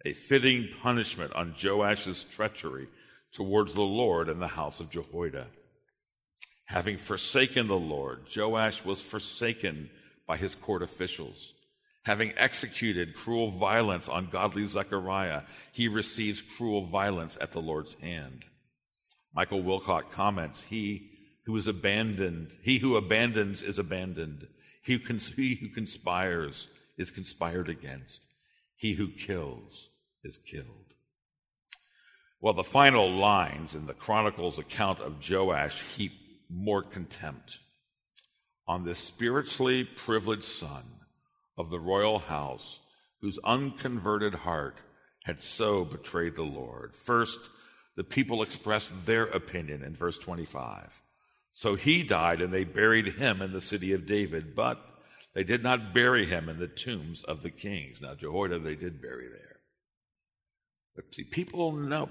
A 0.05 0.13
fitting 0.13 0.69
punishment 0.81 1.33
on 1.33 1.53
Joash's 1.53 2.23
treachery 2.23 2.87
towards 3.33 3.73
the 3.73 3.81
Lord 3.81 4.29
and 4.29 4.41
the 4.41 4.47
house 4.47 4.79
of 4.79 4.89
Jehoiada. 4.89 5.47
Having 6.65 6.97
forsaken 6.97 7.67
the 7.67 7.77
Lord, 7.77 8.21
Joash 8.33 8.85
was 8.85 9.01
forsaken 9.01 9.89
by 10.25 10.37
his 10.37 10.55
court 10.55 10.81
officials. 10.81 11.53
Having 12.04 12.34
executed 12.36 13.16
cruel 13.16 13.49
violence 13.49 14.10
on 14.10 14.28
godly 14.28 14.68
Zechariah, 14.68 15.43
he 15.72 15.88
receives 15.88 16.41
cruel 16.41 16.86
violence 16.86 17.38
at 17.39 17.54
the 17.54 17.62
Lord's 17.62 17.93
hand. 17.95 18.43
Michael 19.34 19.64
Wilcock 19.64 20.12
comments, 20.12 20.64
he 20.64 21.10
who 21.45 21.56
is 21.56 21.68
abandoned, 21.68 22.56
he 22.62 22.80
who 22.80 22.97
abandons 22.97 23.64
is 23.64 23.80
abandoned. 23.80 24.47
He 24.82 24.97
who, 24.97 25.70
conspires 25.70 26.68
is 26.97 27.10
conspired 27.10 27.70
against. 27.70 28.28
He 28.76 28.93
who 28.93 29.08
kills 29.08 29.89
is 30.26 30.38
killed. 30.38 30.68
Well, 32.41 32.54
the 32.54 32.66
final 32.66 33.10
lines 33.10 33.76
in 33.76 33.86
the 33.86 33.93
Chronicles 33.93 34.60
account 34.60 34.99
of 34.99 35.30
Joash 35.30 35.82
heap 35.95 36.12
more 36.49 36.82
contempt 36.82 37.60
on 38.68 38.84
this 38.84 38.99
spiritually 38.99 39.86
privileged 39.86 40.43
son 40.43 40.84
of 41.58 41.70
the 41.70 41.80
royal 41.80 42.20
house 42.20 42.80
whose 43.22 43.39
unconverted 43.43 44.34
heart 44.34 44.82
had 45.24 45.39
so 45.39 45.86
betrayed 45.86 46.36
the 46.36 46.43
Lord. 46.43 46.95
First, 46.95 47.39
the 47.95 48.04
people 48.04 48.41
expressed 48.41 49.06
their 49.06 49.26
opinion 49.26 49.84
in 49.84 49.95
verse 49.95 50.20
25. 50.20 51.01
So 51.51 51.76
he 51.76 52.04
died 52.04 52.41
and 52.41 52.54
they 52.54 52.64
buried 52.64 53.08
him 53.08 53.41
in 53.41 53.54
the 53.54 53.62
city 53.62 53.93
of 53.93 54.08
David, 54.08 54.56
but 54.56 54.84
they 55.34 55.43
did 55.43 55.64
not 55.64 55.93
bury 55.93 56.26
him 56.26 56.49
in 56.49 56.60
the 56.60 56.68
tombs 56.68 57.24
of 57.24 57.43
the 57.43 57.51
kings. 57.51 58.01
Now, 58.01 58.16
Jehoiada 58.16 58.60
they 58.60 58.76
did 58.76 59.01
bury 59.01 59.28
there. 59.28 59.60
But 60.95 61.14
see, 61.14 61.24
people 61.24 61.72
know, 61.72 62.10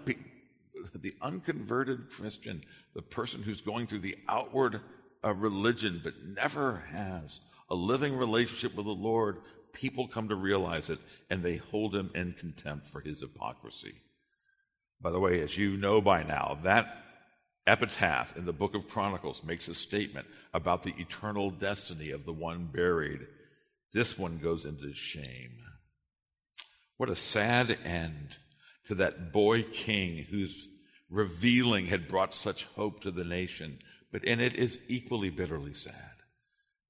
the 0.94 1.14
unconverted 1.20 2.10
Christian, 2.10 2.64
the 2.94 3.02
person 3.02 3.42
who's 3.42 3.60
going 3.60 3.86
through 3.86 4.00
the 4.00 4.18
outward 4.28 4.80
uh, 5.24 5.34
religion 5.34 6.00
but 6.02 6.14
never 6.24 6.82
has 6.90 7.40
a 7.70 7.74
living 7.74 8.16
relationship 8.16 8.74
with 8.74 8.86
the 8.86 8.92
Lord, 8.92 9.38
people 9.72 10.06
come 10.06 10.28
to 10.28 10.34
realize 10.34 10.90
it 10.90 10.98
and 11.30 11.42
they 11.42 11.56
hold 11.56 11.94
him 11.94 12.10
in 12.14 12.34
contempt 12.34 12.86
for 12.86 13.00
his 13.00 13.20
hypocrisy. 13.20 13.94
By 15.00 15.10
the 15.10 15.20
way, 15.20 15.40
as 15.40 15.56
you 15.56 15.76
know 15.76 16.00
by 16.00 16.22
now, 16.22 16.58
that 16.62 16.98
epitaph 17.66 18.36
in 18.36 18.44
the 18.44 18.52
book 18.52 18.74
of 18.74 18.88
Chronicles 18.88 19.42
makes 19.44 19.68
a 19.68 19.74
statement 19.74 20.26
about 20.52 20.82
the 20.82 20.94
eternal 20.98 21.50
destiny 21.50 22.10
of 22.10 22.24
the 22.24 22.32
one 22.32 22.66
buried. 22.72 23.20
This 23.92 24.18
one 24.18 24.38
goes 24.38 24.64
into 24.64 24.92
shame. 24.94 25.58
What 26.96 27.08
a 27.08 27.14
sad 27.14 27.76
end 27.84 28.36
to 28.86 28.94
that 28.96 29.32
boy 29.32 29.62
king 29.62 30.24
whose 30.24 30.68
revealing 31.10 31.86
had 31.86 32.08
brought 32.08 32.34
such 32.34 32.64
hope 32.76 33.00
to 33.02 33.10
the 33.10 33.24
nation, 33.24 33.78
but 34.12 34.24
in 34.24 34.38
it 34.38 34.54
is 34.54 34.78
equally 34.86 35.30
bitterly 35.30 35.74
sad. 35.74 36.12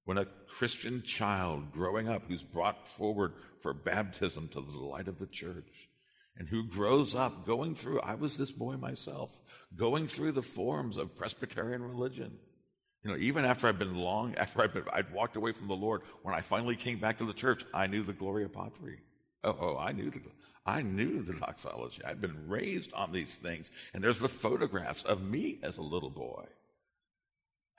When 0.05 0.19
a 0.19 0.27
Christian 0.49 1.03
child 1.03 1.71
growing 1.71 2.09
up 2.09 2.25
who's 2.27 2.43
brought 2.43 2.89
forward 2.89 3.35
for 3.61 3.73
baptism 3.73 4.49
to 4.49 4.61
the 4.61 4.79
light 4.79 5.07
of 5.07 5.21
the 5.21 5.29
church 5.29 5.89
and 6.37 6.49
who 6.49 6.65
grows 6.65 7.15
up 7.15 7.47
going 7.47 7.77
through, 7.77 8.01
I 8.01 8.17
was 8.17 8.37
this 8.37 8.51
boy 8.51 8.77
myself, 8.77 9.39
going 9.77 10.09
through 10.09 10.33
the 10.33 10.43
forms 10.43 10.97
of 10.97 11.17
Presbyterian 11.17 11.83
religion. 11.83 12.37
You 13.05 13.11
know, 13.11 13.17
even 13.17 13.45
after 13.45 13.69
I'd 13.69 13.79
been 13.79 13.97
long, 13.97 14.35
after 14.37 14.63
I'd, 14.63 14.75
been, 14.75 14.85
I'd 14.93 15.13
walked 15.13 15.37
away 15.37 15.53
from 15.53 15.69
the 15.69 15.77
Lord, 15.77 16.03
when 16.23 16.35
I 16.35 16.41
finally 16.41 16.77
came 16.77 16.99
back 16.99 17.19
to 17.19 17.25
the 17.25 17.33
church, 17.33 17.65
I 17.73 17.87
knew 17.87 18.03
the 18.03 18.13
Gloria 18.13 18.49
Patri. 18.49 18.99
Oh, 19.45 19.57
oh, 19.61 19.79
I 19.79 19.93
knew 19.93 20.11
the, 20.11 20.21
I 20.67 20.83
knew 20.83 21.23
the 21.23 21.35
doxology. 21.35 22.05
I'd 22.05 22.21
been 22.21 22.49
raised 22.49 22.93
on 22.93 23.13
these 23.13 23.35
things. 23.35 23.71
And 23.95 24.03
there's 24.03 24.21
the 24.21 24.29
photographs 24.29 25.03
of 25.03 25.23
me 25.23 25.59
as 25.63 25.79
a 25.79 25.83
little 25.83 26.11
boy. 26.11 26.45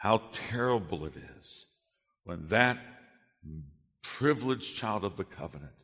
How 0.04 0.22
terrible 0.34 1.06
it 1.06 1.14
is 1.16 1.68
when 2.26 2.50
that 2.50 2.78
privileged 4.02 4.76
child 4.76 5.06
of 5.06 5.16
the 5.16 5.24
covenant 5.24 5.78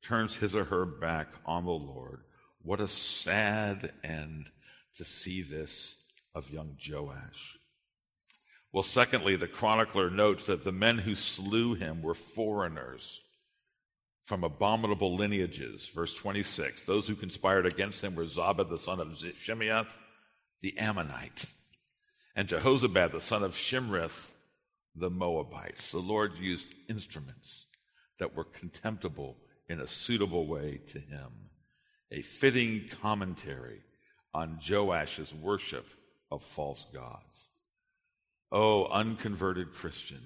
turns 0.00 0.36
his 0.36 0.56
or 0.56 0.64
her 0.64 0.86
back 0.86 1.34
on 1.44 1.66
the 1.66 1.70
Lord. 1.70 2.20
What 2.62 2.80
a 2.80 2.88
sad 2.88 3.92
end 4.02 4.46
to 4.96 5.04
see 5.04 5.42
this 5.42 6.02
of 6.34 6.48
young 6.48 6.78
Joash. 6.88 7.58
Well, 8.72 8.82
secondly, 8.82 9.36
the 9.36 9.46
chronicler 9.46 10.08
notes 10.08 10.46
that 10.46 10.64
the 10.64 10.72
men 10.72 10.96
who 10.96 11.14
slew 11.14 11.74
him 11.74 12.00
were 12.00 12.14
foreigners 12.14 13.20
from 14.22 14.42
abominable 14.42 15.16
lineages. 15.16 15.86
Verse 15.88 16.14
26 16.14 16.84
Those 16.86 17.06
who 17.06 17.14
conspired 17.14 17.66
against 17.66 18.02
him 18.02 18.14
were 18.14 18.24
Zabad 18.24 18.70
the 18.70 18.78
son 18.78 19.00
of 19.00 19.08
Shimeath, 19.08 19.98
the 20.62 20.78
Ammonite, 20.78 21.44
and 22.34 22.48
Jehozabad 22.48 23.10
the 23.10 23.20
son 23.20 23.42
of 23.42 23.52
Shimrith, 23.52 24.32
the 24.94 25.10
Moabites. 25.10 25.92
The 25.92 25.98
Lord 25.98 26.32
used 26.38 26.74
instruments 26.88 27.66
that 28.18 28.36
were 28.36 28.44
contemptible 28.44 29.36
in 29.68 29.80
a 29.80 29.86
suitable 29.86 30.46
way 30.46 30.80
to 30.88 30.98
him. 30.98 31.30
A 32.10 32.22
fitting 32.22 32.88
commentary 33.00 33.80
on 34.34 34.58
Joash's 34.60 35.34
worship 35.34 35.86
of 36.30 36.42
false 36.42 36.86
gods. 36.92 37.48
Oh, 38.52 38.86
unconverted 38.86 39.72
Christian, 39.72 40.22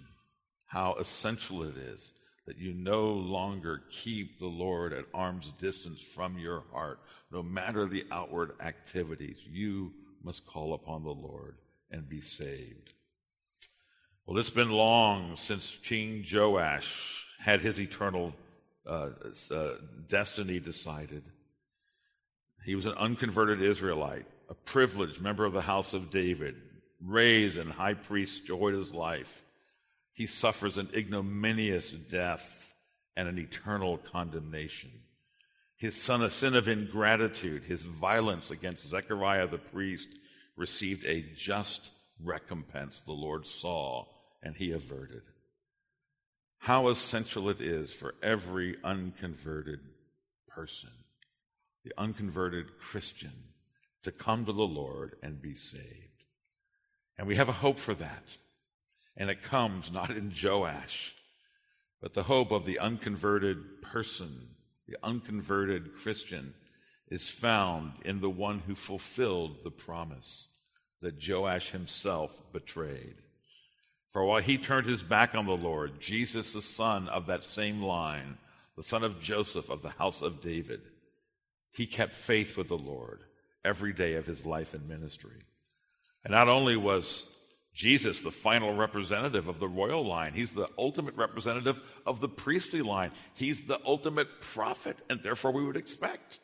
how 0.67 0.95
essential 0.95 1.63
it 1.63 1.77
is 1.77 2.15
that 2.47 2.59
you 2.59 2.75
no 2.75 3.11
longer 3.11 3.83
keep 3.91 4.39
the 4.39 4.47
Lord 4.47 4.93
at 4.93 5.05
arm's 5.15 5.51
distance 5.61 6.01
from 6.01 6.39
your 6.39 6.65
heart. 6.73 7.01
No 7.31 7.43
matter 7.43 7.87
the 7.87 8.05
outward 8.11 8.53
activities, 8.61 9.39
you 9.51 9.93
must 10.23 10.47
call 10.47 10.75
upon 10.75 11.05
the 11.05 11.11
Lord 11.11 11.57
and 11.95 12.09
be 12.09 12.21
saved. 12.21 12.93
Well, 14.27 14.39
it's 14.39 14.51
been 14.51 14.71
long 14.71 15.37
since 15.37 15.79
King 15.83 16.25
Joash 16.31 17.25
had 17.39 17.61
his 17.61 17.81
eternal 17.81 18.35
uh, 18.87 19.11
uh, 19.51 19.71
destiny 20.09 20.61
decided. 20.61 21.23
He 22.65 22.75
was 22.75 22.87
an 22.87 22.95
unconverted 22.95 23.63
Israelite, 23.63 24.27
a 24.49 24.55
privileged 24.55 25.21
member 25.21 25.45
of 25.45 25.53
the 25.53 25.63
house 25.63 25.95
of 25.95 26.11
David, 26.11 26.57
raised 27.01 27.59
in 27.59 27.69
high 27.69 27.95
priest 27.95 28.47
Jehoiada's 28.47 28.93
life 28.93 29.45
he 30.15 30.27
suffers 30.27 30.79
an 30.79 30.89
ignominious 30.95 31.91
death 31.91 32.75
and 33.17 33.29
an 33.29 33.39
eternal 33.39 33.99
condemnation. 33.99 34.91
His 35.77 36.01
son, 36.01 36.23
a 36.23 36.31
sin 36.31 36.55
of 36.55 36.69
ingratitude, 36.69 37.65
his 37.65 37.83
violence 37.83 38.53
against 38.53 38.89
Zechariah 38.89 39.49
the 39.49 39.59
priest, 39.59 40.09
received 40.57 41.05
a 41.07 41.25
just 41.35 41.91
recompense 42.23 43.01
the 43.01 43.13
Lord 43.13 43.47
saw 43.47 44.07
and 44.43 44.57
he 44.57 44.73
averted. 44.73 45.23
How 46.59 46.89
essential 46.89 47.51
it 47.51 47.61
is 47.61 47.93
for 47.93 48.15
every 48.23 48.77
unconverted 48.83 49.81
person, 50.49 50.91
the 51.85 51.93
unconverted 51.99 52.79
Christian, 52.79 53.33
to 54.05 54.13
come 54.13 54.45
to 54.45 54.53
the 54.53 54.63
Lord 54.63 55.17
and 55.23 55.43
be 55.43 55.55
saved. 55.55 56.25
And 57.19 57.27
we 57.27 57.37
have 57.37 57.49
a 57.49 57.53
hope 57.53 57.79
for 57.79 57.95
that. 57.95 58.37
And 59.17 59.31
it 59.31 59.43
comes 59.43 59.93
not 59.93 60.11
in 60.11 60.33
Joash, 60.43 61.15
but 62.01 62.15
the 62.15 62.25
hope 62.25 62.51
of 62.51 62.65
the 62.65 62.79
unconverted 62.79 63.83
person, 63.83 64.49
the 64.89 64.97
unconverted 65.03 65.95
Christian, 65.95 66.55
is 67.09 67.29
found 67.29 67.93
in 68.05 68.21
the 68.21 68.31
one 68.31 68.61
who 68.61 68.75
fulfilled 68.75 69.59
the 69.63 69.71
promise 69.71 70.49
that 71.01 71.27
Joash 71.27 71.71
himself 71.71 72.41
betrayed. 72.53 73.17
For 74.09 74.25
while 74.25 74.41
he 74.41 74.59
turned 74.59 74.87
his 74.87 75.03
back 75.03 75.35
on 75.35 75.47
the 75.47 75.57
Lord, 75.57 76.01
Jesus, 76.01 76.53
the 76.53 76.63
son 76.63 77.09
of 77.09 77.27
that 77.27 77.45
same 77.45 77.83
line, 77.83 78.39
the 78.77 78.83
son 78.83 79.05
of 79.05 79.21
Joseph 79.21 79.71
of 79.71 79.83
the 79.83 79.91
house 79.91 80.23
of 80.23 80.41
David, 80.41 80.81
he 81.73 81.87
kept 81.87 82.15
faith 82.15 82.57
with 82.57 82.69
the 82.69 82.79
Lord 82.79 83.21
every 83.65 83.93
day 83.93 84.15
of 84.15 84.27
his 84.27 84.47
life 84.47 84.73
and 84.73 84.89
ministry. 84.89 85.43
And 86.25 86.33
not 86.33 86.49
only 86.49 86.77
was 86.77 87.27
Jesus, 87.75 88.21
the 88.21 88.31
final 88.31 88.75
representative 88.75 89.49
of 89.49 89.59
the 89.59 89.69
royal 89.69 90.07
line. 90.07 90.33
He's 90.33 90.55
the 90.55 90.69
ultimate 90.79 91.17
representative 91.17 91.81
of 92.07 92.21
the 92.21 92.29
priestly 92.29 92.83
line. 92.83 93.11
He's 93.35 93.65
the 93.65 93.81
ultimate 93.85 94.41
prophet, 94.41 94.97
and 95.11 95.21
therefore 95.21 95.51
we 95.51 95.65
would 95.65 95.77
expect 95.77 96.39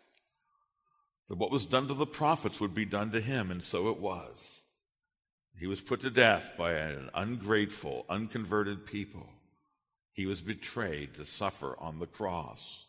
that 1.30 1.38
what 1.38 1.52
was 1.52 1.64
done 1.64 1.86
to 1.86 1.94
the 1.94 2.06
prophets 2.06 2.60
would 2.60 2.74
be 2.74 2.84
done 2.84 3.12
to 3.12 3.20
him, 3.20 3.52
and 3.52 3.62
so 3.62 3.88
it 3.88 4.00
was. 4.00 4.62
He 5.56 5.68
was 5.68 5.80
put 5.80 6.00
to 6.00 6.10
death 6.10 6.54
by 6.58 6.72
an 6.72 7.08
ungrateful, 7.14 8.04
unconverted 8.08 8.84
people. 8.84 9.28
He 10.12 10.26
was 10.26 10.40
betrayed 10.40 11.14
to 11.14 11.24
suffer 11.24 11.76
on 11.78 12.00
the 12.00 12.08
cross. 12.08 12.84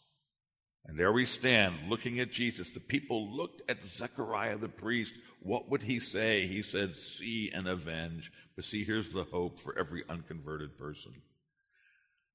And 0.88 1.00
there 1.00 1.12
we 1.12 1.28
stand 1.28 1.88
looking 1.88 2.20
at 2.20 2.32
Jesus. 2.32 2.72
The 2.72 2.80
people 2.80 3.30
looked 3.30 3.62
at 3.70 3.78
Zechariah 3.88 4.58
the 4.58 4.70
priest. 4.70 5.14
What 5.44 5.70
would 5.70 5.84
he 5.84 6.00
say? 6.00 6.48
He 6.48 6.64
said, 6.64 6.96
See 6.96 7.52
and 7.54 7.68
avenge. 7.68 8.32
But 8.56 8.66
see, 8.66 8.84
here's 8.84 9.10
the 9.10 9.26
hope 9.26 9.60
for 9.60 9.78
every 9.78 10.02
unconverted 10.10 10.80
person. 10.80 11.12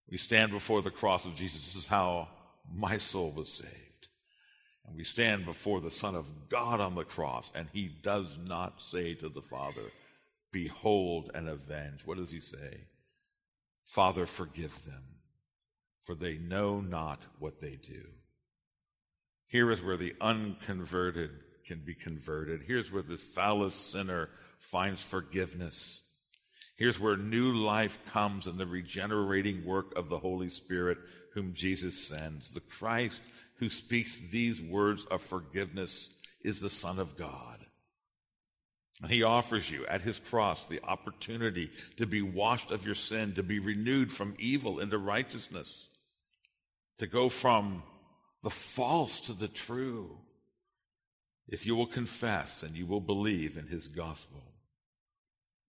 We 0.08 0.18
stand 0.18 0.52
before 0.52 0.82
the 0.82 0.90
cross 0.92 1.26
of 1.26 1.34
Jesus. 1.34 1.64
This 1.64 1.74
is 1.74 1.88
how 1.88 2.28
my 2.72 2.98
soul 2.98 3.32
was 3.32 3.52
saved. 3.52 3.85
And 4.86 4.96
we 4.96 5.04
stand 5.04 5.44
before 5.44 5.80
the 5.80 5.90
Son 5.90 6.14
of 6.14 6.48
God 6.48 6.80
on 6.80 6.94
the 6.94 7.04
cross, 7.04 7.50
and 7.54 7.68
he 7.72 7.88
does 7.88 8.36
not 8.46 8.80
say 8.80 9.14
to 9.14 9.28
the 9.28 9.42
Father, 9.42 9.90
Behold 10.52 11.30
and 11.34 11.48
avenge. 11.48 12.02
What 12.04 12.18
does 12.18 12.30
he 12.30 12.40
say? 12.40 12.86
Father, 13.84 14.26
forgive 14.26 14.84
them, 14.84 15.02
for 16.02 16.14
they 16.14 16.38
know 16.38 16.80
not 16.80 17.26
what 17.38 17.60
they 17.60 17.76
do. 17.76 18.04
Here 19.48 19.70
is 19.70 19.82
where 19.82 19.96
the 19.96 20.14
unconverted 20.20 21.30
can 21.66 21.80
be 21.84 21.94
converted. 21.94 22.62
Here's 22.66 22.90
where 22.90 23.02
this 23.02 23.24
foulest 23.24 23.90
sinner 23.92 24.30
finds 24.58 25.02
forgiveness. 25.02 26.02
Here's 26.76 27.00
where 27.00 27.16
new 27.16 27.52
life 27.52 27.98
comes 28.06 28.46
in 28.46 28.58
the 28.58 28.66
regenerating 28.66 29.64
work 29.64 29.96
of 29.96 30.08
the 30.08 30.18
Holy 30.18 30.48
Spirit, 30.48 30.98
whom 31.32 31.54
Jesus 31.54 32.08
sends. 32.08 32.52
The 32.52 32.60
Christ 32.60 33.22
who 33.58 33.68
speaks 33.68 34.18
these 34.30 34.60
words 34.60 35.04
of 35.10 35.22
forgiveness 35.22 36.08
is 36.42 36.60
the 36.60 36.70
Son 36.70 36.98
of 36.98 37.16
God. 37.16 37.58
And 39.02 39.10
he 39.10 39.22
offers 39.22 39.70
you 39.70 39.86
at 39.86 40.02
his 40.02 40.18
cross 40.18 40.64
the 40.64 40.82
opportunity 40.82 41.70
to 41.96 42.06
be 42.06 42.22
washed 42.22 42.70
of 42.70 42.86
your 42.86 42.94
sin, 42.94 43.34
to 43.34 43.42
be 43.42 43.58
renewed 43.58 44.12
from 44.12 44.36
evil 44.38 44.80
into 44.80 44.96
righteousness, 44.96 45.88
to 46.98 47.06
go 47.06 47.28
from 47.28 47.82
the 48.42 48.50
false 48.50 49.20
to 49.20 49.32
the 49.32 49.48
true, 49.48 50.16
if 51.48 51.66
you 51.66 51.76
will 51.76 51.86
confess 51.86 52.62
and 52.62 52.74
you 52.74 52.86
will 52.86 53.00
believe 53.00 53.56
in 53.58 53.66
his 53.66 53.86
gospel. 53.86 54.42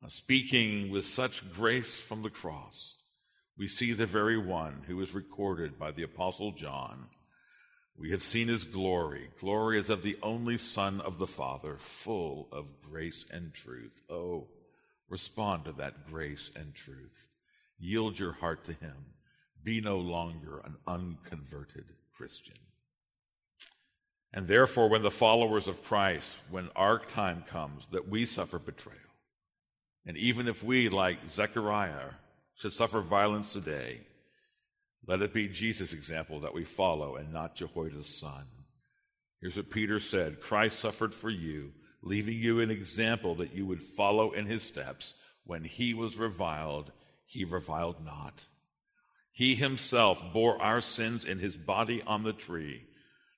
Now, 0.02 0.10
speaking 0.10 0.92
with 0.92 1.06
such 1.06 1.52
grace 1.52 2.00
from 2.00 2.22
the 2.22 2.30
cross, 2.30 2.96
we 3.58 3.68
see 3.68 3.94
the 3.94 4.06
very 4.06 4.38
one 4.38 4.84
who 4.88 5.02
is 5.02 5.16
recorded 5.16 5.80
by 5.80 5.92
the 5.92 6.04
Apostle 6.04 6.52
John. 6.52 7.08
We 7.98 8.12
have 8.12 8.22
seen 8.22 8.48
his 8.48 8.64
glory. 8.64 9.30
Glory 9.40 9.80
is 9.80 9.90
of 9.90 10.04
the 10.04 10.18
only 10.22 10.58
Son 10.58 11.02
of 11.02 11.18
the 11.18 11.26
Father, 11.26 11.78
full 11.80 12.48
of 12.52 12.82
grace 12.82 13.26
and 13.32 13.54
truth. 13.54 14.04
Oh, 14.10 14.48
respond 15.10 15.66
to 15.66 15.72
that 15.74 16.08
grace 16.08 16.52
and 16.56 16.76
truth. 16.76 17.28
Yield 17.80 18.20
your 18.20 18.34
heart 18.34 18.66
to 18.66 18.74
him. 18.74 18.96
Be 19.64 19.82
no 19.82 19.98
longer 19.98 20.60
an 20.60 20.76
unconverted 20.86 21.86
Christian. 22.16 22.56
And 24.32 24.48
therefore, 24.48 24.90
when 24.90 25.02
the 25.02 25.10
followers 25.10 25.68
of 25.68 25.84
Christ, 25.84 26.38
when 26.52 26.70
our 26.76 27.00
time 27.00 27.44
comes 27.48 27.88
that 27.92 28.08
we 28.08 28.26
suffer 28.26 28.60
betrayal, 28.60 29.00
and 30.06 30.16
even 30.18 30.48
if 30.48 30.64
we, 30.64 30.90
like 30.90 31.18
Zechariah, 31.34 32.12
should 32.56 32.74
suffer 32.74 33.02
violence 33.02 33.54
today, 33.54 34.02
let 35.08 35.22
it 35.22 35.34
be 35.34 35.48
Jesus' 35.48 35.94
example 35.94 36.42
that 36.42 36.54
we 36.54 36.66
follow 36.66 37.16
and 37.16 37.32
not 37.32 37.56
Jehoiada's 37.56 38.08
son. 38.08 38.44
Here's 39.42 39.56
what 39.56 39.70
Peter 39.70 40.00
said 40.00 40.42
Christ 40.42 40.80
suffered 40.80 41.14
for 41.14 41.30
you, 41.30 41.72
leaving 42.02 42.38
you 42.38 42.60
an 42.60 42.70
example 42.70 43.36
that 43.36 43.54
you 43.54 43.66
would 43.66 43.82
follow 43.82 44.32
in 44.32 44.46
his 44.46 44.64
steps. 44.64 45.16
When 45.46 45.64
he 45.64 45.94
was 45.94 46.18
reviled, 46.18 46.92
he 47.26 47.46
reviled 47.46 48.04
not. 48.06 48.46
He 49.32 49.56
himself 49.56 50.22
bore 50.34 50.62
our 50.62 50.82
sins 50.82 51.24
in 51.24 51.40
his 51.40 51.56
body 51.56 52.02
on 52.06 52.24
the 52.24 52.34
tree 52.34 52.84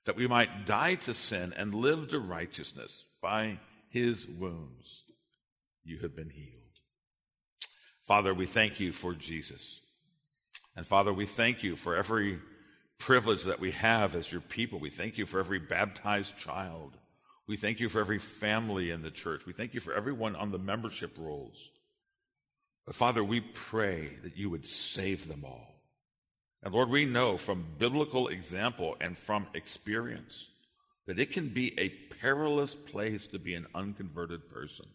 that 0.06 0.16
we 0.16 0.26
might 0.26 0.66
die 0.66 0.96
to 0.96 1.14
sin 1.14 1.54
and 1.56 1.74
live 1.74 2.10
to 2.10 2.20
righteousness. 2.20 3.04
By 3.22 3.60
his 3.90 4.26
wounds 4.26 5.04
you 5.84 6.00
have 6.00 6.16
been 6.16 6.30
healed. 6.30 6.56
Father, 8.02 8.34
we 8.34 8.48
thank 8.48 8.80
you 8.80 8.92
for 8.92 9.14
Jesus. 9.14 9.82
And 10.80 10.88
Father, 10.88 11.12
we 11.12 11.26
thank 11.26 11.62
you 11.62 11.76
for 11.76 11.94
every 11.94 12.40
privilege 13.00 13.44
that 13.44 13.60
we 13.60 13.72
have 13.72 14.16
as 14.16 14.32
your 14.32 14.40
people. 14.40 14.80
We 14.80 14.90
thank 14.90 15.18
you 15.18 15.26
for 15.26 15.42
every 15.42 15.60
baptized 15.60 16.38
child. 16.38 16.96
We 17.48 17.58
thank 17.58 17.82
you 17.82 17.90
for 17.90 18.00
every 18.00 18.18
family 18.18 18.90
in 18.90 19.02
the 19.02 19.12
church. 19.12 19.46
We 19.46 19.52
thank 19.52 19.74
you 19.74 19.82
for 19.82 19.94
everyone 19.94 20.38
on 20.38 20.52
the 20.52 20.58
membership 20.58 21.18
rolls. 21.20 21.70
But 22.86 22.96
Father, 22.96 23.22
we 23.22 23.42
pray 23.42 24.20
that 24.24 24.38
you 24.38 24.50
would 24.52 24.66
save 24.66 25.28
them 25.28 25.44
all. 25.44 25.82
And 26.64 26.74
Lord, 26.74 26.88
we 26.88 27.04
know 27.04 27.36
from 27.36 27.76
biblical 27.78 28.30
example 28.30 28.96
and 29.02 29.18
from 29.18 29.48
experience 29.54 30.46
that 31.08 31.20
it 31.20 31.32
can 31.32 31.50
be 31.50 31.78
a 31.78 31.90
perilous 32.22 32.74
place 32.74 33.28
to 33.28 33.38
be 33.38 33.54
an 33.54 33.68
unconverted 33.76 34.50
person, 34.50 34.86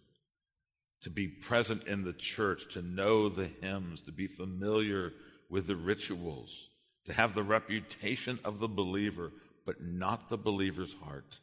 to 1.02 1.10
be 1.10 1.28
present 1.28 1.84
in 1.84 2.04
the 2.04 2.14
church, 2.14 2.72
to 2.72 2.80
know 2.80 3.28
the 3.28 3.50
hymns, 3.60 4.00
to 4.00 4.12
be 4.12 4.26
familiar 4.26 5.12
with 5.50 5.66
the 5.66 5.76
rituals, 5.76 6.68
to 7.06 7.12
have 7.12 7.34
the 7.34 7.42
reputation 7.42 8.38
of 8.44 8.58
the 8.58 8.68
believer, 8.68 9.32
but 9.66 9.82
not 9.82 10.28
the 10.28 10.36
believer's 10.36 10.94
heart. 11.02 11.40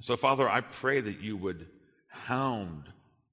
so, 0.00 0.16
Father, 0.16 0.48
I 0.48 0.60
pray 0.60 1.00
that 1.00 1.20
you 1.20 1.36
would 1.36 1.66
hound 2.08 2.88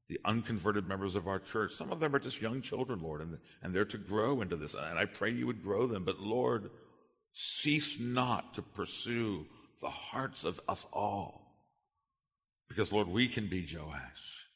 the 0.09 0.19
unconverted 0.25 0.87
members 0.87 1.15
of 1.15 1.27
our 1.27 1.39
church. 1.39 1.73
Some 1.73 1.91
of 1.91 1.99
them 1.99 2.15
are 2.15 2.19
just 2.19 2.41
young 2.41 2.61
children, 2.61 3.01
Lord, 3.01 3.21
and, 3.21 3.37
and 3.61 3.73
they're 3.73 3.85
to 3.85 3.97
grow 3.97 4.41
into 4.41 4.55
this. 4.55 4.73
And 4.73 4.97
I 4.97 5.05
pray 5.05 5.29
you 5.29 5.45
would 5.47 5.63
grow 5.63 5.85
them. 5.85 6.03
But 6.03 6.19
Lord, 6.19 6.71
cease 7.31 7.99
not 7.99 8.55
to 8.55 8.61
pursue 8.63 9.45
the 9.81 9.89
hearts 9.89 10.43
of 10.43 10.59
us 10.67 10.87
all. 10.91 11.45
Because, 12.67 12.91
Lord, 12.91 13.07
we 13.07 13.27
can 13.27 13.47
be 13.47 13.67
Joash. 13.71 14.47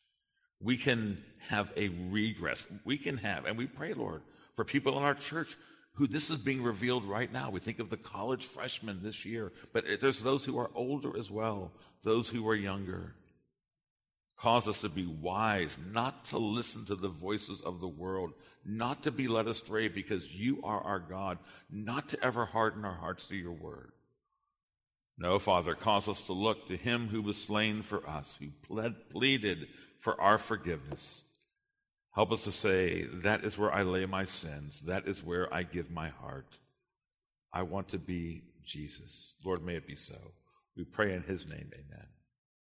We 0.60 0.78
can 0.78 1.24
have 1.50 1.72
a 1.78 1.90
regress. 2.10 2.66
We 2.84 2.98
can 2.98 3.18
have, 3.18 3.46
and 3.46 3.58
we 3.58 3.68
pray, 3.68 3.94
Lord, 3.94 4.22
for 4.56 4.64
people 4.64 4.98
in 4.98 5.04
our 5.04 5.16
church 5.16 5.56
who 5.96 6.08
this 6.08 6.30
is 6.30 6.38
being 6.38 6.64
revealed 6.64 7.06
right 7.06 7.32
now. 7.32 7.52
We 7.52 7.60
think 7.60 7.80
of 7.80 7.90
the 7.90 7.98
college 7.98 8.46
freshmen 8.46 9.02
this 9.04 9.26
year, 9.26 9.52
but 9.74 9.86
there's 10.00 10.22
those 10.22 10.44
who 10.44 10.58
are 10.58 10.72
older 10.74 11.18
as 11.18 11.30
well, 11.30 11.72
those 12.02 12.30
who 12.30 12.48
are 12.48 12.56
younger. 12.56 13.16
Cause 14.36 14.68
us 14.68 14.82
to 14.82 14.90
be 14.90 15.06
wise, 15.06 15.78
not 15.92 16.26
to 16.26 16.38
listen 16.40 16.86
to 16.86 16.96
the 16.96 17.08
voices 17.10 17.62
of 17.62 17.80
the 17.80 17.88
world, 17.88 18.34
not 18.66 19.04
to 19.04 19.12
be 19.12 19.28
led 19.28 19.48
astray 19.48 19.88
because 19.88 20.34
you 20.34 20.62
are 20.64 20.82
our 20.82 21.00
God, 21.00 21.38
not 21.70 22.10
to 22.10 22.24
ever 22.24 22.46
harden 22.46 22.84
our 22.84 22.96
hearts 22.96 23.28
to 23.28 23.36
your 23.36 23.54
word. 23.54 23.92
No, 25.18 25.38
Father, 25.38 25.76
cause 25.76 26.08
us 26.08 26.24
to 26.24 26.34
look 26.34 26.68
to 26.68 26.76
him 26.76 27.08
who 27.08 27.22
was 27.22 27.42
slain 27.42 27.84
for 27.84 28.08
us, 28.10 28.36
who 28.40 28.48
pled, 28.68 28.96
pleaded 29.12 29.68
for 30.00 30.20
our 30.20 30.40
forgiveness. 30.40 31.22
Help 32.16 32.32
us 32.32 32.44
to 32.44 32.52
say, 32.52 33.04
that 33.24 33.44
is 33.44 33.58
where 33.58 33.74
I 33.74 33.82
lay 33.82 34.06
my 34.06 34.26
sins. 34.26 34.82
That 34.82 35.08
is 35.08 35.24
where 35.24 35.52
I 35.54 35.64
give 35.64 35.90
my 35.90 36.10
heart. 36.10 36.60
I 37.52 37.64
want 37.64 37.90
to 37.90 37.98
be 37.98 38.44
Jesus. 38.64 39.34
Lord, 39.44 39.64
may 39.64 39.76
it 39.76 39.88
be 39.88 39.96
so. 39.96 40.18
We 40.78 40.84
pray 40.84 41.14
in 41.14 41.24
his 41.24 41.48
name, 41.48 41.72
amen. 41.74 42.08